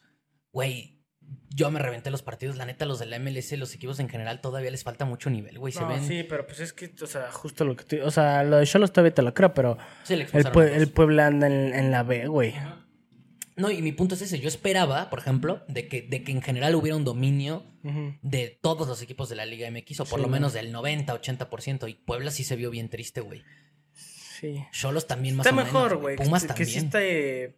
Güey, 0.52 0.95
yo 1.50 1.70
me 1.70 1.78
reventé 1.80 2.10
los 2.10 2.22
partidos. 2.22 2.56
La 2.56 2.66
neta, 2.66 2.84
los 2.86 2.98
de 2.98 3.06
la 3.06 3.18
MLS, 3.18 3.52
los 3.52 3.74
equipos 3.74 3.98
en 4.00 4.08
general, 4.08 4.40
todavía 4.40 4.70
les 4.70 4.84
falta 4.84 5.04
mucho 5.04 5.30
nivel, 5.30 5.58
güey. 5.58 5.72
Se 5.72 5.84
ven. 5.84 6.04
sí, 6.06 6.22
pero 6.28 6.46
pues 6.46 6.60
es 6.60 6.72
que, 6.72 6.92
o 7.02 7.06
sea, 7.06 7.30
justo 7.32 7.64
lo 7.64 7.74
que 7.76 7.84
te... 7.84 8.02
O 8.02 8.10
sea, 8.10 8.42
lo 8.44 8.56
de 8.58 8.66
Cholos 8.66 8.92
todavía 8.92 9.14
te 9.14 9.22
lo 9.22 9.32
creo, 9.34 9.54
pero 9.54 9.78
le 10.08 10.14
el, 10.22 10.28
pue- 10.46 10.72
el 10.74 10.88
Puebla 10.90 11.26
anda 11.26 11.46
en, 11.46 11.72
en 11.74 11.90
la 11.90 12.02
B, 12.02 12.26
güey. 12.26 12.54
No, 13.56 13.70
y 13.70 13.80
mi 13.80 13.92
punto 13.92 14.16
es 14.16 14.20
ese. 14.22 14.38
Yo 14.38 14.48
esperaba, 14.48 15.08
por 15.08 15.18
ejemplo, 15.18 15.62
de 15.66 15.88
que, 15.88 16.02
de 16.02 16.22
que 16.22 16.30
en 16.30 16.42
general 16.42 16.74
hubiera 16.74 16.94
un 16.96 17.04
dominio 17.04 17.64
de 18.20 18.58
todos 18.60 18.86
los 18.86 19.00
equipos 19.00 19.28
de 19.30 19.36
la 19.36 19.46
Liga 19.46 19.70
MX, 19.70 20.00
o 20.00 20.04
por 20.04 20.18
Sí, 20.18 20.22
lo 20.24 20.28
menos 20.28 20.52
del 20.52 20.74
90-80%. 20.74 21.88
Y 21.88 21.94
Puebla 21.94 22.30
sí 22.32 22.44
se 22.44 22.56
vio 22.56 22.70
bien 22.70 22.90
triste, 22.90 23.22
güey. 23.22 23.42
Sí. 23.94 24.62
Cholos 24.72 25.06
también 25.06 25.36
más 25.36 25.46
Está 25.46 25.54
o 25.54 25.56
menos, 25.56 25.72
mejor, 25.72 25.96
güey. 25.96 26.16
Pumas 26.16 26.42
que, 26.42 26.48
que 26.48 26.54
también. 26.54 26.68
sí 26.80 26.84
está 26.84 27.02
eh, 27.02 27.56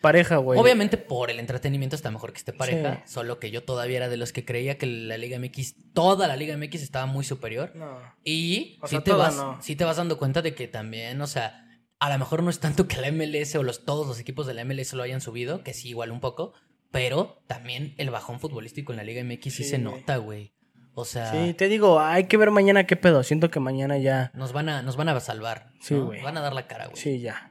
pareja, 0.00 0.36
güey. 0.38 0.58
Obviamente 0.58 0.96
por 0.96 1.30
el 1.30 1.38
entretenimiento 1.38 1.96
está 1.96 2.10
mejor 2.10 2.32
que 2.32 2.38
esté 2.38 2.52
pareja, 2.52 3.02
Sí. 3.06 3.12
solo 3.12 3.38
que 3.38 3.50
yo 3.50 3.62
todavía 3.64 3.98
era 3.98 4.08
de 4.08 4.16
los 4.16 4.32
que 4.32 4.44
creía 4.44 4.78
que 4.78 4.86
la 4.86 5.16
Liga 5.18 5.38
MX, 5.38 5.92
toda 5.92 6.26
la 6.26 6.36
Liga 6.36 6.56
MX 6.56 6.82
estaba 6.82 7.06
muy 7.06 7.24
superior. 7.24 7.72
No. 7.74 7.98
Y 8.24 8.78
O 8.82 8.86
sea, 8.88 9.02
te 9.02 9.12
vas, 9.12 9.36
no. 9.36 9.60
sí 9.62 9.76
te 9.76 9.84
vas 9.84 9.96
dando 9.96 10.18
cuenta 10.18 10.42
de 10.42 10.54
que 10.54 10.68
también, 10.68 11.20
o 11.20 11.26
sea, 11.26 11.66
a 11.98 12.10
lo 12.10 12.18
mejor 12.18 12.42
no 12.42 12.50
es 12.50 12.60
tanto 12.60 12.88
que 12.88 12.96
la 13.00 13.08
MLS 13.12 13.54
o 13.56 13.62
los, 13.62 13.84
todos 13.84 14.06
los 14.06 14.18
equipos 14.18 14.46
de 14.46 14.54
la 14.54 14.64
MLS 14.64 14.94
lo 14.94 15.02
hayan 15.02 15.20
subido, 15.20 15.62
que 15.62 15.74
sí, 15.74 15.88
igual 15.90 16.10
un 16.12 16.20
poco, 16.20 16.54
pero 16.90 17.42
también 17.46 17.94
el 17.98 18.10
bajón 18.10 18.40
futbolístico 18.40 18.92
en 18.92 18.96
la 18.96 19.04
Liga 19.04 19.22
MX 19.22 19.42
sí, 19.44 19.50
Sí, 19.50 19.64
se 19.64 19.78
güey. 19.78 19.82
nota, 20.00 20.16
güey. 20.16 20.52
O 20.94 21.04
sea, 21.04 21.30
Sí, 21.30 21.54
te 21.54 21.68
digo, 21.68 22.00
hay 22.00 22.24
que 22.24 22.36
ver 22.36 22.50
mañana 22.50 22.84
qué 22.84 22.96
pedo. 22.96 23.22
Siento 23.22 23.48
que 23.50 23.60
mañana 23.60 23.96
ya... 23.98 24.32
nos, 24.34 24.52
van 24.52 24.68
a, 24.68 24.82
nos 24.82 24.96
van 24.96 25.08
a 25.08 25.20
salvar. 25.20 25.72
Sí, 25.80 25.94
¿no? 25.94 26.06
güey. 26.06 26.20
Van 26.20 26.36
a 26.36 26.40
dar 26.40 26.52
la 26.52 26.66
cara, 26.66 26.86
güey. 26.86 26.96
Sí, 27.00 27.20
ya. 27.20 27.49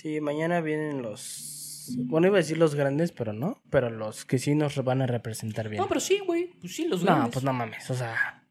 Sí, 0.00 0.20
mañana 0.20 0.60
vienen 0.60 1.02
los... 1.02 1.94
Bueno, 1.96 2.26
iba 2.26 2.36
a 2.36 2.40
decir 2.40 2.58
los 2.58 2.74
grandes, 2.74 3.12
pero 3.12 3.32
no. 3.32 3.62
Pero 3.70 3.88
los 3.90 4.24
que 4.24 4.38
sí 4.38 4.54
nos 4.54 4.76
van 4.84 5.02
a 5.02 5.06
representar 5.06 5.68
bien. 5.68 5.80
No, 5.82 5.88
pero 5.88 6.00
sí, 6.00 6.20
güey. 6.26 6.50
Pues 6.60 6.74
sí, 6.76 6.86
los 6.86 7.00
No, 7.00 7.06
grandes. 7.12 7.32
pues 7.32 7.44
no 7.44 7.52
mames. 7.52 7.90
O 7.90 7.94
sea, 7.94 8.44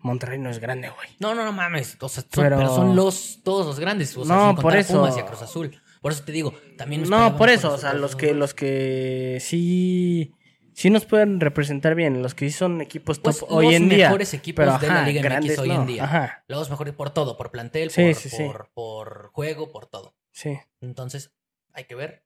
Monterrey 0.00 0.38
no 0.38 0.50
es 0.50 0.58
grande, 0.58 0.88
güey. 0.90 1.08
No, 1.20 1.34
no, 1.34 1.44
no 1.44 1.52
mames. 1.52 1.96
O 2.00 2.08
sea, 2.08 2.22
son- 2.22 2.30
Pero- 2.44 2.56
pero... 2.56 2.74
son 2.74 2.96
los, 2.96 3.40
todos 3.44 3.66
los 3.66 3.78
grandes. 3.78 4.16
O 4.16 4.24
sea, 4.24 4.34
No, 4.34 4.50
sin 4.52 4.56
por 4.62 4.76
eso. 4.76 4.94
Pumas 4.98 5.16
y 5.16 5.20
a 5.20 5.26
Cruz 5.26 5.42
Azul. 5.42 5.80
Por 6.00 6.12
eso 6.12 6.24
te 6.24 6.32
digo, 6.32 6.52
también. 6.76 7.02
No, 7.08 7.36
por 7.36 7.50
eso, 7.50 7.72
o 7.74 7.78
sea, 7.78 7.92
los 7.92 8.16
que, 8.16 8.32
los 8.34 8.54
que 8.54 9.36
sí, 9.40 10.32
sí 10.72 10.88
nos 10.88 11.04
pueden 11.04 11.40
representar 11.40 11.94
bien, 11.94 12.22
los 12.22 12.34
que 12.34 12.50
sí 12.50 12.56
son 12.56 12.80
equipos 12.80 13.18
top 13.22 13.36
Pues, 13.38 13.44
hoy 13.50 13.66
los 13.66 13.74
en 13.74 13.88
día. 13.90 14.06
mejores 14.06 14.32
equipos 14.34 14.64
pero, 14.64 14.78
de 14.78 14.88
la 14.88 15.02
Liga 15.06 15.20
MX 15.20 15.24
grandes 15.24 15.58
hoy 15.58 15.68
no, 15.68 15.74
en 15.82 15.86
día. 15.86 16.04
Ajá, 16.04 16.44
Los 16.48 16.70
mejores 16.70 16.94
por 16.94 17.10
todo, 17.10 17.36
por 17.36 17.50
plantel, 17.50 17.90
Sí, 17.90 18.02
por, 18.06 18.14
sí, 18.14 18.28
sí. 18.30 18.44
por, 18.44 18.70
por 18.72 19.30
juego, 19.32 19.70
por 19.70 19.86
todo. 19.86 20.14
Sí. 20.32 20.58
Entonces, 20.80 21.32
hay 21.72 21.84
que 21.84 21.94
ver 21.94 22.24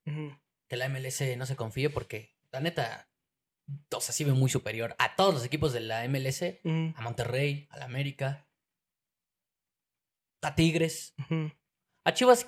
que 0.68 0.76
la 0.76 0.86
MLS 0.88 1.36
no 1.36 1.46
se 1.46 1.56
confíe 1.56 1.90
porque, 1.90 2.34
la 2.52 2.60
neta, 2.60 3.08
o 3.92 4.00
sea, 4.00 4.12
sí 4.14 4.24
ve 4.24 4.32
muy 4.32 4.50
superior 4.50 4.94
a 4.98 5.16
todos 5.16 5.34
los 5.34 5.44
equipos 5.44 5.72
de 5.72 5.80
la 5.80 6.04
MLS, 6.08 6.60
a 6.96 7.00
Monterrey, 7.02 7.66
a 7.70 7.78
la 7.78 7.84
América, 7.86 8.46
a 10.42 10.54
Tigres, 10.54 11.14
a 12.04 12.12
Chivas 12.14 12.46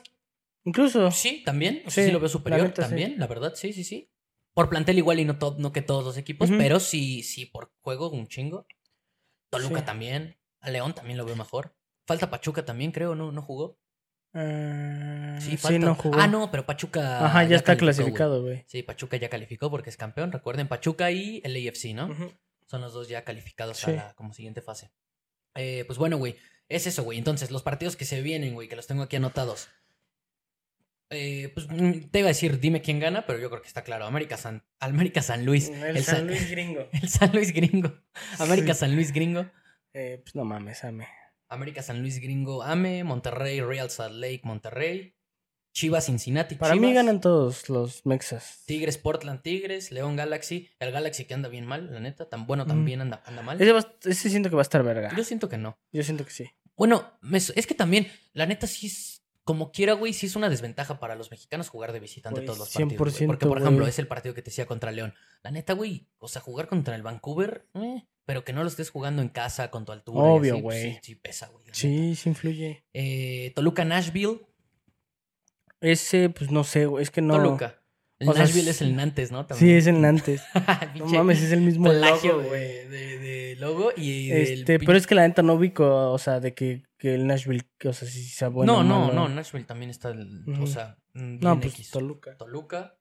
Incluso, 0.64 1.10
Sí, 1.12 1.42
también. 1.44 1.82
O 1.86 1.90
sea, 1.90 2.02
sí, 2.02 2.08
Sí, 2.08 2.12
lo 2.12 2.18
veo 2.18 2.26
la 2.26 2.32
superior 2.32 2.66
sí. 2.68 2.74
también, 2.74 3.18
la 3.20 3.26
verdad, 3.28 3.54
sí, 3.54 3.72
sí, 3.72 3.84
sí. 3.84 4.10
Por 4.52 4.68
plantel 4.68 4.98
igual 4.98 5.20
y 5.20 5.24
no, 5.24 5.38
to- 5.38 5.54
no 5.58 5.70
que 5.72 5.80
todos 5.82 6.04
los 6.04 6.16
equipos, 6.16 6.50
pero 6.58 6.80
sí, 6.80 7.22
sí, 7.22 7.46
por 7.46 7.72
juego 7.82 8.10
un 8.10 8.26
chingo. 8.26 8.66
Toluca 9.50 9.84
también. 9.84 10.36
A 10.60 10.70
León 10.70 10.92
también 10.94 11.18
lo 11.18 11.24
veo 11.24 11.36
mejor. 11.36 11.76
Falta 12.06 12.30
Pachuca 12.30 12.64
también, 12.64 12.90
creo, 12.90 13.14
¿no? 13.14 13.30
¿No 13.30 13.42
jugó? 13.42 13.78
Ah, 14.36 15.38
Sí, 15.40 15.50
sí, 15.52 15.56
falta. 15.56 15.78
no 15.80 15.94
jugó. 15.94 16.18
Ah, 16.18 16.26
no, 16.26 16.50
pero 16.50 16.64
Pachuca. 16.66 17.24
Ajá, 17.24 17.44
ya, 17.44 17.56
está 17.56 17.76
calificó, 17.76 17.84
clasificado, 17.84 18.42
güey. 18.42 18.64
Sí, 18.66 18.82
Pachuca 18.82 19.16
ya 19.16 19.28
calificó 19.28 19.70
porque 19.70 19.90
es 19.90 19.96
campeón. 19.96 20.32
Recuerden, 20.32 20.68
Pachuca 20.68 21.10
y 21.10 21.40
el 21.44 21.56
AFC, 21.68 21.94
¿no? 21.94 22.14
Son 22.66 22.80
los 22.80 22.92
dos 22.92 23.08
ya 23.08 23.24
calificados 23.24 23.78
Sí. 23.78 23.90
a 23.90 23.94
la 23.94 24.14
como 24.14 24.32
siguiente 24.34 24.60
fase. 24.62 24.90
Eh, 25.54 25.84
pues 25.86 25.98
bueno, 25.98 26.16
güey. 26.18 26.36
Es 26.68 26.86
eso, 26.86 27.04
güey. 27.04 27.18
Entonces, 27.18 27.50
los 27.50 27.62
partidos 27.62 27.96
que 27.96 28.04
se 28.04 28.22
vienen, 28.22 28.54
güey, 28.54 28.68
que 28.68 28.76
los 28.76 28.86
tengo 28.86 29.02
aquí 29.02 29.16
anotados. 29.16 29.68
Eh, 31.10 31.52
pues 31.54 31.68
mm, 31.70 32.08
te 32.10 32.18
iba 32.18 32.26
a 32.26 32.34
decir, 32.34 32.58
dime 32.58 32.82
quién 32.82 32.98
gana, 32.98 33.24
pero 33.26 33.38
yo 33.38 33.48
creo 33.48 33.62
que 33.62 33.68
está 33.68 33.84
claro. 33.84 34.06
América 34.06 34.36
San, 34.36 34.64
América 34.80 35.22
San 35.22 35.44
Luis. 35.46 35.68
El, 35.68 36.02
San 36.02 36.26
Luis 36.26 36.50
gringo. 36.50 36.88
El 36.92 37.08
San 37.08 37.30
Luis 37.32 37.52
gringo. 37.52 37.92
América 38.40 38.74
Sí. 38.74 38.80
San 38.80 38.94
Luis 38.96 39.12
gringo. 39.12 39.46
Eh, 39.92 40.18
pues 40.22 40.34
no 40.34 40.44
mames, 40.44 40.82
ame. 40.82 41.06
América 41.48 41.82
San 41.82 42.00
Luis 42.00 42.20
gringo. 42.20 42.62
Ame. 42.62 43.04
Monterrey, 43.04 43.60
Real 43.60 43.90
Salt 43.90 44.14
Lake, 44.14 44.40
Monterrey. 44.44 45.14
Chivas, 45.72 46.06
Cincinnati. 46.06 46.54
Para 46.54 46.74
mí 46.74 46.94
ganan 46.94 47.20
todos 47.20 47.68
los 47.68 48.06
mexas. 48.06 48.62
Tigres, 48.64 48.96
Portland, 48.96 49.42
Tigres. 49.42 49.92
León, 49.92 50.16
Galaxy. 50.16 50.70
El 50.78 50.90
Galaxy 50.90 51.26
que 51.26 51.34
anda 51.34 51.50
bien 51.50 51.66
mal, 51.66 51.92
la 51.92 52.00
neta. 52.00 52.28
Tan 52.30 52.46
bueno, 52.46 52.64
también 52.64 53.02
anda, 53.02 53.22
anda 53.26 53.42
mal. 53.42 53.60
Ese, 53.60 53.72
va 53.72 53.86
ese 54.04 54.30
siento 54.30 54.48
que 54.48 54.56
va 54.56 54.62
a 54.62 54.68
estar 54.68 54.82
verga. 54.82 55.14
Yo 55.14 55.22
siento 55.22 55.50
que 55.50 55.58
no. 55.58 55.78
Yo 55.92 56.02
siento 56.02 56.24
que 56.24 56.30
sí. 56.30 56.50
Bueno, 56.76 57.18
me 57.20 57.38
es 57.38 57.66
que 57.66 57.74
también, 57.74 58.06
la 58.32 58.46
neta 58.46 58.66
sí 58.66 58.86
es, 58.86 59.15
como 59.46 59.70
quiera, 59.70 59.92
güey, 59.92 60.12
sí 60.12 60.26
es 60.26 60.34
una 60.34 60.50
desventaja 60.50 60.98
para 60.98 61.14
los 61.14 61.30
mexicanos 61.30 61.68
jugar 61.68 61.92
de 61.92 62.00
visitante 62.00 62.40
todos 62.40 62.58
los 62.58 62.68
partidos. 62.68 62.98
güey. 62.98 63.12
100%, 63.12 63.26
Porque, 63.28 63.46
por 63.46 63.60
ejemplo, 63.62 63.86
es 63.86 64.00
el 64.00 64.08
partido 64.08 64.34
que 64.34 64.42
te 64.42 64.50
decía 64.50 64.66
contra 64.66 64.90
León. 64.90 65.14
La 65.44 65.52
neta, 65.52 65.72
güey, 65.72 66.08
o 66.18 66.26
sea, 66.26 66.42
jugar 66.42 66.66
contra 66.66 66.96
el 66.96 67.04
Vancouver, 67.04 67.64
eh, 67.74 68.02
pero 68.24 68.42
que 68.42 68.52
no 68.52 68.62
lo 68.62 68.68
estés 68.68 68.90
jugando 68.90 69.22
en 69.22 69.28
casa 69.28 69.70
con 69.70 69.84
tu 69.84 69.92
altura. 69.92 70.20
Obvio, 70.20 70.54
pues, 70.54 70.62
güey. 70.64 70.94
sí, 70.94 70.98
sí 71.00 71.14
pesa, 71.14 71.46
güey. 71.46 71.64
neta. 71.64 71.78
Sí, 71.78 72.16
sí 72.16 72.28
influye. 72.28 72.84
Eh, 72.92 73.52
Toluca, 73.54 73.84
Nashville. 73.84 74.40
Ese, 75.80 76.28
pues 76.30 76.50
no 76.50 76.64
sé, 76.64 76.86
güey. 76.86 77.04
Es 77.04 77.12
que 77.12 77.22
no. 77.22 77.36
Toluca. 77.36 77.80
El 78.18 78.28
O 78.30 78.34
Nashville 78.34 78.70
es- 78.70 78.76
es 78.76 78.82
el 78.82 78.96
Nantes, 78.96 79.30
¿no? 79.30 79.46
Sí, 79.54 79.72
es 79.72 79.86
el 79.86 80.00
Nantes. 80.00 80.42
No 80.54 80.92
Pinche 80.94 81.16
mames, 81.18 81.42
es 81.42 81.52
el 81.52 81.60
mismo 81.60 81.90
plagio, 81.90 82.32
logo, 82.38 82.48
güey. 82.48 82.88
De, 82.88 83.18
de 83.18 83.56
logo 83.56 83.90
y 83.96 84.30
Este, 84.32 84.78
pero 84.78 84.96
es 84.96 85.06
que 85.06 85.14
la 85.14 85.26
neta 85.28 85.42
no 85.42 85.54
ubico, 85.54 86.10
o 86.12 86.18
sea, 86.18 86.40
de 86.40 86.54
que, 86.54 86.84
que 86.98 87.14
el 87.14 87.26
Nashville, 87.26 87.68
o 87.84 87.92
sea, 87.92 88.08
si 88.08 88.22
sea 88.24 88.48
bueno. 88.48 88.82
no, 88.82 88.84
no, 88.84 89.12
no, 89.12 89.28
Nashville 89.28 89.66
también 89.66 89.90
está, 89.90 90.10
el- 90.10 90.44
o 90.60 90.66
sea, 90.66 90.96
mm, 91.14 91.40
No, 91.40 91.60
pues 91.60 91.74
X. 91.74 91.90
Toluca. 91.90 92.36
Toluca 92.38 92.98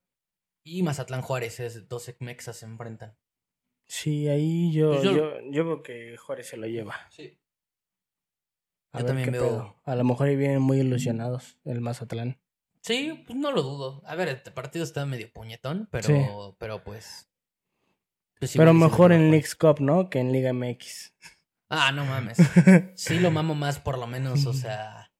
y 0.65 0.83
Mazatlán 0.83 1.21
Juárez, 1.21 1.59
es 1.61 1.87
12 1.87 2.17
mexas 2.19 2.57
se 2.57 2.65
enfrentan. 2.65 3.15
Sí, 3.87 4.27
ahí 4.27 4.73
yo, 4.73 4.91
Pues 4.91 5.03
yo- 5.03 5.15
yo, 5.15 5.31
yo 5.51 5.65
veo 5.65 5.81
que 5.83 6.17
Juárez 6.17 6.47
se 6.47 6.57
lo 6.57 6.67
lleva. 6.67 6.95
Sí. 7.11 7.39
A 8.91 8.99
Yo 8.99 9.05
ver 9.05 9.07
también 9.07 9.25
qué 9.25 9.31
veo- 9.31 9.41
pedo. 9.49 9.75
A 9.85 9.95
lo 9.95 10.03
mejor 10.03 10.27
ahí 10.27 10.35
vienen 10.35 10.61
muy 10.61 10.79
ilusionados 10.79 11.57
el 11.65 11.79
Mazatlán. 11.81 12.37
Sí, 12.85 13.23
pues 13.25 13.37
no 13.37 13.51
lo 13.51 13.63
dudo. 13.63 14.01
A 14.05 14.15
ver, 14.15 14.27
este 14.29 14.51
partido 14.51 14.83
está 14.83 15.05
medio 15.05 15.31
puñetón, 15.31 15.87
pero, 15.91 16.07
Sí. 16.07 16.13
pero 16.59 16.83
pues. 16.83 17.27
pues 18.39 18.53
Pero 18.55 18.73
mejor 18.73 19.09
me 19.09 19.15
en 19.15 19.25
lo 19.25 19.31
Leagues 19.31 19.55
Cup, 19.55 19.79
¿no? 19.79 20.09
Que 20.09 20.19
en 20.19 20.31
Liga 20.31 20.53
MX. 20.53 21.13
Ah, 21.69 21.91
no 21.91 22.05
mames. 22.05 22.37
Sí 22.95 23.19
lo 23.19 23.31
mamo 23.31 23.55
más 23.55 23.79
por 23.79 23.97
lo 23.97 24.05
menos, 24.05 24.45
o 24.45 24.53
sea, 24.53 25.11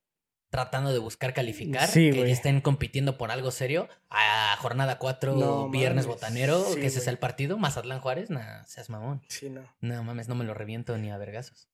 tratando 0.52 0.94
de 0.94 1.00
buscar 1.00 1.34
calificar, 1.34 1.88
Sí, 1.90 2.12
que 2.12 2.30
estén 2.32 2.62
compitiendo 2.62 3.18
por 3.18 3.32
algo 3.32 3.50
serio. 3.52 3.90
A 4.12 4.56
jornada 4.60 5.00
4, 5.00 5.34
No 5.36 5.70
viernes 5.70 6.06
mames. 6.06 6.22
botanero, 6.22 6.64
Sí, 6.66 6.80
que 6.80 6.86
ese 6.86 7.00
es 7.00 7.08
el 7.08 7.18
partido, 7.18 7.58
Mazatlán 7.58 8.00
Juárez, 8.00 8.30
nah, 8.30 8.64
seas 8.66 8.90
mamón. 8.92 9.24
Sí, 9.28 9.50
no. 9.50 9.62
No 9.82 10.04
mames, 10.04 10.28
no 10.30 10.36
me 10.36 10.46
lo 10.46 10.54
reviento 10.54 10.96
ni 11.00 11.10
a 11.10 11.18
vergazos. 11.18 11.68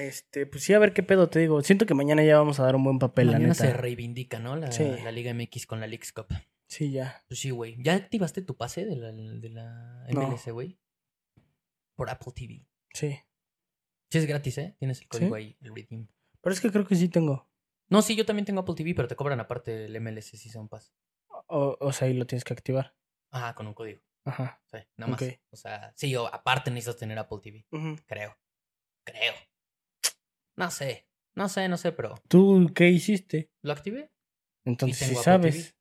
Este, 0.00 0.46
pues 0.46 0.64
sí, 0.64 0.74
a 0.74 0.78
ver 0.78 0.92
qué 0.92 1.02
pedo 1.02 1.28
te 1.28 1.38
digo. 1.38 1.62
Siento 1.62 1.86
que 1.86 1.94
mañana 1.94 2.22
ya 2.24 2.38
vamos 2.38 2.60
a 2.60 2.64
dar 2.64 2.76
un 2.76 2.84
buen 2.84 2.98
papel, 2.98 3.26
la 3.28 3.32
Mañana 3.34 3.52
neta. 3.54 3.64
se 3.66 3.72
reivindica, 3.72 4.38
¿no? 4.38 4.56
La, 4.56 4.70
Sí. 4.72 4.84
la 5.04 5.10
Liga 5.12 5.32
MX 5.32 5.66
con 5.66 5.80
la 5.80 5.86
Leagues 5.86 6.12
Cup. 6.12 6.26
Sí, 6.68 6.90
ya. 6.90 7.24
Pues 7.28 7.40
sí, 7.40 7.50
güey. 7.50 7.76
¿Ya 7.82 7.94
activaste 7.94 8.42
tu 8.42 8.56
pase 8.56 8.84
de 8.84 8.96
la, 8.96 9.12
de 9.12 9.48
la. 9.50 10.06
MLS, 10.10 10.50
güey? 10.52 10.78
Por 11.94 12.10
Apple 12.10 12.32
TV. 12.34 12.66
Sí. 12.92 13.18
Sí, 14.10 14.18
es 14.18 14.26
gratis, 14.26 14.58
¿eh? 14.58 14.76
Tienes 14.78 15.00
el 15.00 15.08
código 15.08 15.36
¿Sí? 15.36 15.42
ahí, 15.42 15.56
el 15.60 15.74
redeem. 15.74 16.08
Pero 16.40 16.52
es 16.54 16.60
que 16.60 16.70
creo 16.70 16.86
que 16.86 16.94
sí 16.96 17.08
tengo. 17.08 17.48
No, 17.88 18.02
sí, 18.02 18.16
yo 18.16 18.26
también 18.26 18.44
tengo 18.44 18.60
Apple 18.60 18.74
TV, 18.74 18.94
pero 18.94 19.08
te 19.08 19.16
cobran 19.16 19.40
aparte 19.40 19.84
el 19.86 20.00
MLS 20.00 20.36
si 20.36 20.48
son 20.50 20.68
Pass. 20.68 20.92
O, 21.48 21.76
o 21.80 21.92
sea, 21.92 22.08
ahí 22.08 22.14
lo 22.14 22.26
tienes 22.26 22.44
que 22.44 22.52
activar. 22.52 22.94
Ajá, 23.30 23.54
con 23.54 23.66
un 23.66 23.74
código. 23.74 24.00
Ajá. 24.24 24.60
Sí, 24.66 24.78
nada 24.96 25.12
más. 25.12 25.22
O 25.50 25.56
sea, 25.56 25.92
sí, 25.96 26.14
o 26.16 26.26
aparte 26.26 26.70
necesitas 26.70 26.98
tener 26.98 27.18
Apple 27.18 27.38
TV. 27.42 27.64
Creo. 28.06 28.36
Creo. 29.04 29.32
No 30.56 30.70
sé. 30.70 31.06
No 31.34 31.48
sé, 31.48 31.68
no 31.68 31.76
sé, 31.76 31.92
pero 31.92 32.14
¿Tú 32.28 32.72
qué 32.74 32.88
hiciste? 32.88 33.50
¿lo 33.62 33.72
activé? 33.72 34.10
Entonces, 34.64 34.98
sí 34.98 35.04
tengo 35.06 35.20
Apple 35.20 35.52
sabes. 35.52 35.76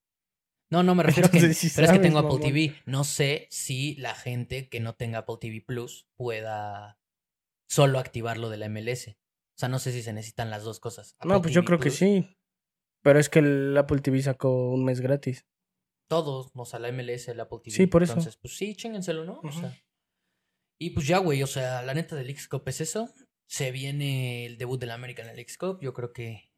No, 0.70 0.84
no, 0.84 0.96
me 0.96 1.04
refiero 1.04 1.28
a 1.28 1.32
que. 1.32 1.38
Entonces 1.38 1.58
sí 1.58 1.72
pero 1.76 1.88
es 1.88 1.94
que 1.94 2.00
tengo 2.00 2.20
Apple. 2.20 2.40
TV. 2.40 2.76
No 2.86 3.04
sé 3.04 3.48
si 3.50 3.96
la 3.96 4.16
gente 4.16 4.68
que 4.68 4.80
no 4.80 4.96
tenga 4.96 5.20
Apple 5.20 5.38
TV 5.40 5.62
Plus 5.62 6.08
pueda 6.18 7.00
solo 7.70 8.00
activarlo 8.00 8.50
de 8.50 8.58
la 8.58 8.68
MLS. 8.68 9.10
O 9.10 9.58
sea, 9.58 9.70
no 9.70 9.80
sé 9.80 9.92
si 9.92 10.02
se 10.02 10.12
necesitan 10.12 10.50
las 10.50 10.64
dos 10.64 10.80
cosas. 10.80 11.16
No, 11.24 11.42
pues 11.42 11.54
yo 11.54 11.64
creo 11.64 11.80
que 11.80 11.92
sí. 11.92 12.38
Pero 13.02 13.20
es 13.20 13.30
que 13.30 13.40
el 13.40 13.78
Apple 13.78 14.02
TV 14.02 14.22
sacó 14.22 14.72
un 14.72 14.84
mes 14.84 15.00
gratis. 15.00 15.46
Todos, 16.10 16.52
o 16.54 16.66
sea, 16.66 16.80
la 16.80 16.92
MLS, 16.92 17.30
el 17.30 17.40
Apple 17.40 17.60
TV. 17.64 17.76
Sí, 17.76 17.88
por 17.88 18.04
eso. 18.04 18.14
Entonces, 18.14 18.38
pues 18.38 18.58
sí, 18.58 18.76
chéngenselo, 18.76 19.24
¿no? 19.24 19.40
O 19.44 19.52
sea. 19.52 19.74
Y 20.80 20.90
pues 20.90 21.08
ya, 21.08 21.20
güey, 21.20 21.42
o 21.42 21.48
sea, 21.48 21.82
la 21.84 21.94
neta 21.94 22.16
del 22.16 22.30
X 22.32 22.50
Cup 22.50 22.64
es 22.66 22.82
eso. 22.82 23.10
Se 23.48 23.72
viene 23.72 24.46
el 24.46 24.58
debut 24.58 24.80
del 24.80 24.92
América 24.92 25.24
en 25.24 25.30
el 25.30 25.40
X 25.40 25.58
Cup. 25.58 25.80
Yo 25.82 25.94
creo 25.94 26.12
que 26.14 26.52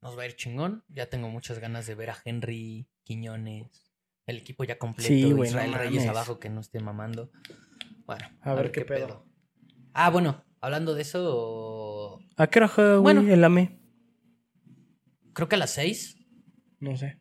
nos 0.00 0.16
va 0.18 0.22
a 0.22 0.26
ir 0.26 0.36
chingón. 0.36 0.84
Ya 0.88 1.08
tengo 1.08 1.28
muchas 1.28 1.58
ganas 1.58 1.86
de 1.86 1.94
ver 1.94 2.10
a 2.10 2.16
Henry, 2.24 2.88
Quiñones, 3.04 3.92
el 4.26 4.38
equipo 4.38 4.64
ya 4.64 4.78
completo. 4.78 5.08
Sí, 5.08 5.26
Israel 5.26 5.74
Reyes 5.74 6.06
abajo 6.06 6.38
que 6.38 6.48
no 6.48 6.60
esté 6.60 6.80
mamando. 6.80 7.30
Bueno, 8.06 8.26
A 8.40 8.54
ver 8.54 8.72
qué 8.72 8.84
pedo. 8.84 9.26
Ah, 9.92 10.10
bueno, 10.10 10.44
hablando 10.60 10.94
de 10.94 11.02
eso, 11.02 12.18
¿A 12.36 12.46
qué 12.46 12.58
hora 12.60 12.68
juega, 12.68 12.96
güey, 12.96 13.14
Bueno. 13.14 13.32
el 13.32 13.44
AME? 13.44 13.78
creo 15.34 15.48
que 15.48 15.56
a 15.56 15.58
las 15.58 15.70
6. 15.72 16.18
No 16.80 16.96
sé. 16.96 17.18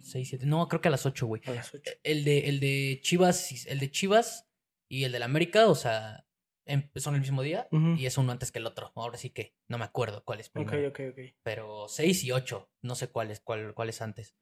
6, 0.00 0.28
7. 0.28 0.46
No, 0.46 0.68
creo 0.68 0.80
que 0.80 0.88
a 0.88 0.90
las 0.90 1.06
8, 1.06 1.26
güey. 1.26 1.42
A 1.46 1.52
las 1.52 1.72
8. 1.74 1.90
El 2.02 2.24
de, 2.24 2.48
el 2.48 2.60
de 2.60 3.00
Chivas, 3.02 3.66
el 3.66 3.78
de 3.78 3.90
Chivas 3.90 4.46
y 4.88 5.04
el 5.04 5.12
del 5.12 5.22
América, 5.22 5.68
o 5.68 5.74
sea, 5.74 6.23
son 6.96 7.14
el 7.14 7.20
mismo 7.20 7.42
día 7.42 7.68
y 7.70 8.06
es 8.06 8.18
uno 8.18 8.32
antes 8.32 8.52
que 8.52 8.58
el 8.58 8.66
otro. 8.66 8.92
Ahora 8.94 9.18
sí 9.18 9.30
que 9.30 9.54
no 9.68 9.78
me 9.78 9.84
acuerdo 9.84 10.24
cuál 10.24 10.40
es. 10.40 10.50
Pero 11.42 11.86
6 11.88 12.24
y 12.24 12.32
8, 12.32 12.70
no 12.82 12.94
sé 12.94 13.08
cuál 13.08 13.30
es, 13.30 13.40
cuál, 13.40 13.74
cuál 13.74 13.88
es 13.88 14.00
antes. 14.00 14.36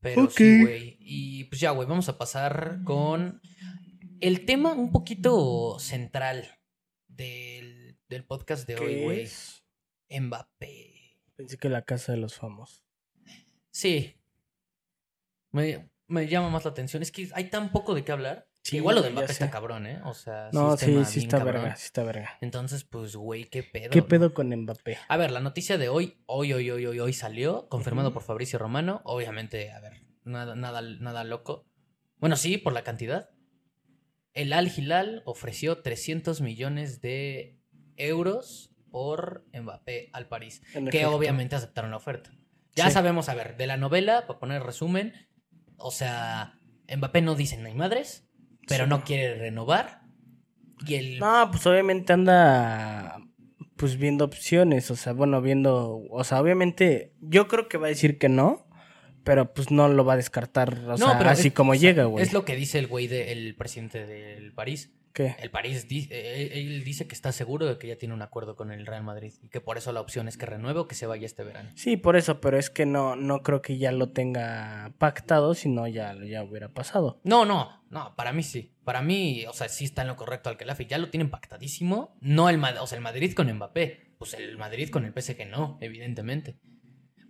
Pero 0.00 0.30
sí, 0.30 0.62
güey. 0.62 0.96
Y 1.00 1.44
pues 1.44 1.60
ya, 1.60 1.70
güey, 1.70 1.88
vamos 1.88 2.08
a 2.08 2.18
pasar 2.18 2.80
con 2.84 3.40
el 4.20 4.44
tema 4.44 4.72
un 4.72 4.92
poquito 4.92 5.78
central 5.78 6.60
del, 7.08 7.98
del 8.08 8.24
podcast 8.24 8.66
de 8.66 8.76
hoy, 8.76 8.94
¿Qué 8.94 9.04
güey. 9.04 9.28
Mbappé. 10.20 11.18
Pensé 11.34 11.58
que 11.58 11.68
la 11.68 11.82
casa 11.82 12.12
de 12.12 12.18
los 12.18 12.34
famosos. 12.34 12.84
Sí. 13.70 14.16
Me, 15.50 15.90
me 16.06 16.26
llama 16.28 16.50
más 16.50 16.64
la 16.64 16.70
atención. 16.70 17.02
Es 17.02 17.12
que 17.12 17.28
hay 17.34 17.50
tan 17.50 17.72
poco 17.72 17.94
de 17.94 18.04
qué 18.04 18.12
hablar. 18.12 18.48
Sí, 18.70 18.76
igual 18.78 18.96
lo 18.96 19.02
de 19.02 19.10
Mbappé 19.10 19.32
está 19.32 19.50
cabrón, 19.50 19.86
¿eh? 19.86 20.00
O 20.04 20.12
sea, 20.14 20.50
No, 20.52 20.76
sí, 20.76 21.04
sí 21.04 21.20
está 21.20 21.38
cabrón. 21.38 21.62
verga, 21.62 21.76
sí 21.76 21.84
está 21.86 22.02
verga. 22.02 22.30
Entonces, 22.40 22.84
pues, 22.84 23.14
güey, 23.14 23.44
qué 23.44 23.62
pedo. 23.62 23.90
¿Qué 23.90 24.00
¿no? 24.00 24.06
pedo 24.08 24.34
con 24.34 24.48
Mbappé? 24.48 24.98
A 25.08 25.16
ver, 25.16 25.30
la 25.30 25.40
noticia 25.40 25.78
de 25.78 25.88
hoy, 25.88 26.16
hoy, 26.26 26.52
hoy, 26.52 26.70
hoy, 26.70 26.86
hoy, 26.86 26.98
hoy 27.00 27.12
salió, 27.12 27.68
confirmado 27.68 28.12
por 28.12 28.22
Fabricio 28.22 28.58
Romano. 28.58 29.02
Obviamente, 29.04 29.70
a 29.70 29.80
ver, 29.80 30.02
nada, 30.24 30.56
nada, 30.56 30.80
nada 30.82 31.22
loco. 31.24 31.64
Bueno, 32.18 32.36
sí, 32.36 32.58
por 32.58 32.72
la 32.72 32.82
cantidad. 32.82 33.30
El 34.32 34.52
Al 34.52 34.66
Hilal 34.76 35.22
ofreció 35.26 35.80
300 35.82 36.40
millones 36.40 37.00
de 37.00 37.58
euros 37.96 38.70
por 38.90 39.44
Mbappé 39.52 40.10
al 40.12 40.26
París. 40.28 40.62
En 40.74 40.86
que 40.88 40.98
efecto. 40.98 41.16
obviamente 41.16 41.56
aceptaron 41.56 41.90
la 41.90 41.96
oferta. 41.98 42.30
Ya 42.74 42.86
Sí. 42.86 42.92
sabemos, 42.92 43.28
a 43.28 43.34
ver, 43.34 43.56
de 43.56 43.66
la 43.66 43.76
novela, 43.76 44.26
para 44.26 44.38
poner 44.38 44.62
resumen, 44.62 45.14
o 45.76 45.90
sea, 45.90 46.58
Mbappé 46.94 47.22
no 47.22 47.34
dice 47.34 47.56
no 47.56 47.66
hay 47.68 47.74
madres, 47.74 48.25
pero 48.66 48.84
Sí. 48.84 48.90
no 48.90 49.04
quiere 49.04 49.34
renovar. 49.36 50.02
Y 50.86 50.94
el... 50.94 51.18
No, 51.18 51.48
pues 51.50 51.66
obviamente 51.66 52.12
anda 52.12 53.18
pues 53.76 53.96
viendo 53.98 54.24
opciones, 54.24 54.90
o 54.90 54.96
sea, 54.96 55.12
bueno, 55.12 55.42
viendo, 55.42 56.02
o 56.10 56.24
sea, 56.24 56.40
obviamente 56.40 57.12
yo 57.20 57.46
creo 57.46 57.68
que 57.68 57.76
va 57.76 57.86
a 57.86 57.90
decir 57.90 58.16
que 58.18 58.28
no, 58.30 58.66
pero 59.22 59.52
pues 59.52 59.70
no 59.70 59.88
lo 59.88 60.04
va 60.04 60.14
a 60.14 60.16
descartar, 60.16 60.72
o 60.86 60.96
No, 60.96 60.96
sea, 60.96 61.18
pero 61.18 61.28
así 61.30 61.48
es- 61.48 61.54
como 61.54 61.72
o 61.72 61.74
sea, 61.74 61.80
llega, 61.82 62.04
güey. 62.04 62.22
Es 62.24 62.32
lo 62.32 62.44
que 62.46 62.56
dice 62.56 62.78
el 62.78 62.86
güey 62.86 63.06
del 63.06 63.54
presidente 63.54 64.06
del 64.06 64.52
París. 64.54 64.92
¿Qué? 65.16 65.34
El 65.40 65.50
París 65.50 65.88
di- 65.88 66.08
eh, 66.10 66.50
él 66.52 66.84
dice 66.84 67.06
que 67.06 67.14
está 67.14 67.32
seguro 67.32 67.64
de 67.64 67.78
que 67.78 67.86
ya 67.86 67.96
tiene 67.96 68.12
un 68.12 68.20
acuerdo 68.20 68.54
con 68.54 68.70
el 68.70 68.84
Real 68.84 69.02
Madrid 69.02 69.32
y 69.42 69.48
que 69.48 69.62
por 69.62 69.78
eso 69.78 69.90
la 69.92 70.02
opción 70.02 70.28
es 70.28 70.36
que 70.36 70.44
renueve 70.44 70.80
o 70.80 70.86
que 70.88 70.94
se 70.94 71.06
vaya 71.06 71.24
este 71.24 71.42
verano. 71.42 71.70
Sí, 71.74 71.96
por 71.96 72.16
eso, 72.16 72.38
pero 72.42 72.58
es 72.58 72.68
que 72.68 72.84
no, 72.84 73.16
no 73.16 73.42
creo 73.42 73.62
que 73.62 73.78
ya 73.78 73.92
lo 73.92 74.10
tenga 74.10 74.92
pactado, 74.98 75.54
si 75.54 75.70
no 75.70 75.88
ya, 75.88 76.14
ya 76.22 76.42
hubiera 76.42 76.68
pasado. 76.68 77.18
No, 77.24 77.46
no, 77.46 77.82
no, 77.88 78.14
para 78.14 78.34
mí 78.34 78.42
sí. 78.42 78.74
Para 78.84 79.00
mí, 79.00 79.46
o 79.48 79.54
sea, 79.54 79.70
sí 79.70 79.86
está 79.86 80.02
en 80.02 80.08
lo 80.08 80.16
correcto 80.16 80.50
al 80.50 80.58
Kelafi. 80.58 80.84
Ya 80.84 80.98
lo 80.98 81.08
tienen 81.08 81.30
pactadísimo. 81.30 82.14
No 82.20 82.50
el, 82.50 82.62
o 82.62 82.86
sea, 82.86 82.96
el 82.98 83.02
Madrid 83.02 83.32
con 83.32 83.50
Mbappé. 83.50 84.14
Pues 84.18 84.34
el 84.34 84.58
Madrid 84.58 84.90
con 84.90 85.06
el 85.06 85.14
PSG 85.14 85.48
no, 85.48 85.78
evidentemente. 85.80 86.58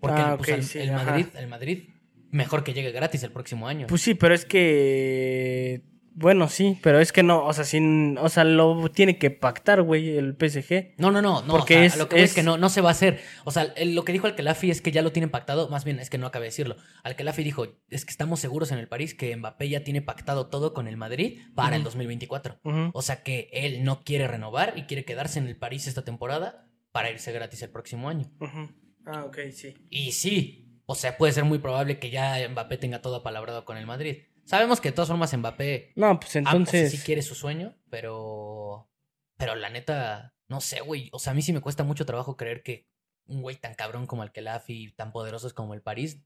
Porque 0.01 0.21
Ah, 0.23 0.35
pues, 0.37 0.49
el, 0.51 0.63
sí, 0.65 0.81
el. 0.81 0.91
Madrid, 0.91 1.27
el 1.37 1.47
Madrid, 1.47 1.89
mejor 2.33 2.65
que 2.65 2.75
llegue 2.75 2.91
gratis 2.91 3.23
el 3.23 3.31
próximo 3.31 3.69
año. 3.69 3.87
Pues 3.87 4.03
sí, 4.03 4.15
pero 4.15 4.35
es 4.35 4.45
que, 4.45 5.83
bueno, 6.19 6.49
sí, 6.49 6.79
pero 6.83 6.99
es 6.99 7.13
que 7.13 7.23
no, 7.23 7.45
o 7.45 7.53
sea, 7.53 7.65
sin, 7.65 8.17
o 8.19 8.31
sea, 8.31 8.43
lo 8.45 8.91
tiene 8.91 9.19
que 9.19 9.31
pactar, 9.31 9.83
güey, 9.83 10.17
el 10.17 10.35
PSG. 10.35 10.95
No, 10.97 11.11
no, 11.11 11.21
no, 11.21 11.43
no. 11.43 11.53
Porque 11.53 11.75
o 11.75 11.79
sea, 11.79 11.85
es- 11.87 11.97
lo 11.99 12.09
que 12.09 12.17
es... 12.17 12.31
es- 12.31 12.35
que 12.35 12.43
no, 12.43 12.57
no 12.57 12.71
se 12.71 12.81
va 12.81 12.89
a 12.89 12.93
hacer. 12.93 13.21
O 13.45 13.51
sea, 13.51 13.75
lo 13.85 14.05
que 14.05 14.13
dijo 14.13 14.27
Al-Khelafi 14.27 14.71
es 14.71 14.81
que 14.81 14.93
ya 14.93 15.03
lo 15.03 15.13
tienen 15.13 15.29
pactado. 15.31 15.69
Más 15.69 15.85
bien, 15.85 16.01
es 16.01 16.09
que 16.09 16.17
no 16.17 16.27
acabé 16.27 16.45
de 16.45 16.49
decirlo. 16.49 16.77
Al-Khelafi 17.05 17.45
dijo: 17.45 17.67
Es 17.91 18.05
que 18.07 18.11
estamos 18.11 18.41
seguros 18.41 18.73
en 18.73 18.79
el 18.79 18.89
París 18.89 19.15
que 19.15 19.37
Mbappé 19.37 19.69
ya 19.69 19.85
tiene 19.85 20.01
pactado 20.01 20.47
todo 20.49 20.73
con 20.73 20.89
el 20.89 20.97
Madrid 20.97 21.39
para 21.55 21.77
el 21.77 21.83
Ujú. 21.83 21.91
2024. 21.91 22.61
Ujú. 22.65 22.91
O 22.95 23.03
sea 23.03 23.23
que 23.23 23.51
él 23.53 23.85
no 23.85 24.03
quiere 24.03 24.27
renovar 24.27 24.73
y 24.77 24.85
quiere 24.85 25.05
quedarse 25.05 25.39
en 25.39 25.47
el 25.47 25.57
París 25.59 25.87
esta 25.87 26.03
temporada 26.05 26.67
para 26.93 27.11
irse 27.11 27.31
gratis 27.31 27.61
el 27.63 27.69
próximo 27.71 28.09
año. 28.09 28.27
Ah, 29.05 29.25
ok, 29.27 29.37
sí. 29.53 29.75
Y 29.91 30.13
sí, 30.13 30.81
o 30.87 30.95
sea, 30.95 31.19
puede 31.19 31.33
ser 31.35 31.45
muy 31.45 31.59
probable 31.59 31.99
que 31.99 32.09
ya 32.11 32.37
Mbappé 32.49 32.79
tenga 32.79 33.03
todo 33.03 33.17
apalabrado 33.17 33.65
con 33.67 33.77
el 33.77 33.87
Madrid. 33.87 34.23
Sabemos 34.47 34.81
que 34.81 34.89
de 34.91 34.95
todas 34.95 35.09
formas 35.09 35.37
Mbappé 35.37 35.93
No, 35.97 36.19
pues 36.19 36.37
Ah, 36.37 36.39
entonces... 36.39 36.91
sí 36.93 36.99
quiere 36.99 37.21
su 37.23 37.35
sueño, 37.35 37.77
pero. 37.91 38.89
Pero 39.37 39.55
la 39.55 39.69
neta, 39.69 40.35
no 40.49 40.61
sé, 40.61 40.81
güey. 40.81 41.11
O 41.13 41.19
sea, 41.19 41.33
a 41.33 41.35
mí 41.35 41.43
sí 41.43 41.53
me 41.53 41.61
cuesta 41.61 41.85
mucho 41.85 42.07
trabajo 42.07 42.37
creer 42.37 42.63
que 42.63 42.89
un 43.27 43.43
güey 43.43 43.57
tan 43.57 43.75
cabrón 43.75 44.07
como 44.07 44.23
el 44.23 44.33
Kelafi, 44.33 44.93
tan 44.97 45.13
poderosos 45.13 45.53
como 45.53 45.75
el 45.75 45.83
París. 45.83 46.23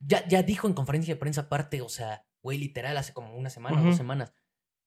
Ya, 0.00 0.26
ya 0.28 0.42
dijo 0.42 0.66
en 0.66 0.74
conferencia 0.74 1.14
de 1.14 1.20
prensa 1.20 1.42
aparte, 1.42 1.80
o 1.82 1.88
sea, 1.88 2.26
güey, 2.42 2.58
literal, 2.58 2.96
hace 2.96 3.12
como 3.12 3.34
una 3.36 3.48
semana 3.50 3.80
o 3.80 3.84
dos 3.84 3.96
semanas. 3.96 4.32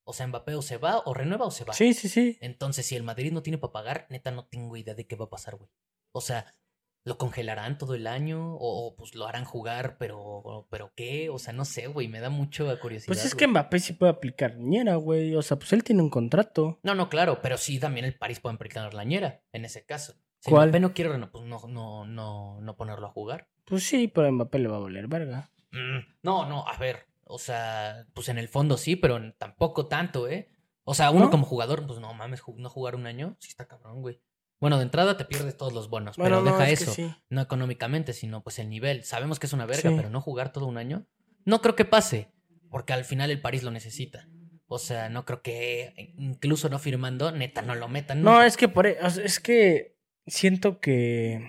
O 0.03 0.13
sea, 0.13 0.27
Mbappé 0.27 0.55
o 0.55 0.61
se 0.61 0.77
va, 0.77 0.99
o 1.05 1.13
renueva 1.13 1.45
o 1.45 1.51
se 1.51 1.63
va. 1.63 1.73
Sí, 1.73 1.93
sí, 1.93 2.09
sí. 2.09 2.37
Entonces, 2.41 2.85
si 2.85 2.95
el 2.95 3.03
Madrid 3.03 3.31
no 3.31 3.41
tiene 3.41 3.57
para 3.57 3.73
pagar, 3.73 4.07
neta, 4.09 4.31
no 4.31 4.45
tengo 4.45 4.75
idea 4.77 4.93
de 4.95 5.07
qué 5.07 5.15
va 5.15 5.25
a 5.25 5.29
pasar, 5.29 5.55
güey. 5.55 5.69
O 6.11 6.21
sea, 6.21 6.53
¿lo 7.03 7.17
congelarán 7.17 7.77
todo 7.77 7.95
el 7.95 8.07
año? 8.07 8.55
O, 8.55 8.87
o, 8.87 8.95
pues 8.95 9.15
lo 9.15 9.27
harán 9.27 9.45
jugar, 9.45 9.97
pero, 9.97 10.67
pero 10.69 10.91
¿qué? 10.95 11.29
O 11.29 11.39
sea, 11.39 11.53
no 11.53 11.65
sé, 11.65 11.87
güey, 11.87 12.07
me 12.07 12.19
da 12.19 12.29
mucho 12.29 12.67
curiosidad. 12.79 13.07
Pues 13.07 13.25
es 13.25 13.33
güey. 13.33 13.39
que 13.39 13.47
Mbappé 13.47 13.79
sí 13.79 13.93
puede 13.93 14.11
aplicar 14.11 14.57
niñera, 14.57 14.95
güey. 14.95 15.35
O 15.35 15.41
sea, 15.41 15.57
pues 15.57 15.73
él 15.73 15.83
tiene 15.83 16.01
un 16.01 16.09
contrato. 16.09 16.79
No, 16.83 16.95
no, 16.95 17.09
claro, 17.09 17.39
pero 17.41 17.57
sí 17.57 17.79
también 17.79 18.05
el 18.05 18.17
París 18.17 18.39
puede 18.39 18.55
aplicar 18.55 18.93
la 18.93 19.03
ñera, 19.03 19.41
en 19.51 19.65
ese 19.65 19.85
caso. 19.85 20.13
Si 20.39 20.49
¿Cuál? 20.49 20.69
Mbappé 20.69 20.79
no 20.79 20.93
quiere, 20.93 21.17
no, 21.17 21.31
pues 21.31 21.45
no, 21.45 21.61
no, 21.67 22.05
no, 22.05 22.61
no 22.61 22.75
ponerlo 22.75 23.07
a 23.07 23.11
jugar. 23.11 23.47
Pues 23.65 23.83
sí, 23.83 24.07
pero 24.07 24.27
a 24.27 24.31
Mbappé 24.31 24.59
le 24.59 24.67
va 24.67 24.77
a 24.77 24.81
valer 24.81 25.07
verga. 25.07 25.51
Mm, 25.71 25.99
no, 26.23 26.45
no, 26.47 26.67
a 26.67 26.77
ver, 26.77 27.07
o 27.23 27.39
sea, 27.39 28.05
pues 28.13 28.27
en 28.29 28.37
el 28.37 28.47
fondo 28.47 28.77
sí, 28.77 28.95
pero 28.95 29.19
tampoco 29.33 29.87
tanto, 29.87 30.27
¿eh? 30.27 30.49
O 30.83 30.93
sea, 30.93 31.11
uno 31.11 31.25
¿No? 31.25 31.31
como 31.31 31.45
jugador, 31.45 31.85
pues 31.85 31.99
no 31.99 32.13
mames, 32.13 32.41
no 32.57 32.69
jugar 32.69 32.95
un 32.95 33.05
año, 33.05 33.37
sí 33.39 33.49
está 33.49 33.67
cabrón, 33.67 34.01
güey. 34.01 34.19
Bueno, 34.61 34.77
de 34.77 34.83
entrada 34.83 35.17
te 35.17 35.25
pierdes 35.25 35.57
todos 35.57 35.73
los 35.73 35.89
bonos, 35.89 36.15
Bueno, 36.15 36.37
pero 36.37 36.45
no, 36.49 36.57
deja 36.57 36.69
es 36.69 36.83
eso, 36.83 36.93
sí. 36.93 37.13
no 37.29 37.41
económicamente, 37.41 38.13
sino 38.13 38.41
pues 38.43 38.59
el 38.59 38.69
nivel. 38.69 39.03
Sabemos 39.03 39.39
que 39.39 39.47
es 39.47 39.53
una 39.53 39.65
verga, 39.65 39.89
Sí. 39.89 39.95
pero 39.97 40.09
no 40.09 40.21
jugar 40.21 40.53
todo 40.53 40.67
un 40.67 40.77
año, 40.77 41.07
no 41.45 41.61
creo 41.61 41.75
que 41.75 41.83
pase, 41.83 42.29
porque 42.69 42.93
al 42.93 43.03
final 43.03 43.29
el 43.31 43.41
París 43.41 43.63
lo 43.63 43.71
necesita. 43.71 44.29
O 44.67 44.77
sea, 44.79 45.09
no 45.09 45.25
creo 45.25 45.41
que 45.41 46.13
incluso 46.17 46.69
no 46.69 46.79
firmando, 46.79 47.31
neta, 47.33 47.61
no 47.61 47.75
lo 47.75 47.89
metan. 47.89 48.21
No, 48.21 48.41
es 48.41 48.55
que 48.55 48.69
por 48.69 48.85
e- 48.87 48.97
es 49.25 49.39
que 49.41 49.97
siento 50.27 50.79
que 50.79 51.43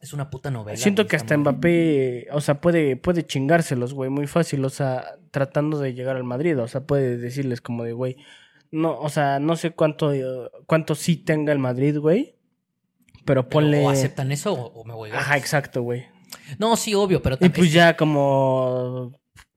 Es 0.00 0.12
una 0.12 0.30
puta 0.30 0.50
novela. 0.50 0.76
siento 0.76 1.02
güey, 1.02 1.08
que 1.10 1.16
hasta 1.16 1.36
muy- 1.36 1.42
Mbappé, 1.42 2.28
o 2.30 2.40
sea, 2.40 2.60
puede 2.60 2.96
puede 2.96 3.26
chingárselos, 3.26 3.92
güey, 3.94 4.10
muy 4.10 4.26
fácil, 4.26 4.64
o 4.64 4.70
sea, 4.70 5.16
tratando 5.30 5.78
de 5.78 5.94
llegar 5.94 6.16
al 6.16 6.24
Madrid, 6.24 6.58
o 6.60 6.68
sea, 6.68 6.82
puede 6.86 7.16
decirles 7.18 7.60
como 7.60 7.82
de, 7.84 7.92
güey, 7.92 8.16
no, 8.70 8.98
o 8.98 9.08
sea, 9.08 9.38
no 9.38 9.56
sé 9.56 9.70
cuánto 9.72 10.12
eh, 10.12 10.24
cuánto 10.66 10.94
sí 10.94 11.16
tenga 11.16 11.52
el 11.52 11.58
Madrid, 11.58 11.98
güey, 11.98 12.36
pero 13.24 13.48
ponle 13.48 13.84
O 13.84 13.90
aceptan 13.90 14.32
eso 14.32 14.52
o, 14.52 14.66
o 14.80 14.84
me 14.84 14.94
voy 14.94 15.10
Ajá, 15.10 15.20
gratis. 15.30 15.42
exacto, 15.42 15.82
güey. 15.82 16.06
No, 16.58 16.76
sí, 16.76 16.94
obvio, 16.94 17.22
pero 17.22 17.36
Y 17.36 17.38
también. 17.38 17.52
pues 17.60 17.72
ya 17.72 17.96
como 17.96 19.12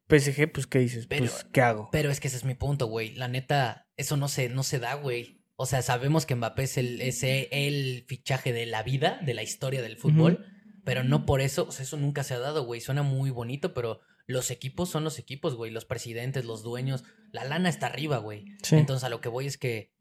PSG, 0.10 0.52
pues 0.52 0.66
qué 0.68 0.80
dices? 0.80 1.08
Pero- 1.08 1.26
pues 1.26 1.46
¿qué 1.52 1.62
hago? 1.62 1.90
Pero 1.92 2.10
es 2.10 2.20
que 2.20 2.28
ese 2.28 2.38
es 2.38 2.46
mi 2.46 2.56
punto, 2.56 2.88
güey. 2.88 3.14
La 3.16 3.28
neta, 3.28 3.88
eso 3.98 4.18
no 4.18 4.28
se, 4.28 4.50
no 4.50 4.64
se 4.64 4.80
da, 4.80 4.96
güey. 4.96 5.42
O 5.56 5.66
sea, 5.66 5.82
sabemos 5.82 6.26
que 6.26 6.36
Mbappé 6.36 6.64
es 6.64 6.78
el, 6.78 7.02
es 7.02 7.22
el 7.24 8.06
fichaje 8.08 8.54
de 8.54 8.66
la 8.66 8.82
vida, 8.82 9.20
de 9.26 9.34
la 9.34 9.44
historia 9.44 9.82
del 9.82 9.98
fútbol, 9.98 10.46
pero 10.86 11.04
no 11.04 11.26
por 11.26 11.42
eso, 11.42 11.66
o 11.68 11.72
sea, 11.72 11.84
eso 11.84 11.98
nunca 11.98 12.24
se 12.24 12.34
ha 12.34 12.40
dado, 12.40 12.64
güey. 12.66 12.80
Suena 12.80 13.04
muy 13.04 13.30
bonito, 13.30 13.74
pero 13.74 14.00
los 14.30 14.52
equipos 14.52 14.90
son 14.90 15.04
los 15.04 15.18
equipos, 15.18 15.56
güey. 15.56 15.72
Los 15.72 15.86
presidentes, 15.86 16.46
los 16.46 16.62
dueños, 16.62 17.04
la 17.32 17.44
lana 17.46 17.68
está 17.68 17.88
arriba, 17.88 18.18
güey. 18.20 18.46
Sí. 18.62 18.76
Entonces, 18.76 19.04
a 19.04 19.10
lo 19.10 19.22
que 19.22 19.30
voy 19.30 19.48
es 19.48 19.58
que 19.58 19.92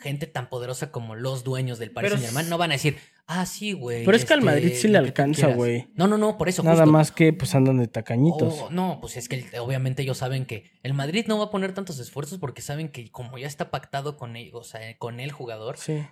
gente 0.00 0.26
tan 0.26 0.48
poderosa 0.48 0.90
como 0.90 1.14
los 1.14 1.44
dueños 1.44 1.78
del 1.78 1.92
Paris 1.92 2.10
Saint 2.10 2.24
Germain 2.26 2.48
no 2.48 2.58
van 2.58 2.70
a 2.72 2.74
decir, 2.74 2.96
Ah, 3.28 3.44
sí, 3.44 3.72
güey. 3.72 4.04
Pero 4.04 4.16
es 4.16 4.24
que 4.24 4.34
al 4.34 4.38
este, 4.38 4.50
Madrid 4.52 4.72
sí 4.76 4.86
le 4.86 4.98
alcanza, 4.98 5.48
güey. 5.48 5.88
No, 5.94 6.06
no, 6.06 6.16
no, 6.16 6.38
por 6.38 6.48
eso. 6.48 6.62
Nada 6.62 6.82
justo. 6.84 6.92
más 6.92 7.10
que 7.10 7.32
pues 7.32 7.56
andan 7.56 7.78
de 7.78 7.88
tacañitos. 7.88 8.54
Oh, 8.62 8.70
no, 8.70 8.98
pues 9.00 9.16
es 9.16 9.28
que 9.28 9.36
el- 9.52 9.58
obviamente 9.58 10.02
ellos 10.02 10.18
saben 10.18 10.46
que 10.46 10.70
el 10.84 10.94
Madrid 10.94 11.24
no 11.26 11.36
va 11.38 11.46
a 11.46 11.50
poner 11.50 11.74
tantos 11.74 11.98
esfuerzos 11.98 12.38
porque 12.38 12.62
saben 12.62 12.88
que 12.88 13.10
como 13.10 13.36
ya 13.36 13.48
está 13.48 13.72
pactado 13.72 14.16
con 14.16 14.36
ellos, 14.36 14.54
o 14.54 14.62
sea, 14.64 14.96
con 14.98 15.18
el 15.18 15.32
jugador, 15.32 15.76
Sí. 15.76 16.04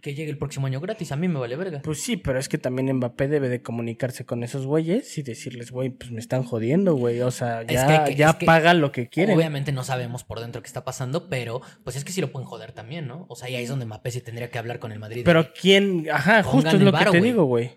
Que 0.00 0.14
llegue 0.14 0.30
el 0.30 0.38
próximo 0.38 0.66
año 0.66 0.80
gratis. 0.80 1.10
A 1.12 1.16
mí 1.16 1.26
me 1.28 1.38
vale 1.38 1.56
verga. 1.56 1.82
Pues 1.82 2.00
sí, 2.02 2.16
pero 2.16 2.38
es 2.38 2.48
que 2.48 2.56
también 2.58 2.90
Mbappé 2.96 3.28
debe 3.28 3.48
de 3.48 3.62
comunicarse 3.62 4.24
con 4.24 4.42
esos 4.42 4.64
güeyes 4.66 5.18
y 5.18 5.22
decirles, 5.22 5.70
güey, 5.70 5.90
pues 5.90 6.10
me 6.12 6.20
están 6.20 6.44
jodiendo, 6.44 6.94
güey. 6.94 7.20
O 7.20 7.30
sea, 7.30 7.62
Es 7.62 7.68
ya, 7.72 8.04
que 8.04 8.10
que- 8.12 8.16
ya 8.16 8.30
es 8.30 8.36
que 8.36 8.46
pagan 8.46 8.80
lo 8.80 8.92
que 8.92 9.08
quieren. 9.08 9.36
Obviamente 9.36 9.72
no 9.72 9.82
sabemos 9.84 10.24
por 10.24 10.40
dentro 10.40 10.62
qué 10.62 10.66
está 10.68 10.84
pasando, 10.84 11.28
pero 11.28 11.60
pues 11.84 11.96
es 11.96 12.04
que 12.04 12.12
sí 12.12 12.20
lo 12.20 12.30
pueden 12.32 12.46
joder 12.46 12.72
también, 12.72 13.06
¿no? 13.08 13.26
O 13.28 13.36
sea, 13.36 13.50
y 13.50 13.56
ahí 13.56 13.64
es 13.64 13.68
donde 13.70 13.86
Mbappé 13.86 14.10
sí 14.10 14.20
tendría 14.20 14.50
que 14.50 14.58
hablar 14.58 14.78
con 14.78 14.92
el 14.92 14.98
Madrid. 14.98 15.22
Pero 15.24 15.52
quién, 15.52 16.06
ajá, 16.12 16.42
justo 16.42 16.70
es 16.76 16.80
lo 16.82 16.92
varo, 16.92 17.06
que 17.12 17.16
te 17.16 17.18
güey. 17.20 17.30
digo, 17.32 17.44
güey. 17.44 17.70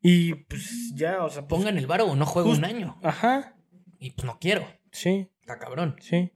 Y 0.00 0.34
pues 0.34 0.92
ya, 0.94 1.24
o 1.24 1.28
sea, 1.30 1.46
pues, 1.46 1.58
pongan 1.60 1.76
el 1.78 1.86
varo 1.88 2.06
o 2.06 2.14
no 2.16 2.24
juego 2.26 2.50
un 2.50 2.64
año. 2.64 2.98
Ajá, 3.02 3.56
Y 3.98 4.10
pues 4.12 4.24
no 4.24 4.38
quiero. 4.40 4.64
sí, 4.92 5.28
Está 5.40 5.58
cabrón. 5.58 5.96
sí. 6.00 6.32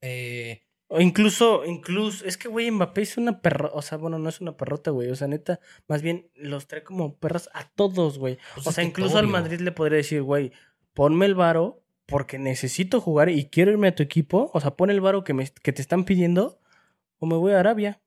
Eh, 0.00 0.63
O 0.94 1.00
incluso, 1.00 1.64
incluso, 1.64 2.24
es 2.24 2.36
que, 2.36 2.46
güey, 2.46 2.70
Mbappé 2.70 3.02
es 3.02 3.16
una 3.16 3.40
perro, 3.40 3.68
o 3.74 3.82
sea, 3.82 3.98
bueno, 3.98 4.20
no 4.20 4.28
es 4.28 4.40
una 4.40 4.56
perrota, 4.56 4.92
güey, 4.92 5.10
o 5.10 5.16
sea, 5.16 5.26
neta, 5.26 5.58
más 5.88 6.02
bien 6.02 6.30
los 6.36 6.68
trae 6.68 6.84
como 6.84 7.16
perros 7.16 7.50
a 7.52 7.68
todos, 7.68 8.16
güey. 8.16 8.38
pues 8.54 8.68
o 8.68 8.70
sea, 8.70 8.84
incluso 8.84 9.18
al. 9.18 9.26
Madrid 9.26 9.58
le 9.58 9.72
podría 9.72 9.96
decir, 9.96 10.22
güey, 10.22 10.52
ponme 10.92 11.26
el 11.26 11.34
varo 11.34 11.82
porque 12.06 12.38
necesito 12.38 13.00
jugar 13.00 13.28
y 13.28 13.46
quiero 13.46 13.72
irme 13.72 13.88
a 13.88 13.94
tu 13.96 14.04
equipo, 14.04 14.52
o 14.54 14.60
sea, 14.60 14.76
pon 14.76 14.88
el 14.88 15.00
varo 15.00 15.24
que, 15.24 15.34
me, 15.34 15.48
que 15.48 15.72
te 15.72 15.82
están 15.82 16.04
pidiendo 16.04 16.60
o 17.18 17.26
me 17.26 17.34
voy 17.34 17.54
a 17.54 17.58
Arabia. 17.58 18.00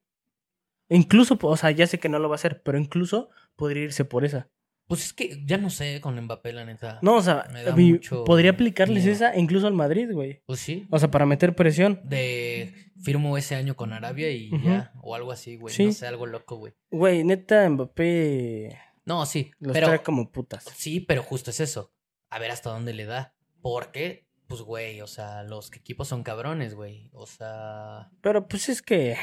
Incluso, 0.88 1.38
o 1.42 1.58
sea, 1.58 1.72
ya 1.72 1.88
sé 1.88 2.00
que 2.00 2.08
no 2.08 2.20
lo 2.20 2.30
va 2.30 2.36
a 2.36 2.38
hacer, 2.38 2.62
pero 2.64 2.78
incluso 2.78 3.30
podría 3.58 3.84
irse 3.84 4.06
por 4.06 4.24
esa. 4.24 4.48
Pues 4.88 5.04
es 5.04 5.14
que 5.14 5.44
ya 5.46 5.58
no 5.58 5.70
sé 5.70 6.00
con 6.00 6.20
Mbappé, 6.20 6.54
la 6.54 6.64
neta. 6.66 7.00
No, 7.02 7.16
o 7.18 7.22
sea, 7.22 7.46
Me 7.52 7.64
da 7.64 7.76
mi- 7.76 7.92
mucho 7.94 8.24
podría 8.24 8.52
aplicarles 8.52 9.04
miedo. 9.04 9.14
esa 9.16 9.36
incluso 9.38 9.68
al 9.68 9.74
Madrid, 9.74 10.10
güey. 10.14 10.42
Pues 10.46 10.62
sí. 10.62 10.88
O 10.90 10.98
sea, 10.98 11.12
para 11.12 11.26
meter 11.26 11.56
presión. 11.56 12.00
De 12.06 12.74
firmo 13.02 13.38
ese 13.38 13.56
año 13.56 13.76
con 13.76 13.92
Arabia 13.92 14.32
y 14.32 14.50
ya. 14.64 14.94
O 15.02 15.14
algo 15.14 15.32
así, 15.34 15.58
güey. 15.58 15.74
Sí. 15.76 15.88
No 15.88 15.92
sé, 15.92 16.08
algo 16.08 16.26
loco, 16.26 16.56
güey. 16.56 16.74
Güey, 16.90 17.24
neta, 17.26 17.70
Mbappé 17.70 18.78
No, 19.06 19.26
sí. 19.26 19.52
los 19.60 19.74
pero 19.74 19.88
trae 19.88 20.02
como 20.04 20.32
putas. 20.32 20.64
Sí, 20.76 21.02
pero 21.02 21.22
justo 21.22 21.52
es 21.52 21.60
eso. 21.60 21.92
A 22.30 22.40
ver 22.40 22.52
hasta 22.52 22.70
dónde 22.70 22.94
le 22.94 23.06
da. 23.06 23.34
Porque, 23.62 24.26
pues, 24.48 24.62
güey, 24.62 25.02
o 25.02 25.08
sea, 25.08 25.44
los 25.44 25.70
equipos 25.76 26.08
son 26.08 26.24
cabrones, 26.24 26.76
güey. 26.76 27.10
O 27.14 27.26
sea. 27.28 28.10
Pero 28.22 28.48
pues 28.48 28.70
es 28.70 28.82
que. 28.82 29.18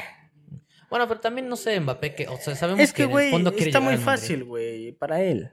Bueno, 0.95 1.09
pero 1.09 1.19
también 1.19 1.49
no 1.49 1.57
sé, 1.57 1.77
Mbappé, 1.77 2.15
que, 2.15 2.25
o 2.29 2.37
sea, 2.37 2.55
sabemos 2.55 2.79
Es 2.81 2.93
que, 2.93 3.05
que, 3.05 3.11
en 3.11 3.19
el 3.19 3.31
fondo 3.31 3.51
quiere 3.51 3.67
está 3.67 3.81
muy 3.81 3.97
fácil, 3.97 4.45
güey, 4.45 4.93
para 4.93 5.21
él. 5.21 5.51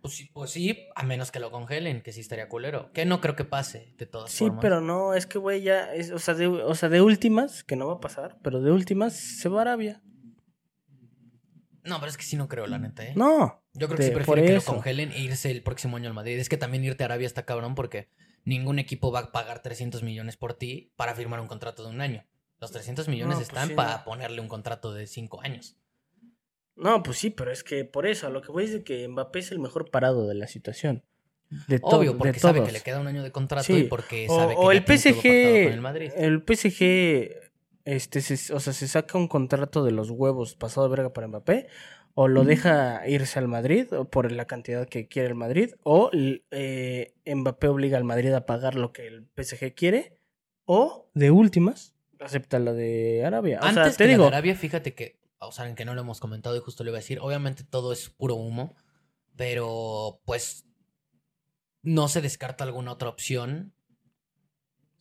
Pues 0.00 0.16
sí, 0.16 0.28
pues 0.34 0.50
sí, 0.50 0.88
a 0.96 1.04
menos 1.04 1.30
que 1.30 1.38
lo 1.38 1.52
congelen, 1.52 2.02
que 2.02 2.12
sí 2.12 2.22
estaría 2.22 2.48
culero. 2.48 2.90
Que 2.92 3.04
no 3.04 3.20
creo 3.20 3.36
que 3.36 3.44
pase, 3.44 3.94
de 3.96 4.06
todas 4.06 4.32
Sí, 4.32 4.46
formas. 4.46 4.58
pero 4.60 4.80
no, 4.80 5.14
es 5.14 5.26
que, 5.26 5.38
güey, 5.38 5.62
ya. 5.62 5.94
Es, 5.94 6.10
o, 6.10 6.18
sea, 6.18 6.34
de, 6.34 6.48
o 6.48 6.74
sea, 6.74 6.88
de 6.88 7.00
últimas, 7.00 7.62
que 7.62 7.76
no 7.76 7.86
va 7.86 7.92
a 7.92 8.00
pasar, 8.00 8.36
pero 8.42 8.60
de 8.60 8.72
últimas 8.72 9.12
se 9.12 9.48
va 9.48 9.58
a 9.58 9.60
Arabia. 9.60 10.02
No, 11.84 12.00
pero 12.00 12.10
es 12.10 12.16
que 12.16 12.24
sí 12.24 12.34
no 12.34 12.48
creo, 12.48 12.66
la 12.66 12.80
neta, 12.80 13.04
¿eh? 13.04 13.12
No. 13.14 13.62
Yo 13.72 13.86
creo 13.86 13.98
que 13.98 14.02
sí 14.02 14.10
por 14.10 14.24
prefiere 14.24 14.48
que 14.48 14.54
lo 14.54 14.62
congelen 14.62 15.12
e 15.12 15.20
irse 15.20 15.52
el 15.52 15.62
próximo 15.62 15.96
año 15.96 16.08
al 16.08 16.14
Madrid. 16.14 16.40
Es 16.40 16.48
que 16.48 16.56
también 16.56 16.82
irte 16.82 17.04
a 17.04 17.06
Arabia 17.06 17.28
está 17.28 17.44
cabrón 17.44 17.76
porque 17.76 18.08
ningún 18.44 18.80
equipo 18.80 19.12
va 19.12 19.20
a 19.20 19.30
pagar 19.30 19.62
300 19.62 20.02
millones 20.02 20.36
por 20.36 20.54
ti 20.54 20.92
para 20.96 21.14
firmar 21.14 21.38
un 21.38 21.46
contrato 21.46 21.84
de 21.84 21.90
un 21.90 22.00
año. 22.00 22.26
Los 22.60 22.70
300 22.72 23.08
millones 23.08 23.34
No, 23.34 23.38
pues 23.40 23.48
están 23.48 23.68
sí, 23.68 23.74
para 23.74 23.98
no. 23.98 24.04
ponerle 24.04 24.40
un 24.40 24.48
contrato 24.48 24.92
de 24.94 25.06
5 25.06 25.40
años. 25.42 25.76
No, 26.76 27.02
pues 27.02 27.18
sí, 27.18 27.30
pero 27.30 27.52
es 27.52 27.62
que 27.62 27.84
por 27.84 28.06
eso, 28.06 28.26
a 28.26 28.30
lo 28.30 28.42
que 28.42 28.50
voy 28.50 28.64
es 28.64 28.72
de 28.72 28.82
que 28.84 29.06
Mbappé 29.08 29.38
es 29.40 29.52
el 29.52 29.58
mejor 29.60 29.90
parado 29.90 30.26
de 30.26 30.34
la 30.34 30.46
situación. 30.48 31.04
De 31.68 31.78
Obvio, 31.82 32.16
porque 32.16 32.32
de 32.32 32.38
sabe 32.40 32.58
todos. 32.58 32.68
que 32.68 32.72
le 32.72 32.80
queda 32.80 33.00
un 33.00 33.06
año 33.06 33.22
de 33.22 33.30
contrato 33.30 33.64
Sí. 33.64 33.74
y 33.80 33.84
porque 33.84 34.26
O, 34.28 34.36
sabe 34.36 34.54
que 34.54 34.60
o 34.60 34.72
ya 34.72 34.78
el 34.78 34.84
todo 34.84 34.96
PSG, 34.96 35.22
con 35.22 35.72
el 35.72 35.80
Madrid. 35.80 36.10
el 36.16 36.42
PSG, 36.42 37.30
este, 37.84 38.20
se- 38.22 38.52
o 38.54 38.58
sea, 38.60 38.72
se 38.72 38.88
saca 38.88 39.18
un 39.18 39.28
contrato 39.28 39.84
de 39.84 39.92
los 39.92 40.10
huevos 40.10 40.56
pasado 40.56 40.88
de 40.88 40.96
verga 40.96 41.12
para 41.12 41.28
Mbappé, 41.28 41.68
o 42.14 42.28
lo 42.28 42.44
deja 42.44 43.06
irse 43.06 43.38
al 43.38 43.46
Madrid 43.48 43.92
o 43.92 44.06
por 44.06 44.32
la 44.32 44.46
cantidad 44.46 44.88
que 44.88 45.06
quiere 45.06 45.28
el 45.28 45.34
Madrid, 45.34 45.74
o 45.82 46.10
eh, 46.50 47.12
Mbappé 47.26 47.68
obliga 47.68 47.98
al 47.98 48.04
Madrid 48.04 48.32
a 48.32 48.46
pagar 48.46 48.74
lo 48.74 48.92
que 48.92 49.06
el 49.06 49.26
PSG 49.36 49.74
quiere, 49.74 50.18
o 50.64 51.10
de 51.14 51.30
últimas 51.30 51.93
acepta 52.20 52.58
la 52.58 52.72
de 52.72 53.24
Arabia. 53.24 53.60
O 53.62 53.64
Antes 53.64 53.74
sea, 53.74 53.90
te 53.92 53.96
que 53.98 54.04
la 54.04 54.08
de 54.08 54.14
digo, 54.14 54.26
Arabia, 54.26 54.54
fíjate 54.54 54.94
que, 54.94 55.20
o 55.38 55.52
sea, 55.52 55.68
en 55.68 55.74
que 55.74 55.84
no 55.84 55.94
lo 55.94 56.00
hemos 56.02 56.20
comentado 56.20 56.56
y 56.56 56.60
justo 56.60 56.84
le 56.84 56.90
iba 56.90 56.98
a 56.98 57.00
decir, 57.00 57.18
obviamente 57.20 57.64
todo 57.64 57.92
es 57.92 58.08
puro 58.10 58.34
humo, 58.34 58.74
pero 59.36 60.20
pues 60.24 60.64
no 61.82 62.08
se 62.08 62.20
descarta 62.22 62.64
alguna 62.64 62.92
otra 62.92 63.08
opción. 63.08 63.74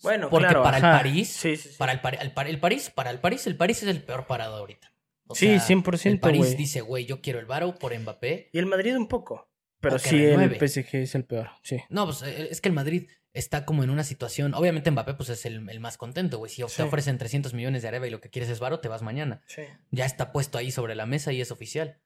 bueno, 0.01 0.29
porque 0.29 0.47
claro, 0.47 0.63
para 0.63 0.77
el. 0.77 0.83
París, 0.83 1.29
Sí, 1.29 1.55
sí, 1.55 1.69
sí. 1.69 1.75
para 1.77 1.93
el, 1.93 2.01
Par- 2.01 2.17
el 2.21 2.33
Par- 2.33 2.47
el 2.47 2.59
París, 2.59 2.89
para 2.93 3.09
el 3.09 3.19
París, 3.19 3.47
el 3.47 3.55
París 3.55 3.83
es 3.83 3.89
el 3.89 4.03
peor 4.03 4.27
parado 4.27 4.57
ahorita. 4.57 4.91
O 5.27 5.35
Sí, 5.35 5.47
sea, 5.59 5.77
100%, 5.77 6.05
El 6.09 6.19
París 6.19 6.57
dice, 6.57 6.81
güey, 6.81 7.05
yo 7.05 7.21
quiero 7.21 7.39
el 7.39 7.45
Varo 7.45 7.75
por 7.75 7.97
Mbappé. 7.97 8.49
Y 8.51 8.59
el 8.59 8.65
Madrid 8.65 8.95
un 8.97 9.07
poco, 9.07 9.49
pero 9.79 9.97
sí 9.97 10.21
el. 10.23 10.55
PSG 10.59 10.95
es 10.97 11.15
el 11.15 11.23
peor, 11.23 11.49
sí. 11.63 11.77
No, 11.89 12.05
pues 12.05 12.21
eh, 12.23 12.49
es 12.51 12.59
que 12.59 12.67
el 12.67 12.75
Madrid 12.75 13.07
está 13.33 13.65
como 13.65 13.83
en 13.83 13.89
una 13.89 14.03
situación. 14.03 14.53
Obviamente 14.53 14.91
Mbappé, 14.91 15.15
pues 15.15 15.29
es 15.29 15.45
el, 15.45 15.67
el 15.69 15.79
más 15.79 15.97
contento, 15.97 16.37
güey. 16.37 16.49
Si 16.51 16.61
Sí. 16.67 16.77
te 16.77 16.83
ofrecen 16.83 17.17
300 17.17 17.53
millones 17.53 17.81
de 17.81 17.87
Arabia 17.87 18.07
y 18.07 18.11
lo 18.11 18.21
que 18.21 18.29
quieres 18.29 18.49
es 18.49 18.59
Varo, 18.59 18.79
te 18.79 18.87
vas 18.87 19.01
mañana. 19.01 19.41
Sí. 19.47 19.63
ya 19.91 20.05
está 20.05 20.31
puesto 20.31 20.57
ahí 20.57 20.71
sobre 20.71 20.95
la 20.95 21.05
mesa 21.05 21.31
y 21.33 21.41
es 21.41 21.51
oficial. 21.51 21.99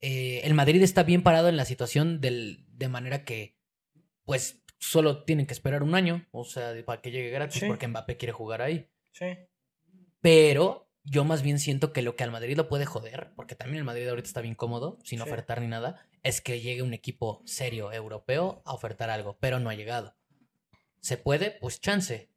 Eh, 0.00 0.42
el 0.44 0.52
Madrid 0.54 0.82
está 0.82 1.02
bien 1.02 1.22
parado 1.22 1.48
en 1.48 1.56
la 1.56 1.64
situación 1.64 2.20
del, 2.20 2.64
de 2.68 2.88
manera 2.88 3.24
que, 3.24 3.56
pues, 4.24 4.62
solo 4.78 5.24
tienen 5.24 5.46
que 5.46 5.54
esperar 5.54 5.82
un 5.82 5.94
año, 5.94 6.26
o 6.30 6.44
sea, 6.44 6.74
para 6.84 7.00
que 7.00 7.10
llegue 7.10 7.30
gratis, 7.30 7.60
Sí. 7.60 7.66
porque 7.66 7.88
Mbappé 7.88 8.18
quiere 8.18 8.32
jugar 8.32 8.60
ahí. 8.60 8.90
Sí. 9.12 9.26
Pero 10.20 10.90
yo 11.04 11.24
más 11.24 11.42
bien 11.42 11.58
siento 11.58 11.92
que 11.92 12.02
lo 12.02 12.16
que 12.16 12.24
al 12.24 12.30
Madrid 12.30 12.56
lo 12.56 12.68
puede 12.68 12.86
joder, 12.86 13.32
porque 13.36 13.54
también 13.54 13.78
el 13.78 13.84
Madrid 13.84 14.08
ahorita 14.08 14.26
está 14.28 14.40
bien 14.40 14.54
cómodo, 14.54 14.98
sin 15.04 15.18
Sí. 15.18 15.22
ofertar 15.22 15.60
ni 15.60 15.68
nada, 15.68 16.06
es 16.22 16.40
que 16.40 16.60
llegue 16.60 16.82
un 16.82 16.94
equipo 16.94 17.42
serio 17.44 17.92
europeo 17.92 18.62
a 18.64 18.72
ofertar 18.74 19.10
algo, 19.10 19.38
pero 19.40 19.60
no 19.60 19.70
ha 19.70 19.74
llegado. 19.74 20.16
¿Se 21.04 21.18
puede? 21.18 21.50
Pues 21.60 21.82
chance. 21.82 22.30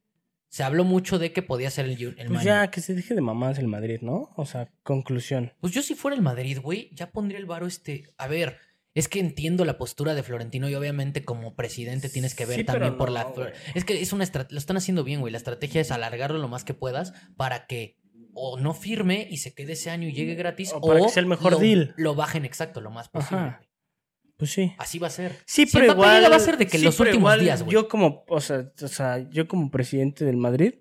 Se 0.50 0.62
habló 0.62 0.84
mucho 0.84 1.20
de 1.20 1.32
que 1.32 1.42
podía 1.42 1.70
ser 1.70 1.86
el, 1.86 2.02
el 2.18 2.28
Pues 2.28 2.44
ya, 2.44 2.70
que 2.70 2.82
se 2.82 2.94
deje 2.94 3.16
de 3.16 3.22
mamás 3.22 3.60
el 3.60 3.68
Madrid, 3.68 4.00
¿no? 4.02 4.34
O 4.36 4.46
sea, 4.46 4.70
conclusión. 4.84 5.54
Pues 5.62 5.72
yo 5.72 5.82
si 5.82 5.96
fuera 5.96 6.18
el 6.18 6.22
Madrid, 6.22 6.60
güey, 6.62 6.90
ya 6.94 7.10
pondría 7.12 7.40
el 7.40 7.46
varo 7.46 7.66
este. 7.66 8.14
A 8.18 8.28
ver, 8.28 8.58
es 8.94 9.08
que 9.08 9.22
entiendo 9.22 9.64
la 9.64 9.78
postura 9.78 10.16
de 10.16 10.24
Florentino 10.24 10.68
y 10.68 10.76
obviamente 10.76 11.24
como 11.24 11.56
presidente 11.56 12.10
tienes 12.10 12.36
que 12.36 12.46
ver 12.46 12.58
Sí, 12.58 12.64
pero 12.66 12.80
también 12.80 12.98
por 12.98 13.10
la. 13.10 13.24
güey. 13.24 13.54
Es 13.74 13.86
que 13.86 14.02
es 14.02 14.12
una 14.12 14.26
estra- 14.26 14.48
lo 14.50 14.58
están 14.58 14.76
haciendo 14.76 15.06
bien, 15.06 15.22
güey. 15.22 15.32
La 15.32 15.38
estrategia 15.38 15.80
es 15.80 15.90
alargarlo 15.92 16.38
lo 16.38 16.50
más 16.50 16.66
que 16.66 16.74
puedas 16.74 17.14
para 17.38 17.68
que 17.68 17.96
o 18.34 18.60
no 18.60 18.74
firme 18.74 19.28
y 19.32 19.38
se 19.38 19.54
quede 19.54 19.74
ese 19.74 19.92
año 19.92 20.10
y 20.10 20.12
llegue 20.14 20.36
gratis 20.36 20.74
O 20.74 20.78
o, 20.80 20.82
para 20.88 21.00
que 21.02 21.10
sea 21.10 21.22
el 21.22 21.28
mejor 21.28 21.54
lo, 21.54 21.60
deal. 21.60 21.94
Lo 21.96 22.16
bajen 22.16 22.44
exacto, 22.44 22.82
lo 22.82 22.92
más 22.92 23.08
posible. 23.08 23.38
Ajá. 23.44 23.62
Pues 24.38 24.52
sí. 24.52 24.74
Así 24.78 25.00
va 25.00 25.08
a 25.08 25.12
ser. 25.12 25.36
Sí, 25.46 25.66
Si 25.66 25.78
pero 25.78 25.94
igual. 25.94 26.32
va 26.32 26.36
a 26.36 26.40
ser 26.40 26.58
de 26.58 26.68
que 26.68 26.78
sí, 26.78 26.86
los 26.86 27.00
últimos 27.00 27.18
igual 27.20 27.40
días, 27.40 27.64
güey. 27.64 27.74
Yo 27.74 27.88
como, 27.88 28.24
o 28.28 28.40
sea, 28.40 28.72
o 28.82 28.88
sea, 28.88 29.28
yo 29.30 29.48
como 29.48 29.72
presidente 29.72 30.26
del 30.26 30.38
Madrid, 30.38 30.76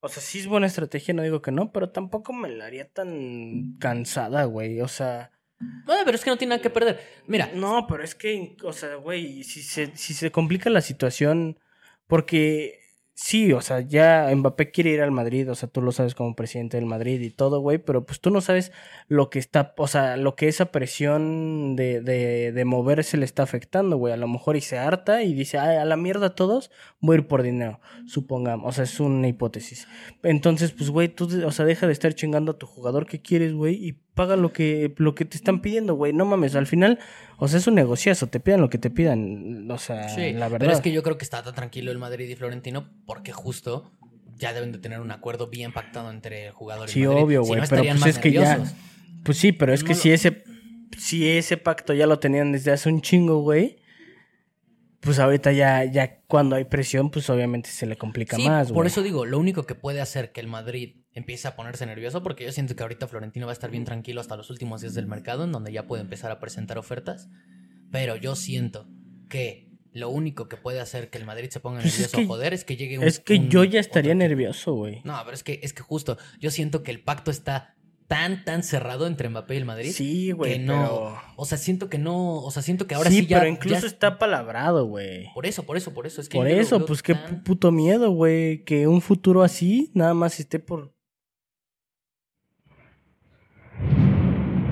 o 0.00 0.08
sea, 0.08 0.22
sí 0.22 0.38
es 0.38 0.46
buena 0.46 0.66
estrategia, 0.66 1.12
no 1.12 1.22
digo 1.22 1.42
que 1.42 1.50
no, 1.52 1.70
pero 1.72 1.90
tampoco 1.90 2.32
me 2.32 2.48
la 2.48 2.66
haría 2.66 2.88
tan 2.88 3.76
cansada, 3.78 4.44
güey. 4.44 4.80
O 4.80 4.88
sea, 4.88 5.32
Ah, 5.88 6.02
pero 6.04 6.14
es 6.16 6.22
que 6.22 6.30
no 6.30 6.38
tiene 6.38 6.50
nada 6.50 6.62
que 6.62 6.70
perder. 6.70 7.00
Mira, 7.26 7.50
no, 7.52 7.86
pero 7.88 8.04
es 8.04 8.14
que, 8.14 8.56
o 8.62 8.72
sea, 8.72 8.94
güey, 8.94 9.42
si 9.42 9.60
se, 9.62 9.94
si 9.96 10.14
se 10.14 10.30
complica 10.30 10.70
la 10.70 10.80
situación, 10.80 11.58
porque 12.06 12.78
sí, 13.20 13.52
o 13.52 13.60
sea, 13.60 13.80
ya 13.80 14.30
Mbappé 14.32 14.70
quiere 14.70 14.90
ir 14.90 15.00
al 15.02 15.10
Madrid, 15.10 15.50
o 15.50 15.54
sea, 15.56 15.68
tú 15.68 15.82
lo 15.82 15.90
sabes 15.90 16.14
como 16.14 16.36
presidente 16.36 16.76
del 16.76 16.86
Madrid 16.86 17.20
y 17.20 17.30
todo, 17.30 17.58
güey, 17.58 17.78
pero 17.78 18.06
pues 18.06 18.20
tú 18.20 18.30
no 18.30 18.40
sabes 18.40 18.70
lo 19.08 19.28
que 19.28 19.40
está, 19.40 19.74
o 19.76 19.88
sea, 19.88 20.16
lo 20.16 20.36
que 20.36 20.46
esa 20.46 20.66
presión 20.66 21.74
de, 21.74 22.00
de, 22.00 22.52
de 22.52 22.64
moverse 22.64 23.16
le 23.16 23.24
está 23.24 23.42
afectando, 23.42 23.96
güey. 23.96 24.14
A 24.14 24.16
lo 24.16 24.28
mejor 24.28 24.54
y 24.56 24.60
se 24.60 24.78
harta 24.78 25.24
y 25.24 25.34
dice, 25.34 25.58
Ay, 25.58 25.78
a 25.78 25.84
la 25.84 25.96
mierda 25.96 26.36
todos, 26.36 26.70
voy 27.00 27.16
a 27.16 27.18
ir 27.18 27.26
por 27.26 27.42
dinero, 27.42 27.80
supongamos, 28.06 28.68
o 28.68 28.72
sea, 28.72 28.84
es 28.84 29.00
una 29.00 29.26
hipótesis. 29.26 29.88
Entonces, 30.22 30.70
pues, 30.70 30.90
güey, 30.90 31.08
tú, 31.08 31.28
o 31.44 31.50
sea, 31.50 31.64
deja 31.64 31.88
de 31.88 31.94
estar 31.94 32.14
chingando 32.14 32.52
a 32.52 32.58
tu 32.58 32.66
jugador 32.66 33.06
que 33.06 33.20
quieres, 33.20 33.52
güey, 33.52 33.74
y 33.74 33.92
paga 34.18 34.36
lo 34.36 34.52
que, 34.52 34.92
lo 34.98 35.14
que 35.14 35.24
te 35.24 35.36
están 35.36 35.60
pidiendo, 35.62 35.94
güey. 35.94 36.12
No 36.12 36.24
mames, 36.24 36.54
al 36.56 36.66
final, 36.66 36.98
o 37.38 37.46
sea, 37.48 37.58
es 37.60 37.66
un 37.68 37.76
negociazo, 37.76 38.26
te 38.26 38.40
pidan 38.40 38.60
lo 38.60 38.68
que 38.68 38.78
te 38.78 38.90
pidan, 38.90 39.70
o 39.70 39.78
sea, 39.78 40.08
Sí, 40.08 40.32
la 40.32 40.48
verdad. 40.48 40.58
pero 40.66 40.72
es 40.72 40.80
que 40.80 40.92
yo 40.92 41.02
creo 41.02 41.16
que 41.16 41.24
está 41.24 41.42
tan 41.42 41.54
tranquilo 41.54 41.90
el 41.92 41.98
Madrid 41.98 42.28
y 42.28 42.34
Florentino 42.34 42.90
porque 43.06 43.32
justo 43.32 43.92
ya 44.36 44.52
deben 44.52 44.72
de 44.72 44.78
tener 44.78 45.00
un 45.00 45.10
acuerdo 45.10 45.48
bien 45.48 45.72
pactado 45.72 46.10
entre 46.10 46.46
el 46.48 46.52
jugador 46.52 46.88
y 46.88 46.92
Sí, 46.92 47.02
el 47.02 47.08
Madrid. 47.08 47.22
obvio, 47.22 47.42
Si 47.44 47.48
güey, 47.48 47.60
no, 47.60 47.66
pero 47.68 47.82
pues 47.84 48.06
es 48.06 48.18
que 48.18 48.32
ya-. 48.32 48.62
Pues 49.24 49.38
sí, 49.38 49.52
pero 49.52 49.72
es 49.72 49.82
No 49.82 49.86
que 49.88 49.94
lo- 49.94 49.98
si 50.00 50.10
ese, 50.10 50.42
si 50.98 51.28
ese 51.28 51.56
pacto 51.56 51.94
ya 51.94 52.06
lo 52.06 52.18
tenían 52.18 52.52
desde 52.52 52.72
hace 52.72 52.88
un 52.88 53.00
chingo, 53.00 53.40
güey, 53.42 53.78
pues 55.00 55.18
ahorita 55.20 55.52
ya, 55.52 55.84
ya 55.84 56.20
cuando 56.26 56.56
hay 56.56 56.64
presión, 56.64 57.10
pues 57.10 57.30
obviamente 57.30 57.70
se 57.70 57.86
le 57.86 57.96
complica 57.96 58.36
Sí, 58.36 58.44
más, 58.46 58.72
por 58.72 58.86
eso 58.86 59.02
digo, 59.02 59.24
lo 59.26 59.38
único 59.38 59.64
que 59.64 59.74
puede 59.76 60.00
hacer 60.00 60.32
que 60.32 60.40
el 60.40 60.48
Madrid 60.48 60.97
empiece 61.12 61.48
a 61.48 61.56
ponerse 61.56 61.84
nervioso, 61.86 62.22
porque 62.22 62.44
yo 62.44 62.52
siento 62.52 62.76
que 62.76 62.82
ahorita 62.82 63.08
Florentino 63.08 63.46
va 63.46 63.52
a 63.52 63.54
estar 63.54 63.70
bien 63.70 63.84
tranquilo 63.84 64.20
hasta 64.20 64.36
los 64.36 64.50
últimos 64.50 64.80
días 64.82 64.94
del 64.94 65.06
mercado, 65.06 65.44
en 65.44 65.52
donde 65.52 65.72
ya 65.72 65.86
puede 65.86 66.02
empezar 66.02 66.30
a 66.30 66.38
presentar 66.38 66.78
ofertas, 66.78 67.28
pero 67.90 68.16
yo 68.16 68.36
siento 68.36 68.86
que 69.28 69.68
lo 69.92 70.10
único 70.10 70.48
que 70.48 70.56
puede 70.56 70.80
hacer 70.80 71.10
que 71.10 71.18
el 71.18 71.24
Madrid 71.24 71.48
se 71.50 71.60
ponga 71.60 71.80
Pues 71.80 71.94
es 71.94 72.00
nervioso 72.00 72.16
que- 72.18 72.26
joder 72.26 72.54
es 72.54 72.64
que 72.64 72.76
llegue 72.76 72.98
un 72.98 73.04
Es 73.04 73.18
que 73.20 73.34
un- 73.34 73.48
yo 73.48 73.64
ya 73.64 73.80
estaría 73.80 74.14
nervioso, 74.14 74.74
güey. 74.74 75.00
No, 75.04 75.18
pero 75.24 75.34
es 75.34 75.42
que 75.42 75.58
es 75.62 75.72
que 75.72 75.82
justo 75.82 76.18
yo 76.38 76.50
siento 76.50 76.82
que 76.82 76.90
el 76.90 77.00
pacto 77.02 77.30
está 77.30 77.74
tan 78.06 78.44
tan 78.44 78.62
cerrado 78.62 79.06
entre 79.06 79.28
Mbappé 79.28 79.54
y 79.54 79.58
el 79.58 79.64
Madrid 79.66 79.92
Sí, 79.92 80.30
güey, 80.32 80.52
que 80.54 80.58
no, 80.60 80.72
pero... 80.82 81.18
o 81.36 81.44
sea, 81.46 81.58
siento 81.58 81.90
que 81.90 81.98
no, 81.98 82.36
o 82.36 82.50
sea, 82.50 82.62
siento 82.62 82.86
que 82.86 82.94
ahora 82.94 83.10
sí, 83.10 83.20
sí, 83.20 83.26
ya 83.26 83.38
pero 83.40 83.50
incluso 83.50 83.80
ya- 83.82 83.86
está 83.86 84.18
palabrado, 84.18 84.86
güey. 84.86 85.26
por 85.34 85.44
eso, 85.46 85.64
por 85.64 85.76
eso, 85.76 85.92
por 85.92 86.06
eso 86.06 86.20
es 86.22 86.28
que 86.28 86.38
Por 86.38 86.48
eso, 86.48 86.86
pues 86.86 87.02
qué 87.02 87.14
tan- 87.14 87.42
puto 87.42 87.70
miedo, 87.72 88.10
güey. 88.12 88.64
Que 88.64 88.86
un 88.86 89.00
futuro 89.02 89.42
así 89.42 89.90
nada 89.94 90.14
más 90.14 90.38
esté 90.40 90.58
por... 90.58 90.94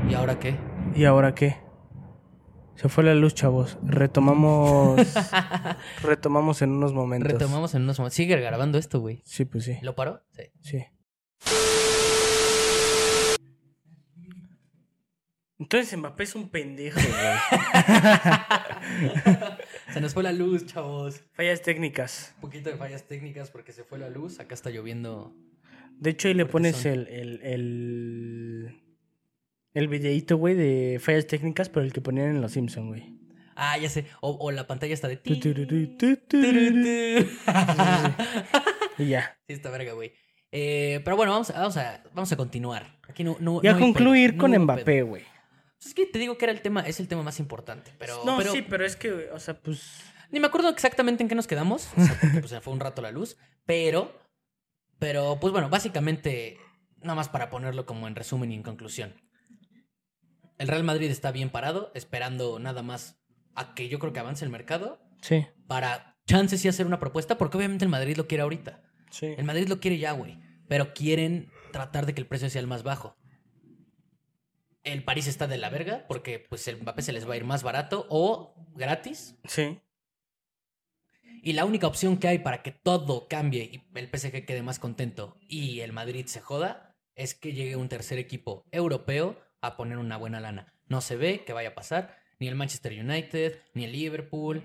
¿Y 0.08 0.14
ahora 0.14 0.38
qué? 0.38 0.56
¿Y 0.94 1.04
ahora 1.04 1.34
qué? 1.34 1.56
Se 2.76 2.88
fue 2.88 3.04
la 3.04 3.14
luz, 3.14 3.34
chavos. 3.34 3.78
Retomamos... 3.82 5.00
retomamos 6.02 6.62
en 6.62 6.70
unos 6.70 6.92
momentos. 6.92 7.32
Retomamos 7.32 7.74
en 7.74 7.82
unos 7.82 7.98
momentos. 7.98 8.14
Sigue 8.14 8.36
grabando 8.36 8.78
esto, 8.78 9.00
güey. 9.00 9.22
Sí, 9.24 9.44
pues 9.44 9.64
sí. 9.64 9.78
¿Lo 9.82 9.94
paró? 9.94 10.22
Sí. 10.32 10.44
Sí. 10.62 10.84
Entonces 15.58 15.98
Mbappé 15.98 16.24
es 16.24 16.34
un 16.34 16.50
pendejo, 16.50 17.00
güey. 17.00 17.38
Se 19.92 20.00
nos 20.00 20.12
fue 20.12 20.22
la 20.22 20.32
luz, 20.32 20.66
chavos. 20.66 21.24
Fallas 21.32 21.62
técnicas. 21.62 22.34
Un 22.36 22.42
poquito 22.42 22.70
de 22.70 22.76
fallas 22.76 23.08
técnicas 23.08 23.50
porque 23.50 23.72
se 23.72 23.82
fue 23.82 23.98
la 23.98 24.10
luz. 24.10 24.38
Acá 24.38 24.54
está 24.54 24.70
lloviendo. 24.70 25.34
De 25.98 26.10
hecho, 26.10 26.28
ahí 26.28 26.34
le 26.34 26.44
pones 26.44 26.84
el, 26.84 27.08
el, 27.08 27.40
el, 27.42 28.85
el 29.76 29.88
videíto, 29.88 30.38
güey, 30.38 30.54
de 30.54 30.98
fallas 31.00 31.26
técnicas, 31.26 31.68
pero 31.68 31.84
el 31.84 31.92
que 31.92 32.00
ponían 32.00 32.28
en 32.28 32.40
Los 32.40 32.52
Simpsons, 32.52 32.88
güey. 32.88 33.14
Ah, 33.54 33.76
ya 33.76 33.90
sé. 33.90 34.06
O, 34.22 34.30
o 34.40 34.50
la 34.50 34.66
pantalla 34.66 34.94
está 34.94 35.06
de... 35.06 35.18
Ti. 35.18 35.34
Sí, 35.34 35.54
Y 38.98 39.08
ya. 39.08 39.38
está 39.46 39.70
verga, 39.70 39.92
güey. 39.92 40.14
Eh, 40.50 41.02
pero 41.04 41.16
bueno, 41.16 41.32
vamos 41.32 41.50
a, 41.50 41.60
vamos, 41.60 41.76
a, 41.76 42.02
vamos 42.14 42.32
a 42.32 42.36
continuar. 42.36 42.98
Aquí 43.06 43.22
no, 43.22 43.36
no, 43.38 43.60
Y 43.62 43.66
a 43.66 43.74
no 43.74 43.80
concluir 43.80 44.30
pedo, 44.30 44.40
con 44.40 44.52
no 44.52 44.60
Mbappé, 44.60 45.02
güey. 45.02 45.24
Es 45.78 45.92
que 45.92 46.06
te 46.06 46.18
digo 46.18 46.38
que 46.38 46.46
era 46.46 46.52
el 46.52 46.62
tema, 46.62 46.80
es 46.80 46.98
el 46.98 47.06
tema 47.06 47.22
más 47.22 47.38
importante. 47.38 47.92
Pero, 47.98 48.22
No, 48.24 48.38
pero 48.38 48.52
sí, 48.52 48.62
pero 48.62 48.86
es 48.86 48.96
que, 48.96 49.28
o 49.30 49.38
sea, 49.38 49.60
pues... 49.60 50.00
ni 50.30 50.40
me 50.40 50.46
acuerdo 50.46 50.70
exactamente 50.70 51.22
en 51.22 51.28
qué 51.28 51.34
nos 51.34 51.46
quedamos. 51.46 51.90
O 51.98 52.02
sea, 52.02 52.16
porque 52.18 52.40
pues 52.40 52.58
fue 52.62 52.72
un 52.72 52.80
rato 52.80 53.02
la 53.02 53.10
luz. 53.10 53.36
Pero, 53.66 54.18
pero, 54.98 55.38
pues 55.38 55.52
bueno, 55.52 55.68
básicamente, 55.68 56.56
nada 57.02 57.14
más 57.14 57.28
para 57.28 57.50
ponerlo 57.50 57.84
como 57.84 58.08
en 58.08 58.16
resumen 58.16 58.50
y 58.52 58.54
en 58.54 58.62
conclusión. 58.62 59.25
El 60.58 60.68
Real 60.68 60.84
Madrid 60.84 61.10
está 61.10 61.32
bien 61.32 61.50
parado, 61.50 61.90
esperando 61.94 62.58
nada 62.58 62.82
más 62.82 63.18
a 63.54 63.74
que 63.74 63.88
yo 63.88 63.98
creo 63.98 64.12
que 64.12 64.20
avance 64.20 64.44
el 64.44 64.50
mercado 64.50 65.00
Sí, 65.22 65.46
para 65.66 66.16
chances 66.26 66.64
y 66.64 66.68
hacer 66.68 66.86
una 66.86 66.98
propuesta, 67.00 67.38
porque 67.38 67.56
obviamente 67.56 67.84
el 67.84 67.90
Madrid 67.90 68.16
lo 68.16 68.26
quiere 68.26 68.42
ahorita. 68.42 68.82
sí. 69.10 69.34
El 69.36 69.44
Madrid 69.44 69.68
lo 69.68 69.80
quiere 69.80 69.98
ya, 69.98 70.12
güey. 70.12 70.38
Pero 70.68 70.92
quieren 70.94 71.50
tratar 71.72 72.06
de 72.06 72.14
que 72.14 72.20
el 72.20 72.26
precio 72.26 72.50
sea 72.50 72.60
el 72.60 72.66
más 72.66 72.82
bajo. 72.82 73.16
El 74.82 75.02
París 75.04 75.26
está 75.26 75.46
de 75.46 75.58
la 75.58 75.68
verga 75.68 76.04
porque 76.06 76.38
pues 76.38 76.66
el 76.68 76.80
Mbappé 76.80 77.02
se 77.02 77.12
les 77.12 77.28
va 77.28 77.34
a 77.34 77.36
ir 77.36 77.44
más 77.44 77.62
barato 77.62 78.06
o 78.08 78.54
gratis. 78.74 79.36
Sí. 79.44 79.80
Y 81.42 81.52
la 81.52 81.64
única 81.64 81.86
opción 81.86 82.16
que 82.18 82.28
hay 82.28 82.38
para 82.40 82.62
que 82.62 82.72
todo 82.72 83.28
cambie 83.28 83.64
y 83.64 83.98
el 83.98 84.08
PSG 84.08 84.44
quede 84.44 84.62
más 84.62 84.78
contento 84.78 85.36
y 85.48 85.80
el 85.80 85.92
Madrid 85.92 86.26
se 86.26 86.40
joda 86.40 86.96
es 87.14 87.34
que 87.34 87.52
llegue 87.52 87.76
un 87.76 87.88
tercer 87.88 88.18
equipo 88.18 88.64
europeo 88.72 89.38
a 89.60 89.76
poner 89.76 89.98
una 89.98 90.16
buena 90.16 90.40
lana. 90.40 90.72
No 90.88 91.00
se 91.00 91.16
ve 91.16 91.44
que 91.44 91.52
vaya 91.52 91.70
a 91.70 91.74
pasar 91.74 92.16
ni 92.38 92.48
el 92.48 92.54
Manchester 92.54 92.92
United, 92.92 93.58
ni 93.74 93.84
el 93.84 93.92
Liverpool. 93.92 94.62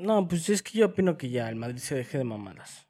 No, 0.00 0.28
pues 0.28 0.48
es 0.48 0.62
que 0.62 0.78
yo 0.78 0.86
opino 0.86 1.16
que 1.16 1.30
ya 1.30 1.48
el 1.48 1.56
Madrid 1.56 1.78
se 1.78 1.94
deje 1.94 2.18
de 2.18 2.24
mamadas. 2.24 2.86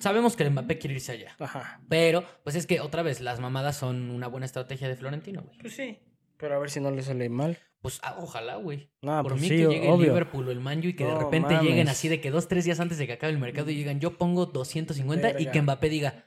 Sabemos 0.00 0.34
que 0.36 0.42
el 0.42 0.50
Mbappé 0.50 0.78
quiere 0.78 0.94
irse 0.94 1.12
allá. 1.12 1.36
Ajá. 1.38 1.80
Pero, 1.88 2.24
pues 2.42 2.56
es 2.56 2.66
que 2.66 2.80
otra 2.80 3.02
vez, 3.02 3.20
las 3.20 3.38
mamadas 3.40 3.76
son 3.76 4.10
una 4.10 4.26
buena 4.26 4.44
estrategia 4.46 4.88
de 4.88 4.96
Florentino, 4.96 5.42
güey. 5.42 5.56
Pues 5.58 5.74
sí. 5.76 5.98
Pero 6.36 6.56
a 6.56 6.58
ver 6.58 6.68
si 6.70 6.80
no 6.80 6.90
le 6.90 7.02
sale 7.02 7.28
mal. 7.28 7.58
Pues 7.80 8.00
ah, 8.02 8.16
ojalá, 8.18 8.56
güey. 8.56 8.90
No, 9.02 9.22
Por 9.22 9.32
pues 9.32 9.42
mí 9.42 9.48
sí, 9.48 9.56
que 9.56 9.68
llegue 9.68 9.88
el. 9.92 10.00
Liverpool 10.00 10.48
o 10.48 10.50
el 10.50 10.58
Manju 10.60 10.88
y 10.88 10.94
que 10.96 11.04
de 11.04 11.14
repente 11.14 11.54
mames. 11.54 11.62
lleguen 11.70 11.88
así 11.88 12.08
de 12.08 12.20
que 12.20 12.30
dos, 12.30 12.48
tres 12.48 12.64
días 12.64 12.80
antes 12.80 12.98
de 12.98 13.06
que 13.06 13.12
acabe 13.12 13.32
el 13.32 13.38
mercado 13.38 13.70
y 13.70 13.74
digan, 13.76 14.00
yo 14.00 14.18
pongo 14.18 14.46
250 14.46 15.30
y 15.30 15.32
Verga. 15.34 15.52
que 15.52 15.62
Mbappé 15.62 15.88
diga, 15.88 16.24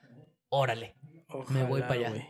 órale. 0.50 0.96
Ojalá, 1.28 1.66
voy 1.66 1.82
pa' 1.82 1.94
allá. 1.94 2.10
güey. 2.10 2.26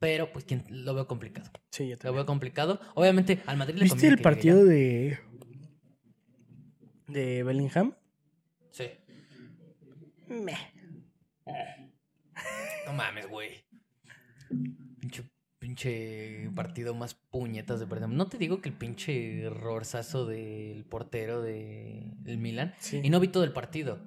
Pero, 0.00 0.32
pues, 0.32 0.44
¿quién- 0.44 0.64
lo 0.68 0.94
veo 0.94 1.06
complicado. 1.08 1.50
Sí, 1.70 1.84
yo 1.88 1.90
Lo 1.90 1.96
también. 1.98 2.14
veo 2.16 2.26
complicado. 2.26 2.80
Obviamente, 2.94 3.40
al 3.46 3.56
Madrid 3.56 3.74
le 3.76 3.84
¿Viste 3.84 4.06
el 4.06 4.18
partido 4.18 4.64
de. 4.64 5.18
de 7.08 7.42
Bellingham? 7.42 7.94
Sí. 8.70 8.84
No 12.86 12.92
mames, 12.92 13.28
güey. 13.28 13.64
Pinche, 15.00 15.24
pinche 15.58 16.50
partido 16.54 16.94
más 16.94 17.14
puñetas 17.14 17.80
de 17.80 17.86
perder. 17.86 18.08
No 18.08 18.26
te 18.28 18.38
digo 18.38 18.60
que 18.60 18.68
el 18.68 18.74
pinche 18.76 19.42
errorzazo 19.42 20.26
del 20.26 20.84
portero 20.84 21.42
del 21.42 22.38
Milan. 22.38 22.74
Sí. 22.78 23.00
Y 23.02 23.10
no 23.10 23.20
vi 23.20 23.28
todo 23.28 23.44
el 23.44 23.52
partido. 23.52 23.98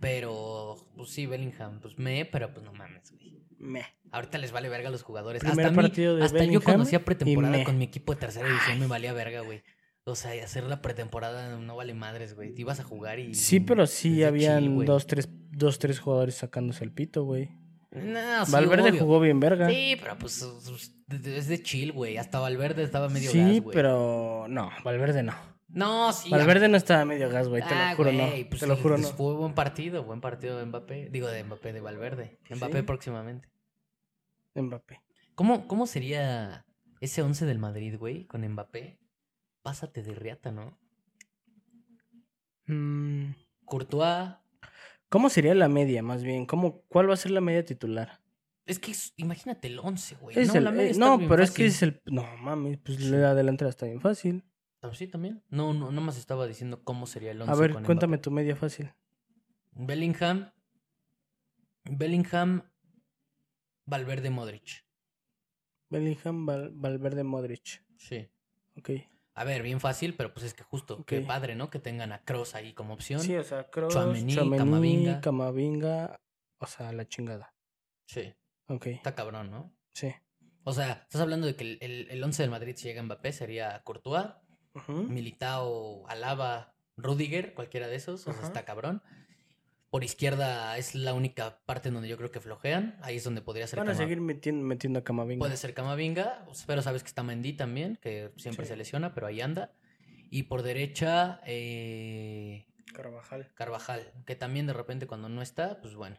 Pero, 0.00 0.76
pues 0.96 1.10
sí, 1.10 1.26
Bellingham, 1.26 1.80
pues 1.80 1.98
me, 1.98 2.24
pero 2.26 2.52
pues 2.52 2.64
no 2.64 2.72
mames, 2.72 3.10
güey. 3.12 3.45
Meh. 3.58 3.84
Ahorita 4.12 4.38
les 4.38 4.52
vale 4.52 4.68
verga 4.68 4.88
a 4.88 4.92
los 4.92 5.02
jugadores. 5.02 5.40
Primer 5.40 5.66
hasta 5.66 5.68
a 5.68 5.70
mí- 5.70 5.88
partido 5.88 6.16
de 6.16 6.24
hasta 6.24 6.36
yo 6.36 6.40
Bellingham 6.40 6.62
cuando 6.62 6.82
hacía 6.84 6.98
y 6.98 7.02
pretemporada 7.02 7.64
con 7.64 7.78
mi 7.78 7.84
equipo 7.84 8.14
de 8.14 8.20
tercera 8.20 8.46
división 8.48 8.78
me 8.78 8.86
valía 8.86 9.12
verga, 9.12 9.40
güey. 9.40 9.62
O 10.04 10.14
sea, 10.14 10.30
hacer 10.44 10.62
la 10.64 10.82
pretemporada 10.82 11.56
no 11.58 11.74
vale 11.76 11.92
madres, 11.94 12.34
güey. 12.34 12.54
Te 12.54 12.60
ibas 12.60 12.78
a 12.80 12.84
jugar 12.84 13.18
y. 13.18 13.34
Sí, 13.34 13.58
pero 13.60 13.86
sí 13.86 14.22
habían 14.22 14.62
chill, 14.76 14.84
dos 14.84 15.06
tres, 15.06 15.28
dos, 15.50 15.78
tres 15.80 15.98
jugadores 15.98 16.36
sacándose 16.36 16.84
el 16.84 16.92
pito, 16.92 17.24
güey. 17.24 17.50
No, 17.90 18.44
sí, 18.46 18.52
Valverde 18.52 18.90
obvio. 18.90 19.00
jugó 19.00 19.20
bien 19.20 19.40
verga. 19.40 19.68
Sí, 19.68 19.96
pero 20.00 20.16
pues 20.18 20.46
pues, 20.66 20.92
es 21.26 21.48
de 21.48 21.62
chill, 21.62 21.92
güey. 21.92 22.18
Hasta 22.18 22.38
Valverde 22.38 22.82
estaba 22.82 23.08
medio 23.08 23.30
Sí, 23.30 23.38
gas, 23.38 23.60
güey. 23.62 23.74
pero 23.74 24.46
no, 24.48 24.70
Valverde 24.84 25.22
no. 25.22 25.32
No, 25.68 26.12
sí. 26.12 26.30
Valverde 26.30 26.68
no 26.68 26.76
estaba 26.76 27.04
medio 27.04 27.28
gas, 27.28 27.48
güey, 27.48 27.60
te 27.62 27.74
Ah, 27.74 27.90
lo 27.90 27.96
juro 27.96 28.12
güey, 28.12 28.42
no. 28.44 28.48
pues 28.48 28.60
te 28.60 28.66
lo 28.66 28.76
sí, 28.76 28.82
juro 28.82 28.94
pues 28.96 29.10
no. 29.10 29.16
Fue 29.16 29.34
buen 29.34 29.54
partido, 29.54 30.04
buen 30.04 30.20
partido 30.20 30.58
de 30.58 30.64
Mbappé. 30.66 31.10
Digo, 31.10 31.26
de 31.28 31.42
Mbappé, 31.44 31.72
de 31.72 31.80
Valverde. 31.80 32.38
Mbappé 32.54 32.78
Sí. 32.78 32.82
próximamente. 32.84 33.48
Mbappé. 34.54 35.02
¿Cómo, 35.34 35.66
¿Cómo 35.66 35.86
sería 35.86 36.64
ese 37.00 37.22
11 37.22 37.44
del 37.46 37.58
Madrid, 37.58 37.96
güey, 37.98 38.26
con 38.26 38.46
Mbappé? 38.48 38.98
Pásate 39.62 40.02
de 40.02 40.14
riata, 40.14 40.50
¿no? 40.52 40.78
Mm, 42.66 43.32
Courtois. 43.64 44.34
¿Cómo 45.08 45.28
sería 45.30 45.54
la 45.54 45.68
media, 45.68 46.02
más 46.02 46.22
bien? 46.22 46.46
¿Cómo, 46.46 46.82
¿Cuál 46.88 47.08
va 47.08 47.14
a 47.14 47.18
ser 47.18 47.30
la 47.32 47.40
media 47.40 47.64
titular? 47.64 48.20
Es 48.66 48.78
que 48.80 48.90
es- 48.90 49.12
imagínate 49.16 49.68
el 49.68 49.78
11, 49.78 50.16
güey. 50.16 50.38
Es 50.38 50.48
no, 50.48 50.54
el- 50.54 50.64
la 50.64 50.70
media 50.72 50.86
eh, 50.88 50.90
está 50.90 51.04
no, 51.06 51.18
bien 51.18 51.28
pero 51.30 51.42
es 51.42 51.50
que 51.52 51.66
es 51.66 51.82
el... 51.82 52.00
No, 52.06 52.24
mami, 52.38 52.76
pues 52.76 53.00
la 53.00 53.34
delantera 53.34 53.70
está 53.70 53.86
bien 53.86 54.00
fácil. 54.00 54.44
Ah, 54.90 54.94
Sí, 54.94 55.06
también. 55.06 55.42
No, 55.48 55.72
no, 55.74 55.90
nomás 55.92 56.16
estaba 56.18 56.46
diciendo 56.46 56.82
cómo 56.84 57.06
sería 57.06 57.30
el 57.32 57.40
11 57.42 57.52
A 57.52 57.56
ver, 57.56 57.72
con 57.72 57.84
cuéntame 57.84 58.18
tu 58.18 58.30
media 58.30 58.56
fácil. 58.56 58.92
Bellingham. 59.72 60.50
Bellingham. 61.84 62.62
Valverde 63.86 64.30
Modric. 64.30 64.84
Bellingham, 65.90 66.44
Val- 66.46 66.72
Valverde, 66.74 67.22
Modric. 67.22 67.84
Sí. 67.96 68.28
Ok. 68.76 68.90
A 69.34 69.44
ver, 69.44 69.62
bien 69.62 69.80
fácil, 69.80 70.16
pero 70.16 70.32
pues 70.32 70.46
es 70.46 70.54
que 70.54 70.64
justo, 70.64 71.04
qué 71.04 71.18
Ok. 71.20 71.26
padre, 71.26 71.54
¿no? 71.54 71.70
Que 71.70 71.78
tengan 71.78 72.10
a 72.12 72.24
Kroos 72.24 72.54
ahí 72.54 72.72
como 72.72 72.94
opción. 72.94 73.20
Sí, 73.20 73.36
o 73.36 73.44
sea, 73.44 73.70
Tchouaméni, 73.70 74.32
Tchouaméni, 74.34 74.58
Camavinga. 74.58 75.20
Camavinga, 75.20 76.20
o 76.58 76.66
sea, 76.66 76.92
la 76.92 77.06
chingada. 77.06 77.54
Sí. 78.08 78.34
Ok, 78.68 78.86
Está 78.88 79.14
cabrón, 79.14 79.50
¿no? 79.50 79.72
sí. 79.92 80.12
O 80.68 80.72
sea, 80.72 80.94
estás 81.02 81.20
hablando 81.20 81.46
de 81.46 81.54
que 81.54 81.62
el, 81.62 81.78
el, 81.80 82.10
el 82.10 82.24
11 82.24 82.42
del 82.42 82.50
Madrid 82.50 82.74
si 82.76 82.88
llega 82.88 83.00
Mbappé 83.00 83.32
sería 83.32 83.80
Courtois, 83.84 84.26
Militao, 84.88 86.06
Alaba, 86.08 86.74
Rudiger, 86.96 87.54
cualquiera 87.54 87.88
de 87.88 87.96
esos, 87.96 88.26
o 88.26 88.32
sea, 88.32 88.42
está 88.42 88.64
cabrón. 88.64 89.02
Por 89.90 90.02
izquierda 90.04 90.76
es 90.76 90.94
la 90.94 91.14
única 91.14 91.60
parte 91.64 91.88
en 91.88 91.94
donde 91.94 92.08
yo 92.08 92.16
creo 92.16 92.30
que 92.30 92.40
flojean. 92.40 92.98
Ahí 93.02 93.16
es 93.16 93.24
donde 93.24 93.40
podría 93.40 93.66
ser 93.66 93.78
Van 93.78 93.88
a 93.88 93.92
Cama- 93.92 94.02
seguir 94.02 94.20
metiendo, 94.20 94.64
metiendo 94.66 94.98
a 94.98 95.04
Camavinga. 95.04 95.38
Puede 95.38 95.56
ser 95.56 95.74
Camavinga, 95.74 96.44
pero 96.66 96.82
sabes 96.82 97.02
que 97.02 97.08
está 97.08 97.22
Mendy 97.22 97.52
también, 97.54 97.96
que 97.96 98.32
siempre 98.36 98.66
Sí. 98.66 98.70
se 98.70 98.76
lesiona, 98.76 99.14
pero 99.14 99.26
ahí 99.26 99.40
anda. 99.40 99.72
Y 100.30 100.44
por 100.44 100.62
derecha, 100.62 101.40
eh, 101.46 102.66
Carvajal. 102.92 103.50
Carvajal, 103.54 104.12
que 104.26 104.34
también 104.36 104.66
de 104.66 104.72
repente 104.72 105.06
cuando 105.06 105.28
no 105.28 105.40
está, 105.42 105.80
pues 105.80 105.94
bueno. 105.94 106.16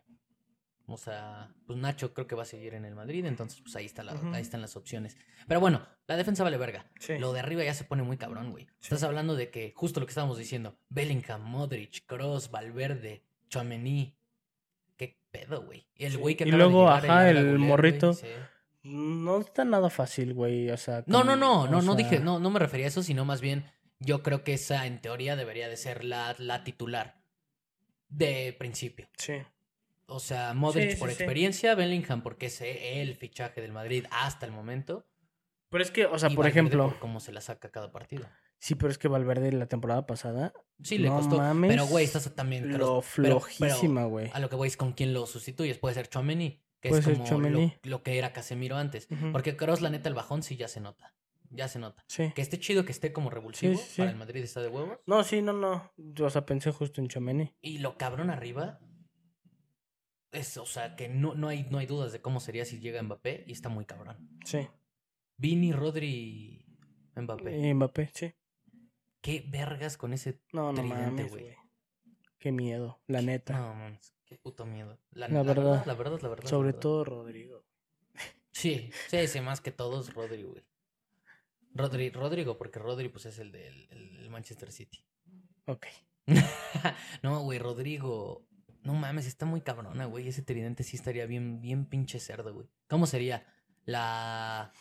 O 0.90 0.96
sea, 0.98 1.54
pues 1.66 1.78
Nacho 1.78 2.14
creo 2.14 2.28
que 2.28 2.36
va 2.36 2.44
a 2.44 2.46
seguir 2.46 2.74
en 2.74 2.86
el 2.86 2.96
Madrid, 2.96 3.26
entonces 3.26 3.60
pues 3.62 3.76
ahí, 3.76 3.86
está 3.86 4.04
la- 4.04 4.14
ahí 4.34 4.42
están 4.42 4.62
las 4.62 4.78
opciones. 4.78 5.18
Pero 5.46 5.60
bueno, 5.60 5.86
la 6.08 6.16
defensa 6.16 6.46
vale 6.46 6.56
verga. 6.58 6.90
Sí. 6.98 7.18
Lo 7.18 7.34
de 7.34 7.42
arriba 7.42 7.64
ya 7.66 7.74
se 7.74 7.84
pone 7.84 8.04
muy 8.04 8.16
cabrón, 8.18 8.52
güey. 8.52 8.68
Estás 8.82 9.04
hablando 9.04 9.36
de 9.36 9.50
que, 9.52 9.74
justo 9.76 10.00
lo 10.00 10.06
que 10.06 10.12
estábamos 10.12 10.38
diciendo, 10.38 10.80
Bellingham, 10.88 11.42
Modric, 11.44 12.06
Cross, 12.06 12.52
Valverde, 12.52 13.26
Chouameni. 13.50 14.16
¿Qué 14.96 15.20
pedo, 15.30 15.64
güey? 15.66 15.86
Y 15.94 16.06
el 16.06 16.14
Sí. 16.14 16.18
güey 16.20 16.36
que 16.36 16.46
Y 16.46 16.52
luego, 16.52 16.90
ajá, 16.90 17.30
el 17.30 17.60
morrito. 17.60 18.16
No 18.84 19.42
está 19.42 19.66
nada 19.66 19.90
fácil, 19.90 20.34
güey. 20.34 20.70
O 20.72 20.78
sea. 20.78 21.04
No, 21.06 21.20
como- 21.20 21.36
no, 21.36 21.36
no, 21.36 21.66
no, 21.68 21.82
no 21.82 21.82
sea, 21.82 21.96
dije, 21.96 22.20
no, 22.22 22.40
no 22.40 22.50
me 22.50 22.60
refería 22.60 22.86
a 22.86 22.90
eso, 22.90 23.04
sino 23.04 23.26
más 23.26 23.42
bien, 23.42 23.66
yo 24.00 24.24
creo 24.24 24.46
que 24.46 24.54
esa 24.54 24.86
en 24.86 25.02
teoría 25.02 25.36
debería 25.36 25.68
de 25.68 25.76
ser 25.76 26.06
la, 26.06 26.34
la 26.40 26.64
titular 26.64 27.20
de 28.08 28.56
principio. 28.58 29.10
Sí. 29.18 29.34
O 30.08 30.20
sea, 30.20 30.54
Modric 30.54 30.92
Sí, 30.92 30.96
por 30.98 31.10
sí, 31.10 31.16
sí. 31.16 31.24
experiencia, 31.24 31.76
Bellingham 31.76 32.22
porque 32.24 32.48
es 32.48 32.62
el 32.62 33.16
fichaje 33.16 33.62
del 33.62 33.72
Madrid 33.74 34.06
hasta 34.10 34.46
el 34.46 34.52
momento. 34.52 35.06
Pero 35.70 35.84
es 35.84 35.92
que, 35.92 36.06
o 36.06 36.18
sea, 36.18 36.30
y 36.30 36.36
por 36.36 36.46
Valverde 36.46 36.60
ejemplo. 36.62 36.90
por 36.90 37.00
cómo 37.00 37.20
se 37.20 37.34
la 37.34 37.42
saca 37.42 37.70
cada 37.72 37.92
partido. 37.92 38.26
Sí, 38.60 38.76
pero 38.76 38.90
es 38.90 38.98
que 38.98 39.08
Valverde 39.10 39.52
la 39.52 39.68
temporada 39.68 40.06
pasada. 40.08 40.54
Sí, 40.82 40.98
le 40.98 41.10
No 41.10 41.18
costó. 41.18 41.38
mames, 41.38 41.70
pero, 41.70 41.86
güey, 41.88 42.06
estás 42.06 42.34
también. 42.34 42.72
Lo 42.78 43.04
pero- 43.16 43.42
flojísima, 43.42 44.06
güey. 44.06 44.32
a 44.34 44.40
lo 44.40 44.50
que 44.50 44.56
voy 44.56 44.68
es 44.70 44.78
con 44.78 44.94
quién 44.94 45.14
lo 45.14 45.26
sustituyes. 45.26 45.78
Puede 45.78 45.94
ser 45.96 46.08
Chomeni, 46.08 46.64
que 46.80 46.90
Puede 46.90 47.02
es 47.02 47.06
ser 47.06 47.18
como 47.18 47.50
lo, 47.50 47.72
lo 47.84 48.02
que 48.04 48.18
era 48.18 48.32
Casemiro 48.34 48.78
antes. 48.78 49.08
Ujú. 49.12 49.32
Porque 49.34 49.58
Cross, 49.58 49.82
la 49.82 49.90
neta, 49.90 50.08
el 50.10 50.16
bajón 50.16 50.42
sí 50.42 50.56
ya 50.56 50.68
se 50.70 50.80
nota. 50.80 51.14
Ya 51.50 51.68
se 51.68 51.80
nota. 51.80 52.04
Sí. 52.08 52.32
Que 52.34 52.42
esté 52.42 52.60
chido 52.60 52.84
que 52.84 52.92
esté 52.92 53.14
como 53.14 53.30
revulsivo 53.30 53.80
para 53.98 54.10
el 54.10 54.16
Madrid 54.18 54.44
está 54.44 54.62
de 54.62 54.68
huevos. 54.70 55.00
No, 55.06 55.24
sí, 55.24 55.42
no, 55.42 55.54
no. 55.54 55.92
O 56.22 56.30
sea, 56.30 56.46
pensé 56.46 56.72
justo 56.72 57.00
en 57.02 57.08
Chomeni. 57.10 57.54
Y 57.62 57.78
lo 57.80 57.98
cabrón 57.98 58.30
arriba. 58.30 58.80
Es, 60.32 60.58
o 60.58 60.66
sea, 60.66 60.96
que 60.96 61.08
no, 61.10 61.36
no, 61.36 61.48
hay, 61.48 61.64
no 61.70 61.78
hay 61.78 61.86
dudas 61.86 62.12
de 62.12 62.22
cómo 62.22 62.40
sería 62.40 62.66
si 62.66 62.80
llega 62.80 63.02
Mbappé 63.02 63.44
y 63.48 63.52
está 63.54 63.70
muy 63.70 63.86
cabrón. 63.86 64.30
Sí. 64.46 64.68
Vini, 65.38 65.72
Rodri, 65.72 66.66
Mbappé. 67.16 67.58
Y 67.58 67.74
Mbappé, 67.74 68.12
sí. 68.14 68.34
Qué 69.22 69.46
vergas 69.48 69.98
con 69.98 70.14
ese. 70.14 70.42
No, 70.54 70.72
no 70.72 70.82
Tridente, 70.82 71.02
mames, 71.06 71.32
güey. 71.32 71.56
Qué 72.40 72.52
miedo, 72.52 73.00
la 73.08 73.22
neta. 73.22 73.58
No, 73.58 73.74
mames, 73.74 74.14
qué 74.26 74.38
puto 74.38 74.66
miedo. 74.66 75.00
La, 75.12 75.28
La 75.28 75.36
la 75.36 75.44
verdad. 75.44 75.64
verdad, 75.64 75.86
la 75.86 75.94
verdad, 75.96 76.22
la 76.22 76.30
verdad. 76.30 76.44
la 76.44 76.50
Sobre 76.50 76.68
verdad. 76.68 76.82
todo 76.82 77.04
Rodrigo. 77.06 77.66
Sí, 78.52 78.90
sí, 79.08 79.28
sí, 79.28 79.40
más 79.42 79.62
que 79.62 79.72
todos, 79.72 80.14
Rodri, 80.14 80.44
güey. 80.44 80.64
Rodri, 81.74 82.10
Rodrigo, 82.10 82.58
porque 82.58 82.80
Rodri, 82.80 83.08
pues 83.10 83.28
es 83.28 83.38
el 83.40 83.52
del 83.52 83.88
el- 83.92 84.18
el 84.20 84.30
Manchester 84.30 84.72
City. 84.72 85.06
Ok. 85.66 85.86
no, 87.24 87.42
güey, 87.42 87.60
Rodrigo. 87.60 88.46
No 88.88 88.94
mames, 88.94 89.28
está 89.28 89.46
muy 89.46 89.60
cabrona, 89.60 90.06
güey. 90.06 90.30
Ese 90.30 90.42
tridente 90.42 90.82
sí 90.82 90.96
estaría 90.96 91.26
bien, 91.26 91.60
bien 91.60 91.84
pinche 91.84 92.22
cerdo, 92.22 92.54
güey. 92.54 92.70
¿Cómo 92.88 93.06
sería? 93.06 93.46
La. 93.84 94.72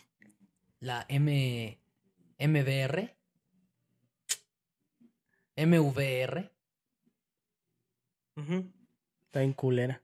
La 0.78 1.04
M. 1.08 1.76
MVR. 2.38 3.16
MVR. 5.56 6.52
Está 9.24 9.42
en 9.42 9.52
culera. 9.54 10.00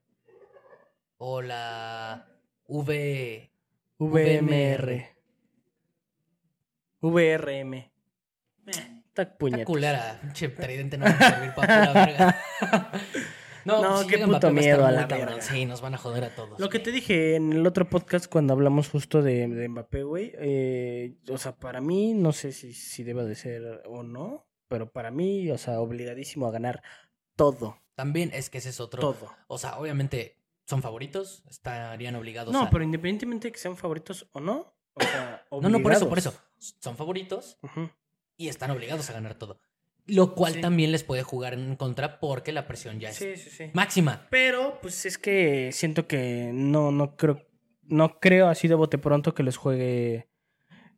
O 1.18 1.40
la. 1.40 2.26
V. 2.66 3.52
VMR. 3.98 5.16
VRM. 7.02 7.74
Eh, 7.74 7.90
Está 8.66 9.22
Está 9.22 9.38
puñetas. 9.38 9.66
culera. 9.66 10.18
Pinche 10.22 10.48
tridente 10.48 10.98
no 10.98 11.04
va 11.04 11.10
a 11.12 11.30
servir 11.30 11.54
para 11.54 11.92
pura 11.92 12.04
verga. 12.06 12.40
No, 13.64 13.80
No, 13.82 13.94
pues 13.96 14.06
qué 14.06 14.18
puto 14.24 14.46
a 14.48 14.50
miedo 14.50 14.84
a 14.86 14.90
la 14.90 15.06
verga. 15.06 15.40
Sí, 15.40 15.64
nos 15.66 15.80
van 15.80 15.94
a 15.94 15.98
joder 15.98 16.24
a 16.24 16.34
todos. 16.34 16.58
Lo 16.58 16.68
que 16.68 16.78
te 16.78 16.90
dije 16.90 17.36
en 17.36 17.52
el 17.52 17.66
otro 17.66 17.88
podcast 17.88 18.26
cuando 18.30 18.52
hablamos 18.52 18.88
justo 18.88 19.22
de, 19.22 19.46
de 19.48 19.68
Mbappé, 19.68 20.02
güey, 20.02 20.32
eh, 20.36 21.14
o 21.30 21.38
sea, 21.38 21.54
para 21.56 21.80
mí, 21.80 22.14
no 22.14 22.32
sé 22.32 22.52
si, 22.52 22.72
si 22.74 23.02
deba 23.04 23.24
de 23.24 23.34
ser 23.34 23.82
o 23.86 24.02
no, 24.02 24.46
pero 24.68 24.90
para 24.90 25.10
mí, 25.10 25.50
o 25.50 25.58
sea, 25.58 25.80
obligadísimo 25.80 26.46
a 26.46 26.50
ganar 26.50 26.82
todo, 27.36 27.78
También 27.94 28.30
es 28.34 28.50
que 28.50 28.58
ese 28.58 28.70
es 28.70 28.80
otro. 28.80 29.00
todo. 29.00 29.32
O 29.48 29.58
sea, 29.58 29.78
obviamente 29.78 30.38
son 30.66 30.80
favoritos, 30.82 31.42
estarían 31.50 32.14
obligados 32.14 32.52
No, 32.52 32.62
a. 32.62 32.70
pero 32.70 32.84
independientemente 32.84 33.48
de 33.48 33.52
que 33.52 33.58
sean 33.58 33.76
favoritos 33.76 34.28
o 34.32 34.40
no, 34.40 34.74
o 34.94 35.02
sea, 35.02 35.44
No, 35.50 35.68
no, 35.68 35.82
por 35.82 35.92
eso, 35.92 36.08
por 36.08 36.18
obligados. 36.18 36.40
eso. 36.58 36.76
Son 36.80 36.96
favoritos 36.96 37.58
y 38.36 38.48
están 38.48 38.70
obligados 38.70 39.08
a 39.10 39.12
ganar 39.14 39.34
todo. 39.34 39.58
Lo 40.06 40.34
cual 40.34 40.54
Sí. 40.54 40.60
también 40.60 40.90
les 40.92 41.04
puede 41.04 41.22
jugar 41.22 41.54
en 41.54 41.76
contra 41.76 42.18
porque 42.18 42.50
la 42.52 42.66
presión 42.66 42.98
ya 42.98 43.10
es 43.10 43.16
Sí, 43.16 43.36
sí, 43.36 43.50
sí. 43.50 43.64
máxima. 43.72 44.26
Pero, 44.30 44.78
pues 44.82 45.06
es 45.06 45.16
que 45.18 45.70
siento 45.72 46.06
que 46.08 46.50
no, 46.52 46.90
no 46.90 47.16
creo, 47.16 47.40
no 47.84 48.18
creo 48.18 48.48
así 48.48 48.66
de 48.68 48.74
bote 48.74 48.98
pronto 48.98 49.32
que 49.34 49.42
les 49.44 49.56
juegue, 49.56 50.28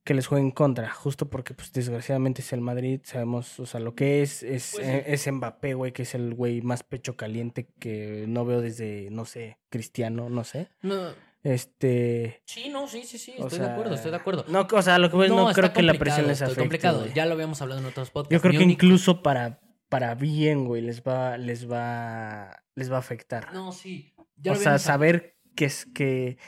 que 0.04 0.14
les 0.14 0.26
juegue 0.26 0.42
en 0.44 0.50
contra, 0.50 0.90
justo 0.90 1.28
porque, 1.30 1.54
pues, 1.54 1.72
desgraciadamente 1.72 2.40
es 2.42 2.52
el 2.52 2.60
Madrid, 2.60 3.00
sabemos, 3.04 3.58
o 3.60 3.66
sea, 3.66 3.80
lo 3.80 3.94
que 3.94 4.22
es, 4.22 4.42
es, 4.42 4.72
Pues 4.74 4.86
sí. 4.86 4.92
eh, 4.92 5.04
es 5.06 5.30
Mbappé, 5.32 5.74
güey, 5.74 5.92
que 5.92 6.02
es 6.02 6.14
el 6.14 6.34
güey 6.34 6.60
más 6.62 6.82
pecho 6.82 7.16
caliente 7.16 7.68
que 7.78 8.24
no 8.28 8.44
veo 8.44 8.60
desde, 8.60 9.08
no 9.10 9.24
sé, 9.26 9.58
Cristiano, 9.70 10.28
no 10.30 10.44
sé. 10.44 10.68
No, 10.82 11.08
Este, 11.44 12.42
sí, 12.46 12.70
no, 12.70 12.88
sí, 12.88 13.04
sí, 13.04 13.18
sí, 13.18 13.34
estoy 13.38 13.58
de 13.58 13.66
acuerdo, 13.66 13.94
estoy 13.94 14.10
de 14.10 14.16
acuerdo. 14.16 14.46
No, 14.48 14.66
o 14.72 14.82
sea, 14.82 14.98
lo 14.98 15.10
que 15.10 15.28
no, 15.28 15.50
está 15.50 15.60
creo 15.60 15.72
que 15.74 15.82
la 15.82 15.92
presión 15.94 16.26
les 16.26 16.40
afecte. 16.40 16.60
complicado. 16.62 17.00
güey. 17.00 17.12
Ya 17.12 17.26
lo 17.26 17.34
habíamos 17.34 17.60
hablado 17.60 17.80
en 17.82 17.86
otros 17.86 18.10
podcasts. 18.10 18.32
Yo 18.32 18.40
creo 18.40 18.52
que 18.58 18.64
único- 18.64 18.72
incluso 18.86 19.22
para, 19.22 19.60
para 19.90 20.14
bien, 20.14 20.64
güey, 20.64 20.80
les 20.80 21.02
va, 21.02 21.36
les 21.36 21.70
va, 21.70 22.64
les 22.74 22.90
va 22.90 22.96
a 22.96 22.98
afectar. 23.00 23.52
No, 23.52 23.72
sí. 23.72 24.14
ya 24.36 24.52
o 24.52 24.56
sea, 24.56 24.78
saber 24.78 25.36
que 25.54 25.66
es 25.66 25.84
que, 25.84 26.38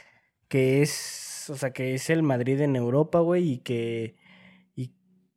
que 0.49 0.81
es, 0.81 1.51
o 1.51 1.57
sea, 1.57 1.75
que 1.75 1.93
es 1.95 2.09
el 2.09 2.23
Madrid 2.23 2.59
en 2.63 2.75
Europa, 2.75 3.21
güey, 3.21 3.51
y 3.53 3.59
que 3.59 4.17
y, 4.75 4.95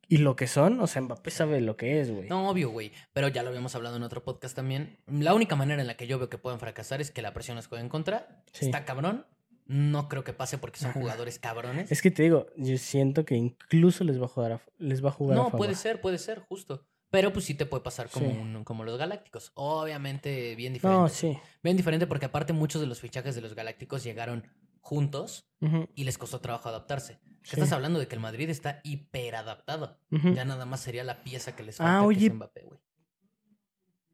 y 0.07 0.19
lo 0.19 0.37
que 0.37 0.47
son, 0.47 0.79
o 0.79 0.87
sea, 0.87 1.01
Mbappé 1.01 1.31
sabe 1.31 1.59
lo 1.59 1.75
que 1.75 1.99
es, 1.99 2.09
güey. 2.11 2.29
No, 2.29 2.47
obvio, 2.49 2.69
güey. 2.69 2.93
Pero 3.11 3.27
ya 3.27 3.43
lo 3.43 3.49
habíamos 3.49 3.75
hablado 3.75 3.97
en 3.97 4.03
otro 4.03 4.23
podcast 4.23 4.55
también. 4.55 4.99
La 5.05 5.33
única 5.33 5.57
manera 5.57 5.81
en 5.81 5.87
la 5.87 5.97
que 5.97 6.07
yo 6.07 6.17
veo 6.17 6.29
que 6.29 6.37
pueden 6.37 6.61
fracasar 6.61 7.01
es 7.01 7.11
que 7.11 7.21
la 7.21 7.33
presión 7.33 7.57
les 7.57 7.67
juegue 7.67 7.83
en 7.83 7.89
contra. 7.89 8.41
Sí. 8.53 8.65
Está 8.67 8.85
cabrón. 8.85 9.25
No 9.71 10.09
creo 10.09 10.23
que 10.23 10.33
pase 10.33 10.57
porque 10.57 10.79
son 10.79 10.91
jugadores 10.93 11.37
cabrones. 11.37 11.91
Es 11.91 12.01
que 12.01 12.09
te 12.09 12.23
digo, 12.23 12.47
yo 12.57 12.75
siento 12.79 13.23
que 13.23 13.35
incluso 13.35 14.03
les 14.03 14.19
va 14.19 14.25
a 14.25 14.27
jugar 14.27 14.51
a, 14.53 14.61
les 14.79 15.05
va 15.05 15.09
a 15.09 15.11
jugar 15.11 15.37
a 15.37 15.41
No, 15.41 15.43
favor. 15.51 15.59
puede 15.59 15.75
ser, 15.75 16.01
puede 16.01 16.17
ser, 16.17 16.39
justo. 16.39 16.87
Pero 17.11 17.31
pues 17.31 17.45
sí 17.45 17.53
te 17.53 17.67
puede 17.67 17.83
pasar 17.83 18.09
como, 18.09 18.29
Sí. 18.31 18.35
un- 18.37 18.63
como 18.63 18.83
los 18.83 18.97
Galácticos. 18.97 19.51
Obviamente 19.53 20.55
bien 20.55 20.73
diferente. 20.73 20.99
No, 21.01 21.07
sí. 21.07 21.37
Bien 21.61 21.77
diferente 21.77 22.07
porque 22.07 22.25
aparte 22.25 22.51
muchos 22.51 22.81
de 22.81 22.87
los 22.87 22.99
fichajes 22.99 23.35
de 23.35 23.41
los 23.41 23.53
Galácticos 23.53 24.03
llegaron 24.03 24.47
juntos 24.81 25.47
y 25.93 26.03
les 26.03 26.17
costó 26.17 26.39
trabajo 26.41 26.67
adaptarse. 26.69 27.19
Sí. 27.43 27.51
Estás 27.53 27.71
hablando 27.71 27.99
de 27.99 28.07
que 28.07 28.15
el 28.15 28.21
Madrid 28.21 28.49
está 28.49 28.79
hiperadaptado. 28.83 29.99
ujú. 30.11 30.33
Ya 30.33 30.45
nada 30.45 30.65
más 30.65 30.79
sería 30.81 31.03
la 31.03 31.23
pieza 31.23 31.55
que 31.55 31.63
les 31.63 31.79
Ah, 31.79 32.01
falta 32.01 32.19
que 32.19 32.25
es 32.25 32.33
Mbappé, 32.33 32.61
güey. 32.63 32.79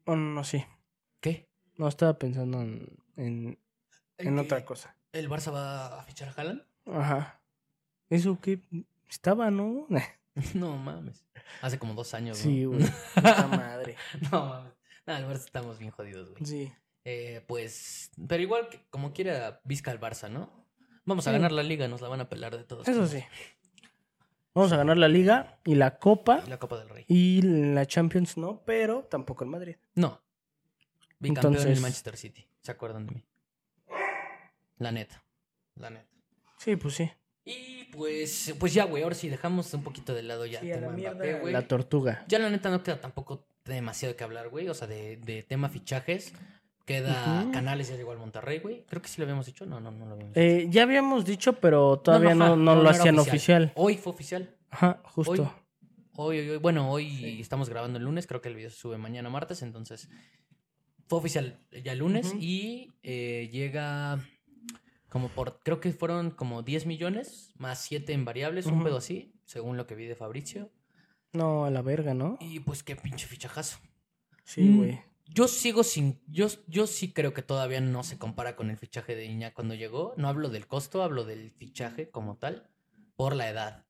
Oh, 0.04 0.16
no, 0.16 0.34
no, 0.34 0.44
sí. 0.44 0.64
¿Qué? 1.20 1.48
No 1.76 1.88
estaba 1.88 2.18
pensando 2.18 2.60
en, 2.62 2.98
en, 3.16 3.58
en 4.18 4.38
otra 4.38 4.64
cosa. 4.64 4.95
¿El 5.18 5.28
Barça 5.30 5.52
va 5.52 6.00
a 6.00 6.02
fichar 6.04 6.28
a 6.28 6.32
Haaland? 6.32 6.62
Ajá. 6.86 7.40
Eso 8.10 8.38
que 8.40 8.60
estaba, 9.08 9.50
¿no? 9.50 9.86
No 10.54 10.76
mames. 10.76 11.24
Hace 11.62 11.78
como 11.78 11.94
dos 11.94 12.12
años, 12.12 12.36
sí, 12.36 12.66
güey. 12.66 12.84
Puta 13.14 13.46
madre. 13.46 13.96
no 14.30 14.46
mames. 14.46 14.72
No, 15.06 15.16
el 15.16 15.24
Barça 15.24 15.44
estamos 15.46 15.78
bien 15.78 15.90
jodidos, 15.92 16.30
güey. 16.30 16.44
Sí. 16.44 16.72
Eh, 17.04 17.42
pues, 17.46 18.10
pero 18.28 18.42
igual 18.42 18.68
que 18.68 18.84
como 18.90 19.12
quiera 19.12 19.60
Vizca 19.64 19.92
el 19.92 20.00
Barça, 20.00 20.28
¿no? 20.30 20.50
Vamos 21.06 21.26
a 21.26 21.30
Sí. 21.30 21.36
ganar 21.36 21.52
la 21.52 21.62
liga, 21.62 21.88
nos 21.88 22.00
la 22.02 22.08
van 22.08 22.20
a 22.20 22.28
pelar 22.28 22.56
de 22.56 22.64
todos. 22.64 22.86
Eso 22.86 23.06
sí. 23.06 23.24
Vamos 24.54 24.72
a 24.72 24.76
ganar 24.78 24.96
la 24.96 25.08
Liga 25.08 25.58
y 25.64 25.74
la 25.74 25.98
Copa 25.98 26.42
Y 26.46 26.48
la 26.50 26.58
Copa 26.58 26.78
del 26.78 26.88
Rey. 26.88 27.04
y 27.08 27.42
la 27.42 27.84
Champions 27.86 28.36
no, 28.38 28.62
pero 28.64 29.04
tampoco 29.04 29.44
el 29.44 29.50
Madrid. 29.50 29.76
No. 29.94 30.20
Bicampeón 31.18 31.56
en 31.58 31.68
el 31.74 31.80
Manchester 31.80 32.16
City. 32.16 32.46
¿Se 32.62 32.72
acuerdan 32.72 33.06
de 33.06 33.14
mí? 33.16 33.24
La 34.78 34.92
neta. 34.92 35.22
La 35.76 35.90
neta. 35.90 36.06
Sí, 36.58 36.76
pues 36.76 36.94
sí. 36.94 37.10
Y 37.44 37.84
pues, 37.92 38.54
pues 38.58 38.74
ya, 38.74 38.84
güey, 38.84 39.02
ahora 39.02 39.14
sí 39.14 39.28
dejamos 39.28 39.72
un 39.74 39.82
poquito 39.84 40.14
de 40.14 40.22
lado 40.24 40.46
ya 40.46 40.60
Sí, 40.60 40.70
a 40.72 40.76
la 40.76 40.80
tema 40.82 40.92
mierda 40.92 41.14
Mbappé, 41.14 41.34
güey. 41.40 41.52
la 41.52 41.68
tortuga. 41.68 42.24
Ya 42.28 42.38
la 42.38 42.50
neta 42.50 42.70
no 42.70 42.82
queda 42.82 43.00
tampoco 43.00 43.46
demasiado 43.64 44.16
que 44.16 44.24
hablar, 44.24 44.48
güey. 44.48 44.68
O 44.68 44.74
sea, 44.74 44.86
de, 44.88 45.16
de 45.18 45.42
tema 45.42 45.68
fichajes. 45.68 46.32
Queda. 46.84 47.48
Canales, 47.52 47.88
ya 47.88 47.96
llegó 47.96 48.12
al 48.12 48.18
Monterrey, 48.18 48.60
güey. 48.60 48.84
Creo 48.86 49.02
que 49.02 49.08
sí 49.08 49.16
lo 49.20 49.24
habíamos 49.24 49.46
dicho. 49.46 49.66
No, 49.66 49.80
no, 49.80 49.90
no 49.90 50.06
lo 50.06 50.12
habíamos 50.14 50.36
Eh, 50.36 50.66
ya 50.70 50.84
habíamos 50.84 51.24
dicho, 51.24 51.54
pero 51.54 51.98
todavía 51.98 52.34
no, 52.34 52.54
no 52.56 52.76
lo 52.80 52.88
hacían 52.88 53.18
oficial. 53.18 53.72
Hoy 53.74 53.96
fue 53.96 54.12
oficial. 54.12 54.54
Ajá, 54.70 55.00
justo. 55.04 55.32
Hoy. 55.32 56.38
Hoy, 56.38 56.38
hoy, 56.38 56.50
hoy. 56.50 56.56
Bueno, 56.58 56.90
hoy 56.90 57.40
estamos 57.40 57.68
grabando 57.68 57.98
el 57.98 58.04
lunes. 58.04 58.26
Creo 58.28 58.40
que 58.40 58.48
el 58.48 58.54
video 58.54 58.70
se 58.70 58.76
sube 58.76 58.98
mañana 58.98 59.28
martes. 59.30 59.62
Entonces, 59.62 60.08
fue 61.08 61.18
oficial 61.18 61.58
ya 61.84 61.92
el 61.92 61.98
lunes. 61.98 62.32
Y 62.38 62.92
eh, 63.02 63.48
llega 63.52 64.20
como 65.16 65.28
por. 65.30 65.60
Creo 65.62 65.80
que 65.80 65.92
fueron 65.92 66.30
como 66.30 66.62
10 66.62 66.84
millones 66.84 67.52
más 67.56 67.80
7 67.80 68.12
en 68.12 68.26
variables. 68.26 68.66
Un 68.66 68.84
pedo 68.84 68.98
así, 68.98 69.32
según 69.46 69.78
lo 69.78 69.86
que 69.86 69.94
vi 69.94 70.04
de 70.04 70.14
Fabricio. 70.14 70.70
No, 71.32 71.64
a 71.64 71.70
la 71.70 71.80
verga, 71.80 72.12
¿no? 72.12 72.36
Y 72.40 72.60
pues 72.60 72.82
qué 72.82 72.96
pinche 72.96 73.26
fichajazo. 73.26 73.78
Sí, 74.44 74.60
Mm. 74.60 74.76
güey. 74.76 75.00
Yo 75.24 75.48
sigo 75.48 75.82
sin. 75.84 76.20
Yo, 76.26 76.48
yo 76.66 76.86
sí 76.86 77.12
creo 77.12 77.32
que 77.32 77.40
todavía 77.42 77.80
no 77.80 78.04
se 78.04 78.18
compara 78.18 78.56
con 78.56 78.68
el 78.70 78.76
fichaje 78.76 79.16
de 79.16 79.24
Iñak 79.24 79.54
cuando 79.54 79.74
llegó. 79.74 80.12
No 80.18 80.28
hablo 80.28 80.50
del 80.50 80.66
costo, 80.66 81.02
hablo 81.02 81.24
del 81.24 81.50
fichaje 81.52 82.10
como 82.10 82.36
tal, 82.36 82.68
por 83.16 83.34
la 83.34 83.48
edad. 83.48 83.86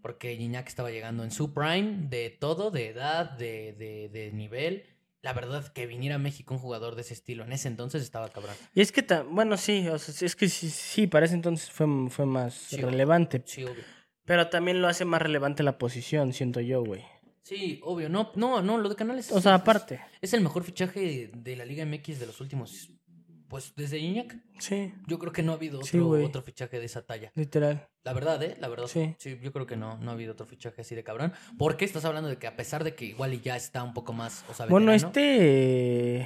Porque 0.00 0.32
Iñak 0.32 0.66
estaba 0.66 0.90
llegando 0.90 1.24
en 1.24 1.30
su 1.30 1.52
prime 1.52 2.08
de 2.08 2.30
todo, 2.30 2.70
de 2.70 2.88
edad, 2.88 3.30
de, 3.32 3.74
de, 3.74 4.08
de 4.08 4.32
nivel. 4.32 4.84
La 5.22 5.32
verdad, 5.34 5.70
que 5.72 5.86
viniera 5.86 6.14
a 6.16 6.18
México 6.18 6.54
un 6.54 6.60
jugador 6.60 6.94
de 6.94 7.02
ese 7.02 7.12
estilo 7.14 7.44
en 7.44 7.52
ese 7.52 7.68
entonces 7.68 8.02
estaba 8.02 8.30
cabrón. 8.30 8.54
Y 8.74 8.80
es 8.80 8.90
que, 8.90 9.02
bueno, 9.28 9.56
sí, 9.58 9.86
o 9.88 9.98
sea, 9.98 10.26
es 10.26 10.34
que 10.34 10.48
sí, 10.48 10.70
sí, 10.70 11.06
para 11.06 11.26
ese 11.26 11.34
entonces 11.34 11.70
fue, 11.70 11.86
fue 12.08 12.24
más 12.26 12.54
Sí, 12.54 12.76
obvio. 12.76 12.86
relevante. 12.90 13.42
Sí, 13.44 13.64
obvio. 13.64 13.84
Pero 14.24 14.48
también 14.48 14.80
lo 14.80 14.88
hace 14.88 15.04
más 15.04 15.20
relevante 15.20 15.62
la 15.62 15.76
posición, 15.76 16.32
siento 16.32 16.60
yo, 16.60 16.82
güey. 16.82 17.04
Sí, 17.42 17.80
obvio. 17.82 18.08
No, 18.08 18.30
no, 18.36 18.62
no, 18.62 18.78
lo 18.78 18.88
de 18.88 18.94
Canales. 18.96 19.30
O 19.32 19.40
sea, 19.40 19.54
aparte. 19.54 20.00
Es 20.20 20.32
el 20.34 20.40
mejor 20.40 20.62
fichaje 20.62 21.30
de 21.34 21.56
la 21.56 21.64
Liga 21.64 21.84
MX 21.84 22.20
de 22.20 22.26
los 22.26 22.40
últimos. 22.40 22.90
Pues 23.50 23.74
desde 23.76 23.98
Iñak. 23.98 24.36
Sí, 24.60 24.94
Yo 25.08 25.18
creo 25.18 25.32
que 25.32 25.42
no 25.42 25.50
ha 25.52 25.56
habido 25.56 25.82
Sí, 25.82 25.98
otro, 25.98 26.40
fichaje 26.40 26.78
de 26.78 26.86
esa 26.86 27.02
talla. 27.04 27.32
literal. 27.34 27.88
La 28.04 28.12
verdad, 28.12 28.40
¿eh? 28.42 28.56
La 28.60 28.68
verdad. 28.68 28.86
Sí. 28.86 29.14
Sí. 29.18 29.38
yo 29.42 29.52
creo 29.52 29.66
que 29.66 29.76
no, 29.76 29.98
no 29.98 30.10
ha 30.12 30.14
habido 30.14 30.32
otro 30.32 30.46
fichaje 30.46 30.80
así 30.82 30.94
de 30.94 31.02
cabrón. 31.04 31.32
Porque 31.58 31.84
estás 31.84 32.04
hablando 32.04 32.28
de 32.30 32.38
que 32.38 32.46
a 32.46 32.54
pesar 32.56 32.84
de 32.84 32.94
que 32.94 33.04
igual 33.06 33.34
y 33.34 33.40
ya 33.40 33.56
está 33.56 33.82
un 33.82 33.92
poco 33.92 34.12
más, 34.12 34.44
o 34.48 34.54
sea, 34.54 34.66
Bueno, 34.66 34.92
veterano, 34.92 35.08
este. 35.08 36.20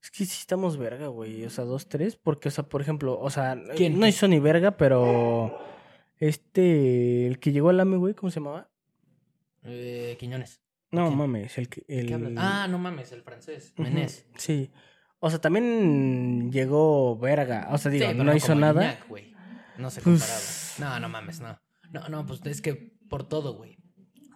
Es 0.00 0.10
que 0.12 0.24
sí 0.26 0.36
estamos 0.40 0.76
verga, 0.76 1.08
güey. 1.08 1.44
O 1.44 1.50
sea, 1.50 1.64
dos, 1.64 1.88
tres. 1.88 2.14
Porque, 2.14 2.48
o 2.48 2.50
sea, 2.52 2.64
por 2.64 2.80
ejemplo, 2.82 3.18
o 3.18 3.30
sea, 3.30 3.60
¿Quién? 3.74 3.98
no 3.98 4.06
hizo 4.06 4.28
ni 4.28 4.38
verga, 4.38 4.76
pero. 4.76 5.58
Este. 6.18 7.26
El 7.26 7.38
que 7.40 7.52
llegó 7.52 7.70
al 7.70 7.80
AME, 7.80 7.96
güey, 7.96 8.14
¿cómo 8.14 8.30
se 8.30 8.40
llamaba? 8.40 8.68
eh, 9.64 10.16
Quiñones. 10.20 10.60
No 10.90 11.06
¿Quién? 11.06 11.18
mames, 11.18 11.58
el 11.58 11.68
que. 11.68 11.84
Ah, 12.36 12.66
no 12.68 12.78
mames, 12.78 13.12
el 13.12 13.22
francés. 13.22 13.72
Menés. 13.76 14.26
Sí. 14.36 14.70
O 15.20 15.30
sea, 15.30 15.40
también 15.40 16.52
llegó 16.52 17.16
verga. 17.18 17.68
O 17.72 17.78
sea, 17.78 17.90
digo, 17.90 18.08
Sí, 18.10 18.14
no 18.16 18.34
hizo 18.34 18.54
nada. 18.54 18.82
Iñak, 18.84 19.08
güey. 19.08 19.34
No 19.76 19.90
se 19.90 20.00
Pues- 20.00 20.20
comparaba. 20.78 20.96
No, 21.00 21.00
no 21.00 21.08
mames, 21.08 21.40
no. 21.40 21.58
No, 21.90 22.08
no, 22.08 22.26
pues 22.26 22.40
es 22.44 22.60
que 22.60 22.74
por 23.08 23.26
todo, 23.28 23.54
güey. 23.54 23.78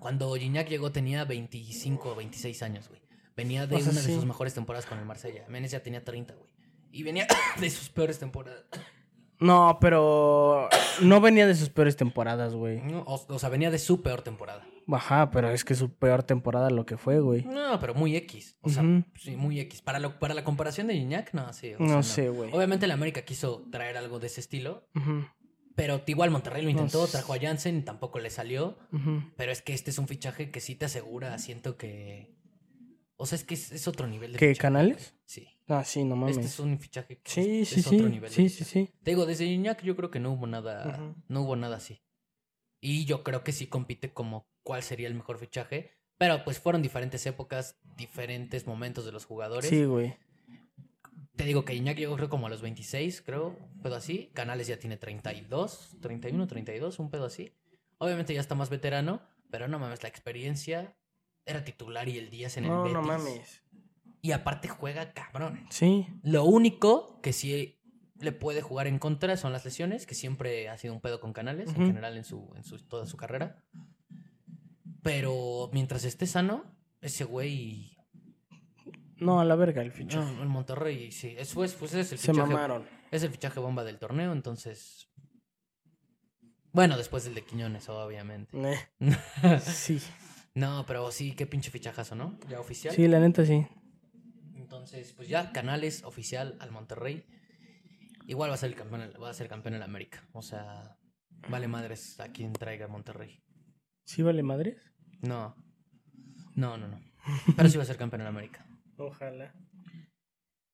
Cuando 0.01 0.35
Gignac 0.35 0.69
llegó 0.69 0.91
tenía 0.91 1.25
25 1.25 2.11
o 2.13 2.15
26 2.17 2.63
años, 2.63 2.89
güey. 2.89 3.01
Venía 3.37 3.67
de 3.67 3.77
O 3.77 3.79
sea, 3.81 3.93
una 3.93 4.01
sí. 4.01 4.09
de 4.09 4.15
sus 4.17 4.25
mejores 4.27 4.55
temporadas 4.55 4.87
con 4.87 4.99
el 4.99 5.05
Marsella. 5.05 5.45
Menes 5.49 5.71
ya 5.71 5.83
tenía 5.83 6.05
30, 6.05 6.35
güey. 6.35 6.51
Y 6.91 7.03
venía 7.05 7.27
de 7.61 7.71
sus 7.71 7.89
peores 7.89 8.19
temporadas. 8.19 8.65
No, 9.39 9.79
pero. 9.81 10.69
No 11.01 11.21
venía 11.21 11.47
de 11.47 11.55
sus 11.55 11.69
peores 11.71 11.97
temporadas, 11.97 12.55
güey. 12.55 12.81
No, 12.83 13.01
O, 13.03 13.25
o 13.35 13.39
sea, 13.39 13.49
venía 13.49 13.71
de 13.71 13.79
su 13.79 14.03
peor 14.03 14.23
temporada. 14.23 14.67
Ajá, 14.89 15.31
pero 15.31 15.51
es 15.51 15.65
que 15.65 15.75
su 15.75 15.95
peor 15.95 16.23
temporada 16.25 16.71
lo 16.71 16.85
que 16.87 16.97
fue, 16.97 17.21
güey. 17.21 17.45
No, 17.45 17.79
pero 17.79 17.95
muy 17.95 18.17
X. 18.17 18.57
O 18.63 18.69
sea, 18.69 18.83
sí, 19.17 19.37
muy 19.37 19.61
X. 19.61 19.81
Para, 19.83 19.99
lo- 19.99 20.19
para 20.19 20.35
la 20.35 20.45
comparación 20.45 20.87
de 20.89 20.95
Gignac, 20.95 21.33
no, 21.35 21.53
sí. 21.53 21.75
o 21.75 21.79
No 21.79 21.87
sea, 21.87 21.97
no. 21.97 22.03
sé, 22.03 22.29
güey. 22.29 22.51
Obviamente 22.53 22.87
la 22.87 22.95
América 22.95 23.23
quiso 23.23 23.67
traer 23.71 23.97
algo 23.97 24.19
de 24.19 24.27
ese 24.27 24.41
estilo. 24.41 24.89
Pero 25.75 26.03
igual 26.07 26.31
Monterrey 26.31 26.63
lo 26.63 26.69
intentó, 26.69 27.07
trajo 27.07 27.33
a 27.33 27.39
Jansen 27.41 27.79
y 27.79 27.83
tampoco 27.83 28.19
le 28.19 28.29
salió. 28.31 28.77
Pero 29.37 29.53
es 29.53 29.63
que 29.63 29.73
este 29.73 29.91
es 29.91 29.99
un 29.99 30.09
fichaje 30.09 30.51
que 30.51 30.61
sí 30.61 30.75
te 30.75 30.85
asegura, 30.87 31.39
siento 31.39 31.77
que... 31.77 32.35
O 33.17 33.27
sea, 33.27 33.37
es 33.37 33.45
que 33.45 33.55
es, 33.55 33.71
es 33.71 33.87
otro 33.87 34.09
nivel 34.09 34.33
de 34.33 34.39
¿Qué, 34.39 34.49
fichaje, 34.49 34.61
Canales? 34.63 35.15
Sí. 35.25 35.47
Ah, 35.69 35.85
sí, 35.85 36.03
no 36.03 36.17
mames. 36.17 36.37
Este 36.39 36.49
es 36.49 36.59
un 36.59 36.77
fichaje 36.81 37.21
que 37.21 37.31
Sí, 37.31 37.61
es, 37.61 37.69
sí, 37.69 37.81
es 37.81 37.87
sí. 37.87 37.95
otro 37.97 38.09
nivel 38.09 38.29
de 38.31 38.35
Sí, 38.35 38.49
sí, 38.49 38.65
sí. 38.65 38.91
Te 39.05 39.13
digo, 39.13 39.27
desde 39.27 39.45
Iñak 39.45 39.83
yo 39.85 39.95
creo 39.95 40.11
que 40.11 40.19
no 40.19 40.33
hubo 40.33 40.47
nada, 40.49 41.15
no 41.29 41.43
hubo 41.43 41.55
nada 41.55 41.77
así. 41.77 42.03
Y 42.81 43.05
yo 43.05 43.23
creo 43.23 43.45
que 43.45 43.53
sí 43.53 43.69
compite 43.69 44.13
como 44.13 44.49
cuál 44.63 44.83
sería 44.83 45.09
el 45.09 45.15
mejor 45.15 45.39
fichaje. 45.39 45.93
Pero 46.19 46.45
pues 46.45 46.61
fueron 46.61 46.83
diferentes 46.83 47.25
épocas, 47.27 47.77
diferentes 47.97 48.67
momentos 48.67 49.05
de 49.05 49.13
los 49.13 49.25
jugadores. 49.25 49.69
Sí, 49.69 49.85
güey. 49.85 50.17
Te 51.37 51.45
digo 51.45 51.65
que 51.65 51.75
Iñak 51.75 51.97
llegó 51.97 52.15
creo 52.17 52.29
como 52.29 52.47
a 52.47 52.51
los 52.51 52.61
26, 52.63 53.23
creo, 53.23 53.57
un 53.75 53.81
pedo 53.83 53.97
así. 53.97 54.31
Canales 54.35 54.67
ya 54.67 54.79
tiene 54.79 54.97
32, 54.97 55.97
31, 56.01 56.47
32, 56.47 56.99
un 56.99 57.11
pedo 57.11 57.25
así. 57.25 57.53
Obviamente 57.99 58.35
ya 58.35 58.41
está 58.41 58.55
más 58.55 58.71
veterano, 58.71 59.23
pero 59.51 59.67
no 59.67 59.79
mames, 59.79 60.03
la 60.03 60.09
experiencia 60.09 60.95
era 61.47 61.65
titular 61.65 62.09
y 62.09 62.19
el 62.19 62.31
Díaz 62.31 62.57
en 62.57 62.65
el 62.65 62.71
No, 62.71 62.83
Betis. 62.83 62.95
no 62.95 63.03
mames. 63.03 63.63
Y 64.21 64.33
aparte 64.33 64.69
juega 64.69 65.13
cabrón. 65.15 65.67
Sí. 65.71 66.07
Lo 66.23 66.45
único 66.45 67.21
que 67.23 67.33
sí 67.33 67.81
le 68.21 68.31
puede 68.31 68.63
jugar 68.63 68.87
en 68.87 69.01
contra 69.01 69.37
son 69.37 69.53
las 69.53 69.65
lesiones, 69.65 70.07
que 70.07 70.15
siempre 70.15 70.69
ha 70.69 70.79
sido 70.79 70.95
un 70.95 71.01
pedo 71.01 71.19
con 71.19 71.33
Canales, 71.33 71.71
en 71.71 71.87
general 71.87 72.17
en 72.17 72.25
su, 72.25 72.53
en 72.55 72.63
su 72.63 72.79
toda 72.87 73.07
su 73.07 73.17
carrera. 73.17 73.61
Pero 75.03 75.69
mientras 75.73 76.05
esté 76.05 76.27
sano, 76.27 76.65
ese 77.01 77.25
güey 77.25 77.97
No, 79.17 79.41
a 79.41 79.45
la 79.45 79.57
verga 79.57 79.83
el 79.83 79.89
no, 79.89 79.95
fichaje. 79.95 80.41
el 80.43 80.49
Monterrey, 80.49 81.11
sí, 81.13 81.35
eso 81.39 81.65
es, 81.65 81.75
pues 81.75 81.93
es 81.95 82.13
el 82.13 82.19
Se 82.19 82.29
fichaje 82.33 82.49
mamaron. 82.49 82.87
es 83.11 83.23
el 83.23 83.31
fichaje 83.31 83.61
bomba 83.61 83.85
del 83.85 83.99
torneo, 83.99 84.33
entonces. 84.33 85.09
Bueno, 86.73 86.97
después 86.97 87.25
del 87.25 87.35
de 87.35 87.43
Quiñones, 87.45 87.89
obviamente. 87.89 88.57
Eh, 88.57 88.79
Sí. 89.61 90.01
no, 90.55 90.85
pero 90.87 91.11
sí, 91.11 91.33
qué 91.35 91.47
pinche 91.47 91.71
fichajazo, 91.71 92.15
¿no? 92.15 92.39
Ya 92.49 92.61
oficial. 92.61 92.95
Sí, 92.95 93.07
la 93.09 93.19
neta 93.21 93.45
sí. 93.45 93.67
Entonces, 94.57 95.13
pues 95.13 95.29
ya, 95.29 95.53
Canales 95.53 96.03
oficial 96.05 96.57
al 96.61 96.71
Monterrey. 96.71 97.25
Igual 98.27 98.51
va 98.51 98.55
a 98.55 98.59
ser 98.59 98.71
el 98.71 98.77
campeón, 98.77 99.13
va 99.23 99.31
a 99.31 99.35
ser 99.35 99.49
campeón 99.49 99.75
en 99.75 99.83
América. 99.83 100.27
O 100.33 100.41
sea, 100.43 100.97
vale 101.49 101.69
madres 101.69 102.19
a 102.21 102.29
quien 102.29 102.53
traiga 102.55 102.89
Monterrey. 102.89 103.43
¿Sí 104.07 104.23
vale 104.23 104.43
madres? 104.43 104.92
No. 105.23 105.55
No, 106.55 106.77
no, 106.77 106.89
no. 106.89 107.01
Pero 107.57 107.69
sí 107.69 107.77
va 107.79 107.85
a 107.85 107.87
ser 107.87 107.97
campeón 107.97 108.23
en 108.23 108.27
América. 108.29 108.67
Ojalá. 108.99 109.55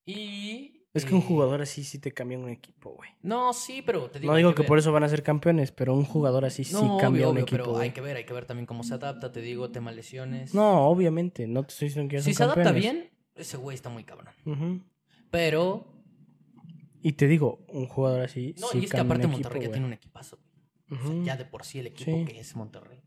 Y. 0.07 0.74
Es 0.94 1.05
que 1.05 1.14
un 1.14 1.20
eh, 1.20 1.24
jugador 1.28 1.61
así 1.61 1.84
sí 1.84 1.99
te 1.99 2.12
cambia 2.12 2.38
un 2.38 2.49
equipo, 2.49 2.94
güey. 2.94 3.11
No, 3.22 3.53
sí, 3.53 3.82
pero 3.82 4.11
te 4.11 4.18
digo. 4.18 4.32
No 4.32 4.36
digo 4.38 4.55
que 4.55 4.64
por 4.64 4.78
eso 4.78 4.90
van 4.90 5.05
a 5.05 5.09
ser 5.09 5.22
campeones, 5.22 5.70
pero 5.70 5.94
un 5.94 6.05
jugador 6.05 6.44
así 6.46 6.64
sí 6.64 6.72
No, 6.72 6.96
cambia 6.96 7.28
obvio, 7.28 7.30
un 7.30 7.32
obvio, 7.36 7.42
equipo. 7.44 7.64
pero 7.64 7.78
hay 7.78 7.90
que 7.90 8.01
ver, 8.01 8.16
hay 8.16 8.24
que 8.24 8.32
ver 8.32 8.46
también 8.46 8.66
cómo 8.66 8.82
se 8.82 8.94
adapta, 8.94 9.30
te 9.30 9.40
digo, 9.42 9.70
tema 9.70 9.92
lesiones. 9.92 10.55
No, 10.55 10.88
obviamente, 10.88 11.46
no 11.46 11.62
te 11.62 11.72
estoy 11.74 11.88
diciendo 11.88 12.11
que 12.11 12.22
si 12.22 12.32
se 12.34 12.42
adapta 12.42 12.72
bien, 12.72 13.11
ese 13.34 13.59
güey 13.59 13.74
está 13.74 13.90
muy 13.90 14.03
cabrón. 14.05 14.32
Pero, 15.30 15.86
Y 17.03 17.12
te 17.12 17.28
digo, 17.28 17.64
un 17.68 17.86
jugador 17.86 18.22
así 18.22 18.55
no, 18.59 18.68
sí 18.68 18.78
y 18.78 18.84
es 18.86 18.90
que 18.90 18.96
aparte 18.99 19.24
equipo, 19.24 19.34
Monterrey 19.34 19.62
ya 19.62 19.70
tiene 19.70 19.86
un 19.86 19.92
equipazo. 19.92 20.38
güey. 20.88 21.01
O 21.01 21.07
sea, 21.07 21.22
ya 21.22 21.36
de 21.36 21.44
por 21.44 21.64
sí 21.64 21.78
el 21.80 21.88
equipo 21.88 22.11
Sí. 22.16 22.24
que 22.24 22.40
es 22.40 22.57
Monterrey. 22.57 23.03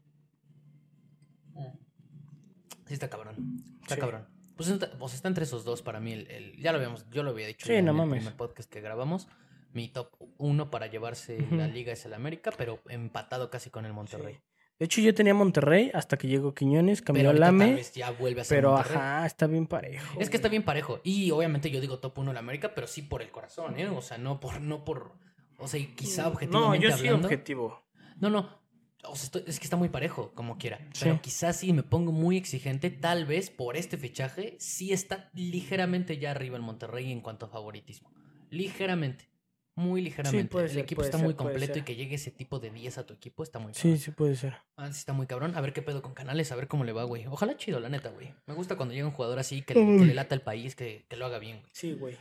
Mm. 2.92 2.94
Sí 2.94 2.94
está 2.96 3.10
cabrón. 3.10 3.36
Está 3.82 3.96
Sí. 3.96 4.02
cabrón. 4.02 4.28
Pues 4.58 4.70
está, 4.70 4.92
pues 5.00 5.14
está 5.14 5.28
entre 5.28 5.46
esos 5.46 5.64
dos 5.64 5.82
para 5.82 6.00
mí. 6.00 6.12
El, 6.14 6.30
el- 6.30 6.58
ya 6.62 6.72
lo 6.72 6.78
habíamos, 6.78 7.10
yo 7.10 7.24
lo 7.24 7.32
había 7.32 7.48
dicho 7.48 7.66
Sí, 7.66 7.82
no 7.82 7.92
en 7.92 7.98
mames. 7.98 8.14
el 8.18 8.20
primer 8.20 8.36
podcast 8.38 8.70
que 8.70 8.82
grabamos. 8.82 9.28
Mi 9.74 9.88
top 9.88 10.10
uno 10.38 10.70
para 10.70 10.88
llevarse 10.88 11.38
la 11.52 11.68
liga 11.68 11.94
es 11.94 12.06
el 12.06 12.14
América, 12.14 12.52
pero 12.58 12.80
empatado 12.90 13.50
casi 13.50 13.70
con 13.70 13.86
el 13.86 13.94
Monterrey. 13.94 14.36
Sí. 14.36 14.42
De 14.80 14.86
hecho, 14.86 15.00
yo 15.02 15.14
tenía 15.14 15.34
Monterrey 15.34 15.92
hasta 15.94 16.18
que 16.18 16.28
llegó 16.28 16.54
Quiñones, 16.54 17.02
cambió 17.02 17.22
Pero 17.22 17.30
al 17.30 17.36
ahorita 17.44 17.46
tal 17.60 17.68
AME, 17.70 17.76
vez 17.76 17.94
ya 17.94 18.12
vuelve 18.12 18.42
a 18.42 18.44
ser 18.44 18.58
pero 18.58 18.72
Monterrey. 18.74 18.98
ajá, 18.98 19.26
está 19.28 19.48
bien 19.48 19.68
parejo. 19.68 20.20
Es 20.20 20.30
que 20.30 20.36
está 20.38 20.50
bien 20.50 20.64
parejo. 20.64 21.00
Y 21.04 21.32
obviamente 21.32 21.70
yo 21.72 21.80
digo 21.80 22.00
top 22.00 22.18
1 22.18 22.32
el 22.32 22.38
América, 22.38 22.74
pero 22.76 22.88
sí 22.88 23.04
por 23.04 23.22
el 23.22 23.30
corazón, 23.32 23.80
¿eh? 23.80 23.88
O 23.88 24.02
sea, 24.02 24.18
no 24.18 24.40
por, 24.40 24.60
no 24.60 24.84
por. 24.84 25.14
O 25.60 25.68
sea, 25.68 25.80
y 25.80 25.86
quizá 25.96 26.24
No, 26.24 26.30
objetivamente 26.30 26.84
yo 26.88 26.98
sí 26.98 27.08
hablando. 27.08 27.28
objetivo. 27.28 27.82
No, 28.20 28.30
no. 28.32 28.61
O 29.04 29.16
sea, 29.16 29.26
estoy- 29.26 29.44
es 29.48 29.60
que 29.60 29.64
está 29.66 29.78
muy 29.78 29.90
parejo, 29.90 30.32
como 30.36 30.58
quiera. 30.58 30.78
Sí. 30.94 31.02
Pero 31.06 31.22
quizás 31.22 31.58
si 31.58 31.74
me 31.74 31.84
pongo 31.84 32.12
muy 32.12 32.38
exigente, 32.38 32.90
tal 32.90 33.26
vez 33.26 33.50
por 33.50 33.76
este 33.78 33.98
fichaje, 33.98 34.56
sí 34.60 34.94
está 34.94 35.30
ligeramente 35.34 36.18
ya 36.18 36.32
arriba 36.32 36.56
el 36.58 36.62
Monterrey 36.64 37.12
en 37.12 37.22
cuanto 37.22 37.46
a 37.48 37.50
favoritismo. 37.50 38.12
Ligeramente. 38.52 39.30
Muy 39.76 40.02
ligeramente. 40.02 40.50
puede 40.52 40.66
el 40.66 40.72
ser, 40.72 40.80
equipo 40.82 41.00
puede 41.00 41.08
está 41.08 41.18
ser, 41.18 41.26
muy 41.26 41.34
completo 41.34 41.80
y 41.80 41.82
que 41.84 41.96
llegue 41.96 42.16
ese 42.16 42.30
tipo 42.30 42.60
de 42.60 42.70
10 42.72 42.98
a 42.98 43.06
tu 43.06 43.14
equipo 43.14 43.42
está 43.42 43.58
muy 43.58 43.74
Sí, 43.74 43.84
cabrón. 43.84 43.98
sí 44.00 44.12
puede 44.12 44.36
ser. 44.36 44.56
Ah, 44.76 44.88
sí 44.92 45.00
está 45.00 45.14
muy 45.14 45.28
cabrón. 45.28 45.56
A 45.56 45.62
ver 45.62 45.72
qué 45.72 45.82
pedo 45.82 46.02
con 46.02 46.14
canales, 46.14 46.52
a 46.52 46.56
ver 46.58 46.68
cómo 46.68 46.84
le 46.84 46.92
va, 46.92 47.06
güey. 47.06 47.26
Ojalá 47.28 47.56
chido, 47.56 47.80
la 47.80 47.88
neta, 47.88 48.10
güey. 48.10 48.34
Me 48.48 48.54
gusta 48.54 48.76
cuando 48.76 48.94
llega 48.94 49.08
un 49.08 49.14
jugador 49.14 49.40
así 49.40 49.62
que, 49.62 49.74
le- 49.74 49.80
que 49.80 49.88
Uy. 50.02 50.06
le 50.08 50.14
lata 50.14 50.36
al 50.36 50.42
país, 50.42 50.76
que, 50.76 51.06
que 51.08 51.16
lo 51.16 51.26
haga 51.26 51.40
bien, 51.40 51.60
güey. 51.62 51.70
Sí, 51.74 51.94
güey. 51.94 52.18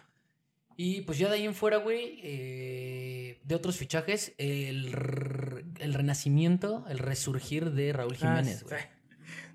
Y 0.82 1.02
pues 1.02 1.18
ya 1.18 1.28
de 1.28 1.34
ahí 1.34 1.44
en 1.44 1.54
fuera, 1.54 1.76
güey, 1.76 2.20
eh, 2.22 3.38
de 3.44 3.54
otros 3.54 3.76
fichajes, 3.76 4.32
el, 4.38 4.86
el 5.78 5.92
renacimiento, 5.92 6.86
el 6.88 6.98
resurgir 6.98 7.72
de 7.72 7.92
Raúl 7.92 8.16
Jiménez, 8.16 8.62
Ah, 8.62 8.66
güey. 8.66 8.80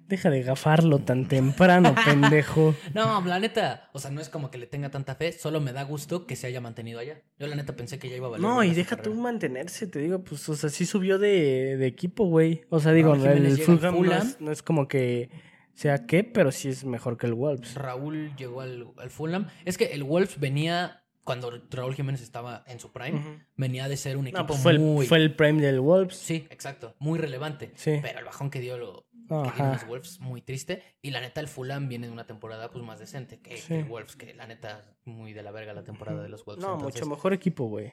Deja 0.08 0.30
de 0.30 0.44
gafarlo 0.44 1.00
tan 1.00 1.28
temprano, 1.28 1.96
pendejo. 2.06 2.76
No, 2.94 3.26
la 3.26 3.40
neta, 3.40 3.90
o 3.94 3.98
sea, 3.98 4.12
no 4.12 4.22
es 4.22 4.30
como 4.30 4.52
que 4.52 4.60
le 4.60 4.68
tenga 4.68 4.92
tanta 4.92 5.16
fe, 5.16 5.32
solo 5.32 5.60
me 5.62 5.74
da 5.74 5.82
gusto 5.82 6.28
que 6.28 6.36
se 6.36 6.46
haya 6.46 6.62
mantenido 6.62 7.00
allá. 7.00 7.24
Yo 7.40 7.48
la 7.48 7.56
neta 7.56 7.76
pensé 7.76 7.98
que 7.98 8.08
ya 8.08 8.18
iba 8.18 8.28
a 8.28 8.30
valer. 8.30 8.46
No, 8.48 8.64
y 8.64 8.76
deja 8.76 8.96
tú 8.96 9.16
mantenerse, 9.16 9.88
te 9.88 9.98
digo, 9.98 10.24
pues, 10.24 10.48
o 10.48 10.56
sea, 10.56 10.70
sí 10.70 10.86
subió 10.86 11.18
de, 11.18 11.76
de 11.76 11.88
equipo, 11.88 12.28
güey. 12.28 12.66
O 12.70 12.80
sea, 12.80 12.92
digo, 12.92 13.16
Raúl 13.16 13.30
Jiménez 13.30 13.54
el 13.54 13.60
al 13.62 13.80
Fulham, 13.80 13.96
no, 14.00 14.14
es, 14.16 14.42
no 14.42 14.52
es 14.52 14.62
como 14.62 14.88
que 14.88 15.32
sea 15.74 16.06
qué, 16.06 16.24
pero 16.24 16.52
sí 16.52 16.70
es 16.70 16.86
mejor 16.86 17.18
que 17.18 17.26
el 17.26 17.34
Wolves. 17.34 17.74
Raúl 17.74 18.36
llegó 18.38 18.62
al, 18.62 18.90
al 18.98 19.10
Fulham. 19.10 19.48
Es 19.66 19.80
que 19.80 19.86
el 19.86 20.04
Wolves 20.04 20.40
venía, 20.40 21.04
cuando 21.26 21.52
Raúl 21.72 21.96
Jiménez 21.96 22.22
estaba 22.22 22.64
en 22.68 22.80
su 22.80 22.92
prime, 22.92 23.46
venía 23.58 23.90
de 23.90 23.98
ser 23.98 24.16
un 24.16 24.28
equipo 24.28 24.44
No, 24.44 24.48
pues 24.48 24.62
fue 24.62 24.72
el, 24.74 24.80
muy... 24.80 25.08
fue 25.08 25.18
el 25.18 25.36
prime 25.36 25.60
del 25.60 25.80
Wolves. 25.80 26.16
Sí, 26.16 26.48
exacto, 26.52 26.96
muy 27.00 27.20
relevante. 27.20 27.74
Sí. 27.76 28.00
Pero 28.02 28.20
el 28.20 28.26
bajón 28.26 28.52
que 28.52 28.60
dio 28.60 28.78
lo, 28.78 29.08
que 29.28 29.52
tienen 29.52 29.74
los 29.74 29.88
Wolves 29.88 30.20
muy 30.20 30.42
triste. 30.42 30.84
Y 31.02 31.10
la 31.10 31.20
neta, 31.22 31.42
el 31.42 31.48
Fulham 31.48 31.90
viene 31.90 32.06
de 32.06 32.14
una 32.14 32.28
temporada 32.28 32.70
pues 32.70 32.86
más 32.86 33.00
decente 33.00 33.42
que, 33.42 33.60
el 33.70 33.86
Wolves, 33.86 34.16
que 34.16 34.36
la 34.36 34.46
neta, 34.46 34.96
muy 35.04 35.34
de 35.34 35.42
la 35.42 35.52
verga 35.52 35.74
la 35.74 35.84
temporada 35.84 36.22
de 36.22 36.30
los 36.30 36.46
Wolves. 36.46 36.64
No, 36.64 36.76
Entonces, 36.76 37.02
mucho 37.02 37.10
mejor 37.16 37.34
equipo, 37.34 37.66
güey. 37.66 37.92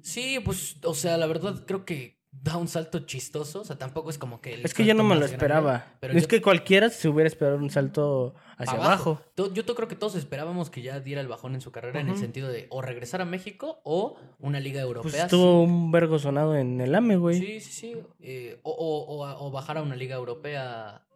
Sí, 0.00 0.38
pues, 0.44 0.76
o 0.84 0.94
sea, 0.94 1.16
la 1.16 1.26
verdad 1.26 1.64
creo 1.66 1.84
que 1.84 2.17
da 2.30 2.56
un 2.56 2.68
salto 2.68 3.00
chistoso. 3.00 3.60
O 3.60 3.64
sea, 3.64 3.76
tampoco 3.78 4.10
es 4.10 4.18
como 4.18 4.40
que. 4.40 4.54
el 4.54 4.64
Es 4.64 4.74
que 4.74 4.84
yo 4.84 4.94
no 4.94 5.02
me 5.02 5.14
lo 5.14 5.20
grande, 5.20 5.34
esperaba. 5.36 5.86
pero 6.00 6.14
es 6.14 6.22
yo- 6.22 6.28
que 6.28 6.42
cualquiera 6.42 6.90
se 6.90 7.08
hubiera 7.08 7.26
esperado 7.26 7.56
un 7.56 7.70
salto 7.70 8.34
hacia 8.56 8.74
abajo. 8.78 9.20
Yo 9.36 9.64
creo 9.74 9.88
que 9.88 9.96
todos 9.96 10.14
esperábamos 10.14 10.68
que 10.70 10.82
ya 10.82 11.00
diera 11.00 11.20
el 11.20 11.28
bajón 11.28 11.54
en 11.54 11.60
su 11.60 11.72
carrera 11.72 12.00
en 12.00 12.08
el 12.08 12.16
sentido 12.18 12.48
de 12.48 12.66
o 12.70 12.82
regresar 12.82 13.20
a 13.20 13.24
México 13.24 13.80
o 13.84 14.18
una 14.38 14.60
liga 14.60 14.82
Pues 14.82 14.96
europea. 14.96 15.24
estuvo 15.24 15.62
un 15.62 15.90
vergo 15.90 16.18
sonado 16.18 16.54
en 16.56 16.80
el 16.80 16.94
AME, 16.94 17.16
güey. 17.16 17.38
Sí, 17.38 17.60
sí, 17.60 17.72
sí. 17.72 17.96
Eh, 18.20 18.60
o, 18.62 18.70
o- 18.72 19.16
o 19.16 19.24
a- 19.24 19.40
o 19.40 19.50
bajar 19.50 19.78
a 19.78 19.82
una 19.82 19.96
liga 19.96 20.16
europea 20.16 21.06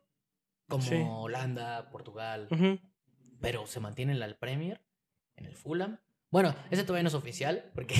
como 0.68 0.82
Sí. 0.82 1.02
Holanda, 1.06 1.90
Portugal. 1.90 2.48
Pero 3.40 3.66
se 3.66 3.80
mantiene 3.80 4.12
en 4.12 4.20
la 4.20 4.32
Premier, 4.38 4.80
en 5.36 5.46
el 5.46 5.56
Fulham. 5.56 5.98
Bueno, 6.30 6.54
ese 6.70 6.84
todavía 6.84 7.02
no 7.02 7.08
es 7.08 7.14
oficial 7.14 7.70
porque 7.74 7.94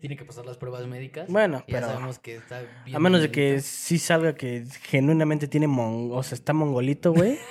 tiene 0.00 0.16
que 0.16 0.24
pasar 0.24 0.46
las 0.46 0.56
pruebas 0.56 0.86
médicas. 0.86 1.28
Bueno, 1.28 1.62
Y 1.66 1.72
ya 1.72 1.78
pero 1.80 1.86
sabemos 1.92 2.18
que 2.18 2.36
está 2.36 2.60
bien. 2.84 2.96
a 2.96 2.98
menos 2.98 3.20
de 3.20 3.30
que 3.30 3.60
sí 3.60 3.98
salga 3.98 4.34
que 4.34 4.64
genuinamente 4.82 5.48
tiene 5.48 5.66
mon... 5.66 6.10
o 6.12 6.22
sea, 6.22 6.36
está 6.36 6.52
mongolito, 6.52 7.12
güey. 7.12 7.38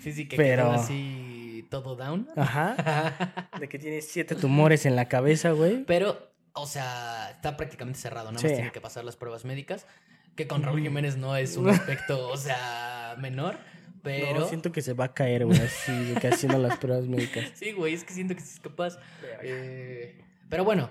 Sí, 0.00 0.12
sí, 0.12 0.26
que 0.26 0.36
pero- 0.36 0.64
quedó 0.70 0.72
así 0.72 1.66
todo 1.70 1.96
down. 1.96 2.28
Ajá. 2.36 3.48
De 3.60 3.68
que 3.68 3.78
tiene 3.78 4.00
siete 4.00 4.34
tumores 4.34 4.86
en 4.86 4.96
la 4.96 5.06
cabeza, 5.08 5.50
güey. 5.52 5.84
Pero, 5.84 6.32
o 6.54 6.66
sea, 6.66 7.30
está 7.30 7.56
prácticamente 7.56 7.98
cerrado. 7.98 8.32
Nada 8.32 8.42
más 8.42 8.50
Sí. 8.50 8.56
tiene 8.56 8.72
que 8.72 8.80
pasar 8.80 9.04
las 9.04 9.16
pruebas 9.16 9.44
médicas. 9.44 9.86
Que 10.34 10.46
con 10.46 10.62
Raúl. 10.62 10.80
Jiménez 10.80 11.16
no 11.18 11.36
es 11.36 11.56
un 11.58 11.68
aspecto, 11.70 12.28
o 12.30 12.36
sea, 12.38 13.14
menor. 13.18 13.58
Pero. 14.02 14.40
No, 14.40 14.48
siento 14.48 14.72
que 14.72 14.80
se 14.80 14.94
va 14.94 15.04
a 15.06 15.14
caer, 15.14 15.44
güey, 15.44 15.60
así, 15.60 15.92
de 15.92 16.20
que 16.20 16.28
haciendo 16.28 16.58
las 16.58 16.78
pruebas 16.78 17.06
médicas. 17.06 17.50
Sí, 17.54 17.72
güey, 17.72 17.92
es 17.94 18.04
que 18.04 18.14
siento 18.14 18.34
que 18.34 18.40
sí 18.40 18.54
es 18.54 18.60
capaz. 18.60 18.98
Eh, 19.42 20.18
pero 20.48 20.64
bueno, 20.64 20.90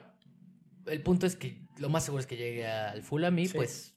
el 0.87 1.01
punto 1.03 1.25
es 1.25 1.35
que 1.35 1.61
lo 1.77 1.89
más 1.89 2.03
seguro 2.05 2.21
es 2.21 2.27
que 2.27 2.37
llegue 2.37 2.67
al 2.67 3.01
Fulham 3.03 3.37
y 3.39 3.47
Sí. 3.47 3.53
pues, 3.57 3.95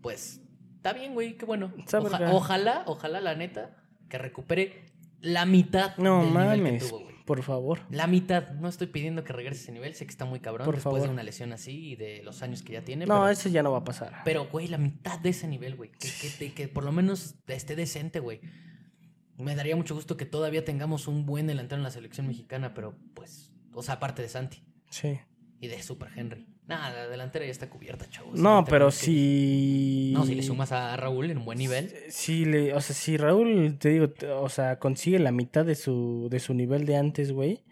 pues, 0.00 0.40
está 0.76 0.92
bien, 0.92 1.14
güey, 1.14 1.36
qué 1.36 1.44
bueno. 1.44 1.72
Oja- 1.92 2.32
ojalá, 2.32 2.82
ojalá, 2.86 3.20
la 3.20 3.34
neta, 3.34 3.76
que 4.08 4.18
recupere 4.18 4.86
la 5.20 5.46
mitad 5.46 5.96
No 5.98 6.20
del 6.24 6.28
nivel 6.32 6.56
que 6.56 6.62
mames, 6.62 6.88
tuvo, 6.88 7.00
güey. 7.04 7.14
por 7.24 7.42
favor. 7.42 7.80
La 7.90 8.06
mitad, 8.06 8.50
no 8.54 8.68
estoy 8.68 8.88
pidiendo 8.88 9.22
que 9.24 9.32
regrese 9.32 9.62
ese 9.62 9.72
nivel, 9.72 9.94
sé 9.94 10.04
que 10.04 10.10
está 10.10 10.24
muy 10.24 10.40
cabrón 10.40 10.64
Por 10.64 10.74
después 10.74 11.02
de 11.04 11.08
una 11.08 11.22
lesión 11.22 11.52
así 11.52 11.90
y 11.92 11.96
de 11.96 12.22
los 12.24 12.42
años 12.42 12.62
que 12.62 12.72
ya 12.72 12.82
tiene. 12.84 13.06
No, 13.06 13.14
pero, 13.20 13.28
eso 13.28 13.48
ya 13.48 13.62
no 13.62 13.70
va 13.72 13.78
a 13.78 13.84
pasar. 13.84 14.22
pero, 14.24 14.48
güey, 14.48 14.66
la 14.68 14.78
mitad 14.78 15.18
de 15.20 15.30
ese 15.30 15.46
nivel, 15.46 15.76
güey. 15.76 15.90
Que, 16.38 16.52
que 16.52 16.68
por 16.68 16.84
lo 16.84 16.90
menos 16.92 17.36
esté 17.46 17.76
decente, 17.76 18.18
güey. 18.20 18.40
Me 19.38 19.54
daría 19.56 19.74
mucho 19.76 19.94
gusto 19.94 20.16
que 20.16 20.26
todavía 20.26 20.64
tengamos 20.64 21.08
un 21.08 21.24
buen 21.24 21.46
delantero 21.46 21.78
en 21.78 21.84
la 21.84 21.90
selección 21.90 22.26
mexicana, 22.26 22.74
pero 22.74 22.96
pues, 23.14 23.50
o 23.72 23.82
sea, 23.82 23.94
aparte 23.94 24.22
de 24.22 24.28
Santi 24.28 24.62
Sí. 24.90 25.18
Y 25.62 25.68
de 25.68 25.82
Super 25.82 26.10
Henry. 26.14 26.46
Nada, 26.66 26.90
la 26.90 27.08
delantera 27.08 27.44
ya 27.44 27.50
está 27.52 27.70
cubierta, 27.70 28.08
chavos. 28.10 28.38
No, 28.38 28.64
pero 28.68 28.90
si. 28.90 30.10
No, 30.14 30.26
si 30.26 30.34
le 30.34 30.42
sumas 30.42 30.72
a 30.72 30.96
Raúl 30.96 31.30
en 31.30 31.38
un 31.38 31.44
buen 31.44 31.58
nivel. 31.58 31.92
Si 32.10 32.44
le, 32.44 32.74
o 32.74 32.80
sea, 32.80 32.94
si 32.94 33.16
Raúl, 33.16 33.78
te 33.78 33.88
digo, 33.90 34.10
te- 34.10 34.28
o 34.28 34.48
sea, 34.48 34.78
consigue 34.78 35.18
la 35.18 35.32
mitad 35.32 35.64
de 35.64 35.74
su, 35.74 36.28
de 36.30 36.40
su 36.40 36.52
nivel 36.54 36.84
de 36.84 36.96
antes, 36.96 37.32
güey. 37.32 37.64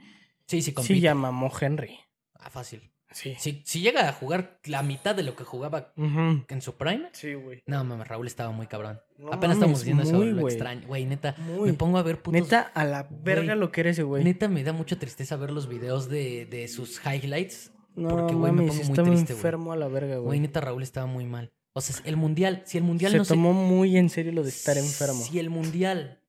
Sí, 0.46 0.62
sí, 0.62 0.72
compite. 0.72 0.94
Sí 0.94 1.00
ya 1.00 1.14
mamó 1.14 1.50
Henry. 1.60 1.98
Ah, 2.34 2.50
fácil. 2.50 2.90
Sí. 3.12 3.34
Si, 3.40 3.62
si 3.64 3.80
llega 3.80 4.08
a 4.08 4.12
jugar 4.12 4.60
la 4.64 4.84
mitad 4.84 5.16
de 5.16 5.24
lo 5.24 5.34
que 5.34 5.42
jugaba 5.42 5.92
en 5.96 6.62
su 6.62 6.76
prime, 6.76 7.08
Sí, 7.12 7.34
güey. 7.34 7.60
no 7.66 7.82
mames, 7.82 8.06
Raúl 8.06 8.28
estaba 8.28 8.52
muy 8.52 8.68
cabrón. 8.68 9.00
No 9.18 9.32
Apenas 9.32 9.58
mames, 9.58 9.80
estamos 9.82 10.06
eso, 10.08 10.16
muy, 10.16 10.30
lo 10.30 10.42
güey. 10.42 10.54
extraño. 10.54 10.86
Güey, 10.86 11.06
neta, 11.06 11.34
Muy. 11.38 11.70
me 11.72 11.76
pongo 11.76 11.98
a 11.98 12.02
ver 12.04 12.22
putos 12.22 12.40
Neta, 12.40 12.60
a 12.72 12.84
la 12.84 13.08
verga 13.10 13.56
lo 13.56 13.72
que 13.72 13.80
eres 13.80 13.96
ese 13.96 14.04
güey. 14.04 14.22
Neta, 14.22 14.46
me 14.46 14.62
da 14.62 14.72
mucha 14.72 14.96
tristeza 14.96 15.34
ver 15.36 15.50
los 15.50 15.68
videos 15.68 16.08
de, 16.08 16.46
de 16.46 16.68
sus 16.68 17.00
highlights. 17.04 17.72
No, 17.96 18.08
porque, 18.08 18.34
güey, 18.34 18.52
me 18.52 18.62
pongo 18.62 18.74
muy 18.74 18.82
triste, 18.84 19.02
güey. 19.02 19.18
enfermo 19.18 19.72
a 19.72 19.76
la 19.76 19.88
verga, 19.88 20.14
Güey, 20.16 20.24
güey. 20.24 20.40
neta, 20.40 20.60
Raúl 20.60 20.82
estaba 20.82 21.06
muy 21.06 21.26
mal. 21.26 21.52
O 21.72 21.80
sea, 21.80 21.96
el 22.04 22.16
mundial, 22.16 22.62
si 22.66 22.78
el 22.78 22.84
mundial 22.84 23.12
Se 23.12 23.18
no 23.18 23.24
tomó 23.24 23.52
muy 23.52 23.96
en 23.96 24.08
serio 24.10 24.32
lo 24.32 24.42
de 24.42 24.48
estar 24.48 24.74
se... 24.74 24.80
enfermo. 24.80 25.20
Si 25.22 25.38
el 25.38 25.50
mundial 25.50 26.22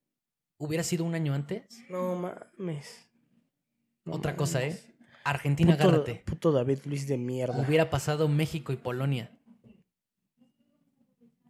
hubiera 0.57 0.83
sido 0.83 1.03
un 1.05 1.15
año 1.15 1.33
antes, 1.33 1.63
No 1.89 2.15
mames. 2.15 3.09
No 4.05 4.13
otra 4.13 4.35
cosa. 4.35 4.63
¿eh? 4.63 4.79
Argentina, 5.23 5.73
Puto, 5.77 5.87
agárrate. 5.87 6.15
puto 6.25 6.51
David 6.51 6.79
Luis 6.85 7.07
de 7.07 7.17
mierda. 7.17 7.59
Hubiera 7.67 7.89
pasado 7.89 8.27
México 8.27 8.73
y 8.73 8.75
Polonia. 8.77 9.31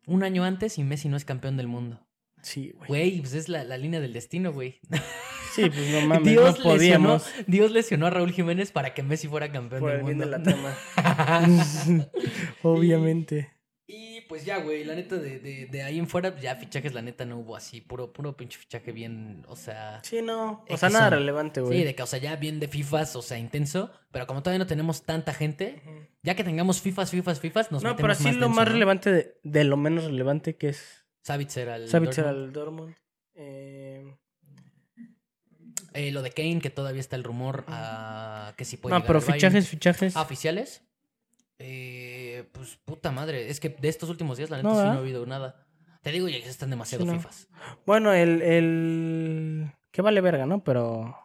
Un 0.07 0.23
año 0.23 0.43
antes 0.43 0.77
y 0.77 0.83
Messi 0.83 1.07
no 1.09 1.15
es 1.17 1.25
campeón 1.25 1.55
del 1.57 1.67
mundo. 1.67 2.05
Sí, 2.41 2.71
güey. 2.77 2.87
Güey, 2.87 3.19
pues 3.21 3.33
es 3.33 3.49
la, 3.49 3.63
la 3.63 3.77
línea 3.77 3.99
del 4.01 4.13
destino, 4.13 4.51
güey. 4.51 4.79
Sí, 5.53 5.69
pues 5.69 5.89
no 5.91 6.01
mames, 6.07 6.23
Dios, 6.23 6.43
no 6.43 6.51
lesionó, 6.51 6.63
podíamos. 6.73 7.25
Dios 7.47 7.71
lesionó 7.71 8.07
a 8.07 8.09
Raúl 8.09 8.31
Jiménez 8.31 8.71
para 8.71 8.93
que 8.93 9.03
Messi 9.03 9.27
fuera 9.27 9.51
campeón 9.51 9.81
Por 9.81 9.91
del 9.91 9.99
el 9.99 10.05
bien 10.05 10.17
mundo. 10.17 10.31
de 10.31 10.37
la 10.37 10.43
trama. 10.43 10.77
Obviamente. 12.63 13.51
Y 13.93 14.21
pues 14.21 14.45
ya, 14.45 14.59
güey, 14.59 14.85
la 14.85 14.95
neta 14.95 15.17
de, 15.17 15.39
de, 15.39 15.65
de 15.65 15.83
ahí 15.83 15.99
en 15.99 16.07
fuera, 16.07 16.39
ya 16.39 16.55
fichajes, 16.55 16.93
la 16.93 17.01
neta 17.01 17.25
no 17.25 17.39
hubo 17.39 17.57
así, 17.57 17.81
puro, 17.81 18.13
puro 18.13 18.37
pinche 18.37 18.57
fichaje 18.57 18.93
bien, 18.93 19.43
o 19.49 19.57
sea. 19.57 19.99
Sí, 20.03 20.21
no. 20.21 20.63
O 20.69 20.77
sea, 20.77 20.87
nada 20.89 21.09
son. 21.09 21.19
relevante, 21.19 21.59
güey. 21.59 21.79
Sí, 21.79 21.83
de 21.83 21.93
que, 21.93 22.01
o 22.03 22.05
sea, 22.07 22.17
ya 22.19 22.37
bien 22.37 22.61
de 22.61 22.69
FIFAs, 22.69 23.17
o 23.17 23.21
sea, 23.21 23.37
intenso, 23.37 23.91
pero 24.11 24.27
como 24.27 24.41
todavía 24.43 24.59
no 24.59 24.67
tenemos 24.67 25.03
tanta 25.03 25.33
gente, 25.33 25.81
ya 26.23 26.35
que 26.35 26.45
tengamos 26.45 26.79
FIFAs, 26.81 27.11
FIFAs, 27.11 27.41
FIFAs, 27.41 27.71
nos 27.73 27.83
No, 27.83 27.89
metemos 27.89 28.01
pero 28.01 28.15
sí 28.15 28.23
más 28.23 28.35
lo 28.35 28.45
denso, 28.45 28.55
más 28.55 28.65
¿no? 28.67 28.71
relevante 28.73 29.11
de, 29.11 29.35
de 29.43 29.63
lo 29.65 29.75
menos 29.75 30.05
relevante 30.05 30.55
que 30.55 30.69
es 30.69 31.05
Savitzer 31.23 31.67
al 31.69 31.89
Savitzer 31.89 32.23
Dortmund. 32.23 32.45
al 32.47 32.53
Dortmund. 32.53 32.95
Eh, 33.35 34.15
Eh, 35.93 36.11
lo 36.11 36.21
de 36.21 36.31
Kane, 36.31 36.59
que 36.61 36.69
todavía 36.69 37.01
está 37.01 37.15
el 37.15 37.23
rumor 37.23 37.65
a 37.67 38.53
que 38.57 38.65
sí 38.65 38.77
puede 38.77 38.93
no, 38.93 38.99
llegar 38.99 39.07
pero 39.07 39.19
al 39.19 39.25
Bayern. 39.25 39.39
fichajes, 39.39 39.67
fichajes. 39.69 40.15
Ah, 40.15 40.21
oficiales. 40.21 40.83
Eh, 41.59 42.45
pues 42.53 42.79
puta 42.85 43.11
madre, 43.11 43.49
es 43.49 43.59
que 43.59 43.69
de 43.69 43.89
estos 43.89 44.09
últimos 44.09 44.37
días 44.37 44.49
la 44.49 44.57
neta 44.57 44.69
No, 44.69 44.75
sí 44.75 44.83
no 44.83 44.91
ha 44.91 44.97
habido 44.97 45.25
nada. 45.25 45.67
Te 46.01 46.11
digo, 46.11 46.27
ya 46.27 46.37
están 46.37 46.69
demasiado 46.71 47.03
Sí, 47.03 47.11
no. 47.11 47.17
FIFAs. 47.17 47.47
Bueno, 47.85 48.13
el, 48.13 48.41
el... 48.41 49.71
Que 49.91 50.01
vale 50.01 50.21
verga, 50.21 50.45
¿no? 50.45 50.63
Pero... 50.63 51.15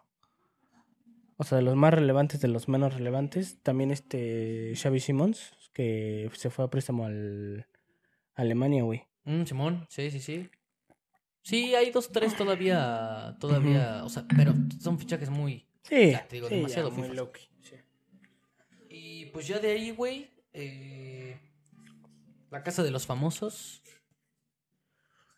O 1.39 1.45
sea, 1.45 1.57
de 1.57 1.63
los 1.63 1.77
más 1.77 1.95
relevantes, 1.95 2.41
de 2.41 2.49
los 2.49 2.69
menos 2.69 2.93
relevantes. 2.95 3.63
También 3.63 3.91
este 3.91 4.75
Xavi 4.77 5.01
Simons, 5.01 5.53
que 5.73 6.31
se 6.35 6.51
fue 6.51 6.65
a 6.65 6.69
préstamo 6.69 7.07
al... 7.07 7.67
Alemania, 8.35 8.83
güey. 8.83 9.05
Mm, 9.25 9.45
Simón, 9.45 9.87
sí, 9.89 10.11
sí, 10.11 10.21
sí. 10.21 10.51
Sí, 11.47 11.77
hay 11.77 11.93
dos, 11.93 12.11
tres 12.11 12.35
todavía, 12.37 13.37
todavía, 13.39 14.03
o 14.05 14.09
sea, 14.09 14.25
pero 14.37 14.53
son 14.81 14.99
fichajes 14.99 15.31
muy... 15.31 15.65
Sí, 15.85 16.11
Ya, 16.11 16.27
te 16.27 16.35
digo, 16.37 16.49
sí, 16.49 16.57
demasiado 16.57 16.91
ya, 16.91 16.97
muy 16.97 17.17
sí. 17.63 17.77
Y 18.91 19.27
pues 19.27 19.47
ya 19.47 19.61
de 19.61 19.71
ahí, 19.71 19.93
güey, 19.93 20.29
eh, 20.53 21.39
la 22.51 22.65
casa 22.65 22.83
de 22.83 22.91
los 22.91 23.07
famosos, 23.07 23.81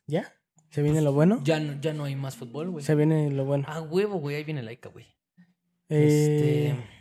¿Ya? 0.06 0.32
¿Se 0.70 0.80
viene 0.80 1.02
lo 1.02 1.12
bueno? 1.12 1.42
ya 1.44 1.61
no, 1.61 1.78
ya 1.78 1.92
no 1.92 2.04
hay 2.04 2.16
más 2.16 2.36
fútbol, 2.36 2.70
güey. 2.70 2.82
Se 2.82 2.94
viene 2.94 3.30
lo 3.30 3.44
bueno. 3.44 3.64
Ah, 3.68 3.82
huevo, 3.82 4.16
güey, 4.18 4.36
ahí 4.36 4.44
viene 4.44 4.62
Laika, 4.62 4.88
güey. 4.88 5.04
Eh, 5.90 6.70
Este... 6.70 6.98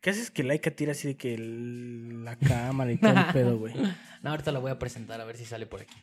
¿Qué 0.00 0.10
haces 0.10 0.30
que 0.30 0.44
Laika 0.44 0.70
tira 0.70 0.92
así 0.92 1.08
de 1.08 1.16
que 1.18 1.34
el- 1.34 2.24
la 2.24 2.36
cámara 2.36 2.90
y 2.90 2.96
todo 2.96 3.10
el 3.12 3.26
pedo, 3.34 3.58
güey? 3.58 3.74
No, 4.22 4.30
ahorita 4.30 4.50
la 4.52 4.60
voy 4.60 4.70
a 4.70 4.78
presentar 4.78 5.20
a 5.20 5.26
ver 5.26 5.36
si 5.36 5.44
sale 5.44 5.66
por 5.66 5.82
aquí. 5.82 5.96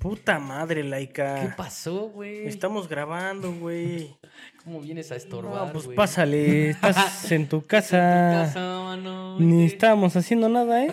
Puta 0.00 0.38
madre, 0.38 0.82
¿Qué 0.82 0.88
Laika. 0.88 1.54
pasó, 1.56 2.08
güey? 2.08 2.46
Estamos 2.46 2.88
grabando, 2.88 3.52
güey. 3.52 4.16
¿Cómo 4.64 4.80
vienes 4.80 5.12
a 5.12 5.16
estorbar, 5.16 5.66
No, 5.66 5.72
pues 5.72 5.88
pásale, 5.88 6.70
estás 6.70 7.30
en 7.30 7.46
tu 7.48 7.66
casa. 7.66 7.98
Casa, 8.46 8.60
mano, 8.82 9.38
Ni 9.38 9.66
estábamos 9.66 10.16
haciendo 10.16 10.48
nada, 10.48 10.84
¿eh? 10.84 10.92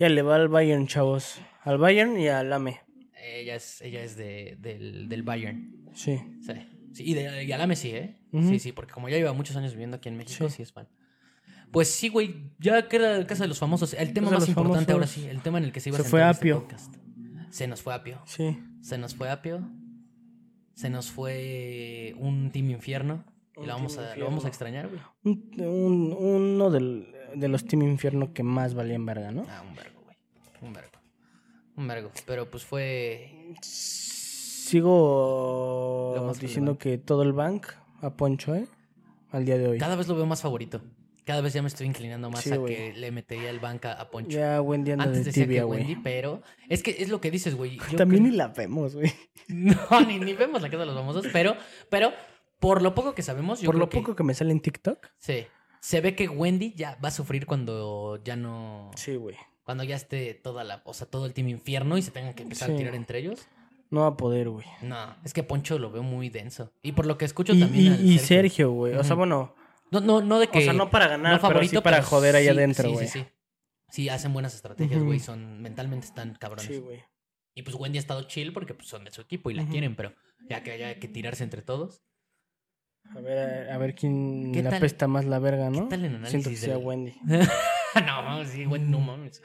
Ya 0.00 0.08
le 0.08 0.22
va 0.22 0.36
al 0.36 0.48
Bayern, 0.48 0.86
chavos. 0.88 1.40
Al 1.62 1.78
Bayern 1.78 2.18
y 2.18 2.28
al 2.28 2.52
AME. 2.52 2.80
Ella 3.22 3.54
es, 3.54 3.80
ella 3.82 4.02
es 4.02 4.16
de, 4.16 4.56
del, 4.58 5.08
del 5.08 5.22
Bayern. 5.22 5.88
Sí. 5.94 6.18
Sí. 6.44 6.52
Sí, 6.94 7.04
y, 7.06 7.14
de, 7.14 7.44
y 7.44 7.52
Alame 7.52 7.76
sí, 7.76 7.90
¿eh? 7.90 8.16
Sí, 8.32 8.58
sí, 8.58 8.72
porque 8.72 8.92
como 8.92 9.08
ya 9.08 9.16
lleva 9.18 9.32
muchos 9.34 9.54
años 9.56 9.72
viviendo 9.72 9.98
aquí 9.98 10.08
en 10.08 10.16
México, 10.16 10.48
Sí. 10.48 10.56
sí, 10.56 10.62
es 10.62 10.72
fan. 10.72 10.88
Pues 11.70 11.88
sí, 11.90 12.08
güey, 12.08 12.50
ya 12.58 12.88
queda 12.88 13.24
Casa 13.26 13.44
de 13.44 13.48
los 13.48 13.58
Famosos. 13.58 13.94
El 13.94 14.12
tema 14.14 14.30
más 14.30 14.48
importante 14.48 14.92
ahora 14.92 15.06
sí, 15.06 15.26
el 15.28 15.42
tema 15.42 15.58
en 15.58 15.64
el 15.64 15.72
que 15.72 15.80
se 15.80 15.90
iba 15.90 15.98
a 15.98 16.02
Se 16.02 16.08
fue 16.08 16.20
centrar 16.20 16.34
este 16.34 16.40
Apio. 16.40 16.60
podcast. 16.62 16.94
Se 17.50 17.66
nos 17.66 17.82
fue 17.82 17.94
Apio. 17.94 18.20
Sí. 18.26 18.58
Se 18.82 18.98
nos 18.98 19.14
fue 19.14 19.30
Apio. 19.30 19.60
Se 20.74 20.90
nos 20.90 21.10
fue 21.10 22.14
un 22.18 22.50
Team 22.52 22.70
Infierno. 22.70 23.24
Y 23.56 23.66
lo 23.66 23.74
vamos, 23.74 23.98
a, 23.98 24.14
lo 24.16 24.24
vamos 24.26 24.44
a 24.44 24.48
extrañar, 24.48 24.88
güey. 24.88 25.00
Un- 25.24 25.60
un- 25.60 26.12
uno 26.16 26.70
del- 26.70 27.12
de 27.34 27.48
los 27.48 27.64
Team 27.64 27.82
Infierno 27.82 28.32
que 28.32 28.42
más 28.44 28.74
valían 28.74 29.04
verga, 29.04 29.32
¿no? 29.32 29.44
Ah, 29.48 29.62
un 29.68 29.74
vergo, 29.74 30.00
güey. 30.04 30.16
Un 30.62 30.72
vergo. 30.72 30.92
Un 31.76 31.88
vergo. 31.88 32.10
Pero 32.26 32.48
pues 32.50 32.64
fue. 32.64 33.54
Sigo 34.78 36.32
diciendo 36.40 36.78
que 36.78 36.98
todo 36.98 37.22
el 37.22 37.32
bank 37.32 37.66
a 38.00 38.10
Poncho, 38.16 38.54
¿eh? 38.54 38.68
Al 39.30 39.44
día 39.44 39.58
de 39.58 39.68
hoy. 39.68 39.78
Cada 39.78 39.96
vez 39.96 40.06
lo 40.08 40.14
veo 40.14 40.26
más 40.26 40.42
favorito. 40.42 40.80
Cada 41.28 41.42
vez 41.42 41.52
ya 41.52 41.60
me 41.60 41.68
estoy 41.68 41.86
inclinando 41.86 42.30
más 42.30 42.40
Sí, 42.42 42.50
a 42.50 42.64
que 42.64 42.94
le 42.94 43.10
metería 43.12 43.50
el 43.50 43.60
banca 43.60 43.92
a 43.92 44.10
Poncho. 44.10 44.38
Ya 44.38 44.62
Wendy 44.62 44.92
anda 44.92 45.04
Antes 45.04 45.20
de 45.20 45.24
decía 45.26 45.44
tibia, 45.44 45.60
que. 45.60 45.64
Wendy, 45.66 45.96
pero 45.96 46.40
es 46.70 46.82
que 46.82 46.96
es 47.00 47.10
lo 47.10 47.20
que 47.20 47.30
dices, 47.30 47.54
güey. 47.54 47.76
También 47.98 48.22
creo- 48.22 48.32
ni 48.32 48.36
la 48.38 48.48
vemos, 48.48 48.94
güey. 48.94 49.12
No, 49.48 49.76
ni, 50.06 50.18
ni 50.18 50.32
vemos 50.32 50.62
la 50.62 50.68
casa 50.70 50.80
de 50.80 50.86
los 50.86 50.94
famosos, 50.96 51.26
pero, 51.30 51.54
pero 51.90 52.12
por 52.60 52.80
lo 52.80 52.94
poco 52.94 53.14
que 53.14 53.20
sabemos, 53.22 53.60
yo 53.60 53.66
Por 53.66 53.74
creo 53.74 53.80
lo 53.86 53.90
poco 53.90 54.16
que 54.16 54.22
me 54.24 54.32
sale 54.32 54.52
en 54.52 54.60
TikTok. 54.60 55.06
Sí. 55.18 55.46
Se 55.80 56.00
ve 56.00 56.14
que 56.14 56.28
Wendy 56.28 56.72
ya 56.74 56.98
va 57.04 57.08
a 57.08 57.12
sufrir 57.12 57.44
cuando 57.44 58.18
ya 58.24 58.34
no. 58.34 58.90
Sí, 58.96 59.16
güey. 59.16 59.36
Cuando 59.64 59.84
ya 59.84 59.96
esté 59.96 60.32
toda 60.32 60.64
la. 60.64 60.80
O 60.86 60.94
sea, 60.94 61.06
todo 61.06 61.26
el 61.26 61.34
team 61.34 61.48
infierno 61.48 61.98
y 61.98 62.02
se 62.02 62.10
tengan 62.10 62.32
que 62.32 62.42
empezar 62.42 62.68
Sí. 62.68 62.74
a 62.74 62.76
tirar 62.78 62.94
entre 62.94 63.18
ellos. 63.18 63.46
No 63.90 64.00
va 64.00 64.06
a 64.08 64.16
poder, 64.16 64.48
güey. 64.48 64.64
No, 64.82 65.14
es 65.24 65.32
que 65.34 65.42
Poncho 65.42 65.78
lo 65.78 65.90
veo 65.90 66.02
muy 66.02 66.30
denso. 66.30 66.72
Y 66.82 66.92
por 66.92 67.04
lo 67.04 67.16
que 67.18 67.26
escucho 67.26 67.52
Y, 67.54 67.60
también. 67.60 67.98
y- 68.02 68.14
al 68.14 68.18
Sergio, 68.20 68.70
güey. 68.72 68.94
O 68.94 69.04
sea, 69.04 69.14
bueno, 69.14 69.54
No, 69.90 70.00
no, 70.00 70.20
no 70.20 70.38
de 70.38 70.48
que. 70.48 70.58
o 70.58 70.62
sea, 70.62 70.72
no 70.72 70.90
para 70.90 71.08
ganar, 71.08 71.32
no 71.34 71.38
favorito, 71.40 71.60
pero 71.60 71.80
sí 71.80 71.82
para 71.82 71.96
pero 71.98 72.06
joder 72.08 72.36
ahí 72.36 72.44
sí, 72.44 72.50
adentro, 72.50 72.88
sí, 72.88 72.94
güey. 72.94 73.08
Sí, 73.08 73.18
sí, 73.20 73.26
Sí, 73.90 74.08
hacen 74.10 74.32
buenas 74.34 74.54
estrategias, 74.54 75.02
güey. 75.02 75.18
Son. 75.18 75.62
Mentalmente 75.62 76.06
están 76.06 76.34
cabrones. 76.34 76.66
Sí, 76.66 76.78
güey. 76.78 77.02
y 77.54 77.62
pues 77.62 77.74
Wendy 77.76 77.98
ha 77.98 78.00
estado 78.00 78.22
chill 78.24 78.52
porque 78.52 78.74
pues, 78.74 78.88
son 78.88 79.04
de 79.04 79.10
su 79.10 79.20
equipo 79.20 79.50
y 79.50 79.54
la 79.54 79.66
quieren, 79.66 79.96
pero 79.96 80.12
ya 80.48 80.62
que 80.62 80.72
haya 80.72 80.98
que 80.98 81.08
tirarse 81.08 81.42
entre 81.44 81.62
todos. 81.62 82.02
A 83.16 83.20
ver, 83.20 83.70
a, 83.70 83.78
ver 83.78 83.94
quién 83.94 84.52
¿Qué 84.52 84.62
le 84.62 84.68
tal- 84.68 84.78
apesta 84.78 85.08
más 85.08 85.24
la 85.24 85.38
verga, 85.38 85.70
¿no? 85.70 85.84
¿Qué 85.84 85.90
tal 85.96 86.04
el 86.04 86.14
análisis 86.16 86.30
Siento 86.30 86.50
que 86.50 86.56
sea 86.56 86.74
del- 86.76 86.84
Wendy. 86.84 87.14
no, 87.24 88.22
mames, 88.22 88.50
sí, 88.50 88.66
Wendy, 88.66 88.90
no 88.90 89.00
mames. 89.00 89.42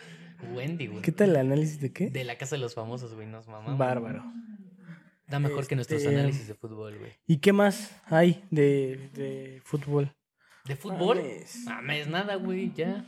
Wendy, 0.53 0.87
güey. 0.87 1.01
¿Qué 1.01 1.13
tal 1.13 1.29
el 1.29 1.37
análisis 1.37 1.79
de 1.79 1.93
qué? 1.93 2.09
De 2.09 2.25
la 2.25 2.37
casa 2.37 2.57
de 2.57 2.61
los 2.61 2.75
famosos, 2.75 3.13
güey, 3.15 3.25
nos 3.27 3.47
mamamos. 3.47 3.77
Bárbaro. 3.77 4.23
Da 5.27 5.39
mejor 5.39 5.65
que 5.65 5.75
nuestros 5.75 6.03
Este, 6.03 6.13
análisis 6.13 6.47
de 6.47 6.55
fútbol, 6.55 6.99
güey. 6.99 7.13
¿Y 7.25 7.37
qué 7.37 7.53
más 7.53 7.95
hay 8.07 8.43
de, 8.51 9.09
de 9.13 9.61
fútbol? 9.63 10.13
¿De 10.65 10.75
fútbol? 10.75 11.17
Mames. 11.17 11.63
Mames, 11.65 12.07
nada, 12.07 12.35
güey, 12.35 12.71
ya. 12.73 13.05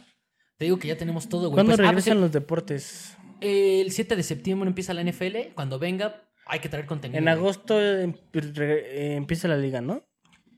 Te 0.58 0.66
digo 0.66 0.78
que 0.80 0.88
ya 0.88 0.98
tenemos 0.98 1.28
todo, 1.30 1.50
güey. 1.50 1.54
¿Cuándo 1.56 1.72
Pues, 1.72 1.80
ah, 1.80 1.84
pues, 1.92 2.06
regresan 2.06 2.22
los 2.22 2.32
deportes? 2.32 3.18
el 3.42 3.92
7 3.92 4.16
de 4.16 4.24
septiembre 4.24 4.68
empieza 4.68 4.94
la 4.94 5.02
NFL. 5.04 5.54
Cuando 5.56 5.78
venga, 5.80 6.24
hay 6.48 6.60
que 6.60 6.70
traer 6.70 6.86
contenido. 6.86 7.20
En 7.20 7.28
agosto 7.28 7.80
em- 7.82 8.14
eh, 8.34 9.14
empieza 9.18 9.48
la 9.48 9.58
liga, 9.58 9.82
¿no? 9.82 10.04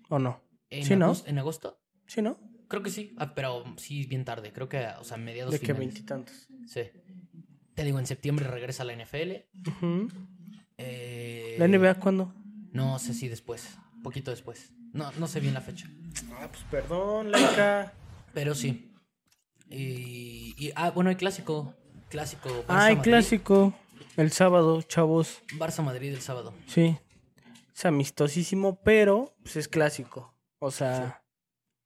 ¿O 0.10 0.20
no? 0.20 0.42
¿En 0.70 0.86
sí, 0.86 0.96
¿no? 0.96 1.06
agosto- 1.06 1.30
¿En 1.30 1.38
agosto? 1.40 1.80
Sí, 2.08 2.22
¿no? 2.22 2.40
Creo 2.68 2.84
que 2.84 2.90
sí. 2.90 3.16
Ah, 3.18 3.34
pero 3.34 3.64
sí, 3.78 4.06
bien 4.06 4.26
tarde. 4.26 4.52
Creo 4.54 4.68
que, 4.70 4.86
o 5.00 5.04
sea, 5.04 5.18
mediados 5.18 5.54
De 5.54 5.60
que 5.60 5.74
veintitantos. 5.74 6.48
Sí. 6.68 6.82
Te 7.74 7.84
digo, 7.84 8.00
en 8.00 8.06
septiembre 8.08 8.48
regresa 8.48 8.84
la 8.84 8.94
NFL. 8.94 9.46
Eh, 10.78 11.56
¿La 11.60 11.68
NBA 11.68 11.96
cuándo? 11.96 12.34
No 12.72 13.00
sé 13.00 13.14
si 13.14 13.28
después. 13.28 13.78
Poquito 14.04 14.32
después. 14.32 14.74
No, 14.94 15.12
no 15.14 15.28
sé 15.28 15.40
bien 15.40 15.54
la 15.54 15.62
fecha. 15.62 15.90
Ah, 16.34 16.48
pues 16.50 16.64
perdón, 16.72 17.32
Laika. 17.32 17.94
Pero 18.34 18.56
sí. 18.56 18.94
Y, 19.70 20.54
y- 20.58 20.72
ah, 20.76 20.92
bueno, 20.92 21.10
hay 21.10 21.16
clásico. 21.16 21.74
Clásico. 22.10 22.50
Barça 22.50 22.66
Ay, 22.68 22.96
Madrid. 22.96 23.12
clásico. 23.12 23.74
El 24.16 24.32
sábado, 24.32 24.82
chavos. 24.82 25.42
Barça 25.58 25.84
Madrid 25.84 26.10
el 26.14 26.22
sábado. 26.22 26.54
Sí. 26.68 26.98
Es 27.76 27.86
amistosísimo, 27.86 28.82
pero 28.84 29.36
pues 29.44 29.58
es 29.58 29.68
clásico. 29.68 30.34
O 30.60 30.72
sea, 30.72 31.24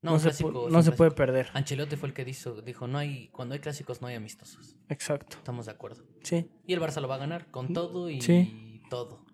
No, 0.00 0.12
no, 0.12 0.18
se, 0.18 0.28
clásico. 0.28 0.68
no 0.70 0.82
puede 0.96 1.10
perder. 1.10 1.50
Ancelotti 1.52 1.96
fue 1.96 2.08
el 2.08 2.14
que 2.14 2.24
dijo, 2.24 2.62
dijo, 2.62 2.86
no 2.86 2.96
hay, 2.98 3.28
cuando 3.28 3.52
hay 3.54 3.60
clásicos 3.60 4.00
no 4.00 4.06
hay 4.08 4.14
amistosos. 4.14 4.76
Exacto. 4.88 5.36
Estamos 5.36 5.66
de 5.66 5.72
acuerdo. 5.72 6.04
Sí. 6.22 6.50
Y 6.66 6.72
el 6.72 6.80
Barça 6.80 7.00
lo 7.02 7.08
va 7.08 7.16
a 7.16 7.18
ganar 7.18 7.50
con 7.50 7.74
todo 7.74 8.08
y 8.08 8.22
Sí. 8.22 8.80
todo. 8.88 9.26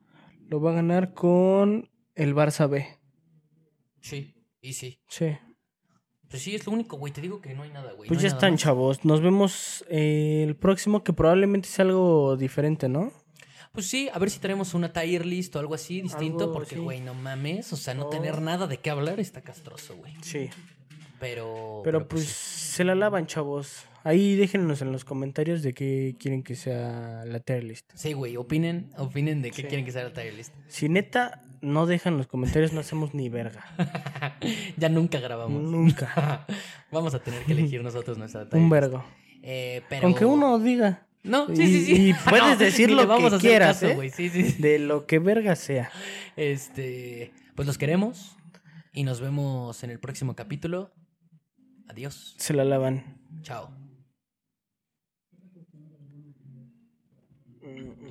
Lo 0.49 0.61
va 0.61 0.73
a 0.73 0.75
ganar 0.75 1.15
con 1.15 1.89
el 2.17 2.35
Barça 2.35 2.69
B. 2.69 2.98
Sí, 4.01 4.35
y 4.61 4.73
sí. 4.75 5.01
Sí. 5.09 5.37
Pues 6.29 6.43
sí, 6.43 6.55
es 6.55 6.67
lo 6.67 6.73
único, 6.73 6.97
güey. 6.99 7.13
Te 7.13 7.21
digo 7.23 7.41
que 7.41 7.55
no 7.55 7.63
hay 7.63 7.71
nada, 7.71 7.93
güey. 7.93 8.09
Pues 8.09 8.19
no 8.21 8.23
ya 8.23 8.29
están, 8.35 8.53
más. 8.53 8.61
chavos. 8.61 9.05
Nos 9.05 9.23
vemos 9.23 9.85
eh, 9.89 10.45
el 10.47 10.57
próximo, 10.57 11.03
que 11.03 11.13
probablemente 11.15 11.69
sea 11.69 11.85
algo 11.87 12.37
diferente, 12.37 12.89
¿no? 12.89 13.13
Pues 13.73 13.87
sí, 13.87 14.09
a 14.13 14.19
ver 14.19 14.29
si 14.31 14.39
tenemos 14.39 14.75
una 14.75 14.93
tier 14.93 15.25
list 15.25 15.55
o 15.57 15.59
algo 15.59 15.75
así 15.75 16.01
distinto, 16.03 16.45
Algo, 16.45 16.53
porque, 16.55 16.75
sí. 16.77 16.81
güey, 16.81 17.01
no 17.01 17.15
mames. 17.15 17.73
O 17.73 17.77
sea, 17.77 17.95
no 17.95 18.05
No. 18.05 18.09
tener 18.11 18.41
nada 18.43 18.67
de 18.67 18.77
qué 18.79 18.91
hablar 18.91 19.21
está 19.21 19.41
castroso, 19.43 19.97
güey. 19.97 20.15
Sí. 20.23 20.51
Pero. 21.21 21.81
Pero 21.85 22.07
pues 22.09 22.25
sí. 22.25 22.71
se 22.77 22.85
la 22.85 22.95
lavan, 22.95 23.27
chavos. 23.27 23.85
Ahí 24.05 24.37
déjenos 24.37 24.81
en 24.83 24.93
los 24.93 25.05
comentarios 25.05 25.63
de 25.63 25.75
qué 25.75 26.15
quieren 26.19 26.43
que 26.43 26.55
sea 26.57 27.25
la 27.27 27.41
tier 27.41 27.65
list. 27.65 27.91
Sí, 27.95 28.13
güey, 28.13 28.37
opinen, 28.37 28.91
opinen 28.97 29.43
de 29.43 29.51
qué 29.51 29.63
Sí. 29.63 29.69
quieren 29.69 29.85
que 29.85 29.93
sea 29.93 30.05
la 30.05 30.13
tier 30.13 30.35
list. 30.35 30.55
Si 30.69 30.89
neta 30.89 31.43
no 31.61 31.87
dejan 31.87 32.17
los 32.17 32.27
comentarios, 32.27 32.73
no 32.73 32.81
hacemos 32.81 33.15
ni 33.15 33.29
verga. 33.29 33.65
ya 34.77 34.89
nunca 34.89 35.21
grabamos. 35.21 35.63
Nunca. 35.63 36.47
Vamos 36.93 37.15
a 37.15 37.19
tener 37.21 37.43
que 37.45 37.53
elegir 37.53 37.83
nosotros 37.83 38.19
nuestra 38.19 38.49
tier 38.49 38.63
Un 38.63 38.71
vergo. 38.71 39.05
Eh, 39.43 39.83
pero... 39.89 40.03
Con 40.03 40.15
que 40.15 40.25
uno 40.25 40.59
diga. 40.59 41.07
No, 41.23 41.47
sí, 41.49 41.63
Y- 41.63 41.67
sí, 41.67 41.85
sí. 41.85 42.09
y 42.11 42.15
puedes 42.29 42.59
decir 42.59 42.89
ni 42.89 42.95
lo 42.95 43.07
vamos 43.07 43.31
que 43.31 43.37
a 43.37 43.41
quieras, 43.41 43.77
caso, 43.81 43.93
¿eh? 43.93 43.95
güey, 43.95 44.11
Sí, 44.11 44.29
sí. 44.31 44.51
sí. 44.51 44.63
De 44.63 44.79
lo 44.79 45.07
que 45.07 45.19
verga 45.19 45.57
sea. 45.57 45.91
Este, 46.37 47.33
pues 47.55 47.67
los 47.67 47.77
queremos 47.79 48.37
y 48.93 49.03
nos 49.05 49.21
vemos 49.21 49.83
en 49.85 49.91
el 49.91 49.99
próximo 50.01 50.35
capítulo. 50.35 50.93
Adiós. 51.89 52.35
Se 52.39 52.55
la 52.55 52.65
lavan. 52.65 53.19
Chao. 53.43 53.71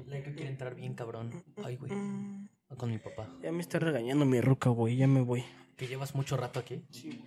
Laika 0.07 0.31
quiere 0.33 0.49
entrar 0.49 0.75
bien 0.75 0.93
cabrón. 0.93 1.43
Ay, 1.63 1.75
güey. 1.77 1.91
Con 2.76 2.91
mi 2.91 2.97
papá. 2.97 3.28
Ya 3.41 3.51
me 3.51 3.61
está 3.61 3.80
regañando 3.80 4.26
mi 4.26 4.41
ruca, 4.41 4.70
güey. 4.70 4.97
Ya 4.97 5.07
me 5.07 5.22
voy. 5.22 5.43
Que 5.78 5.88
llevas 5.88 6.15
mucho 6.15 6.36
rato 6.38 6.59
aquí. 6.59 6.84
Sí. 6.89 7.24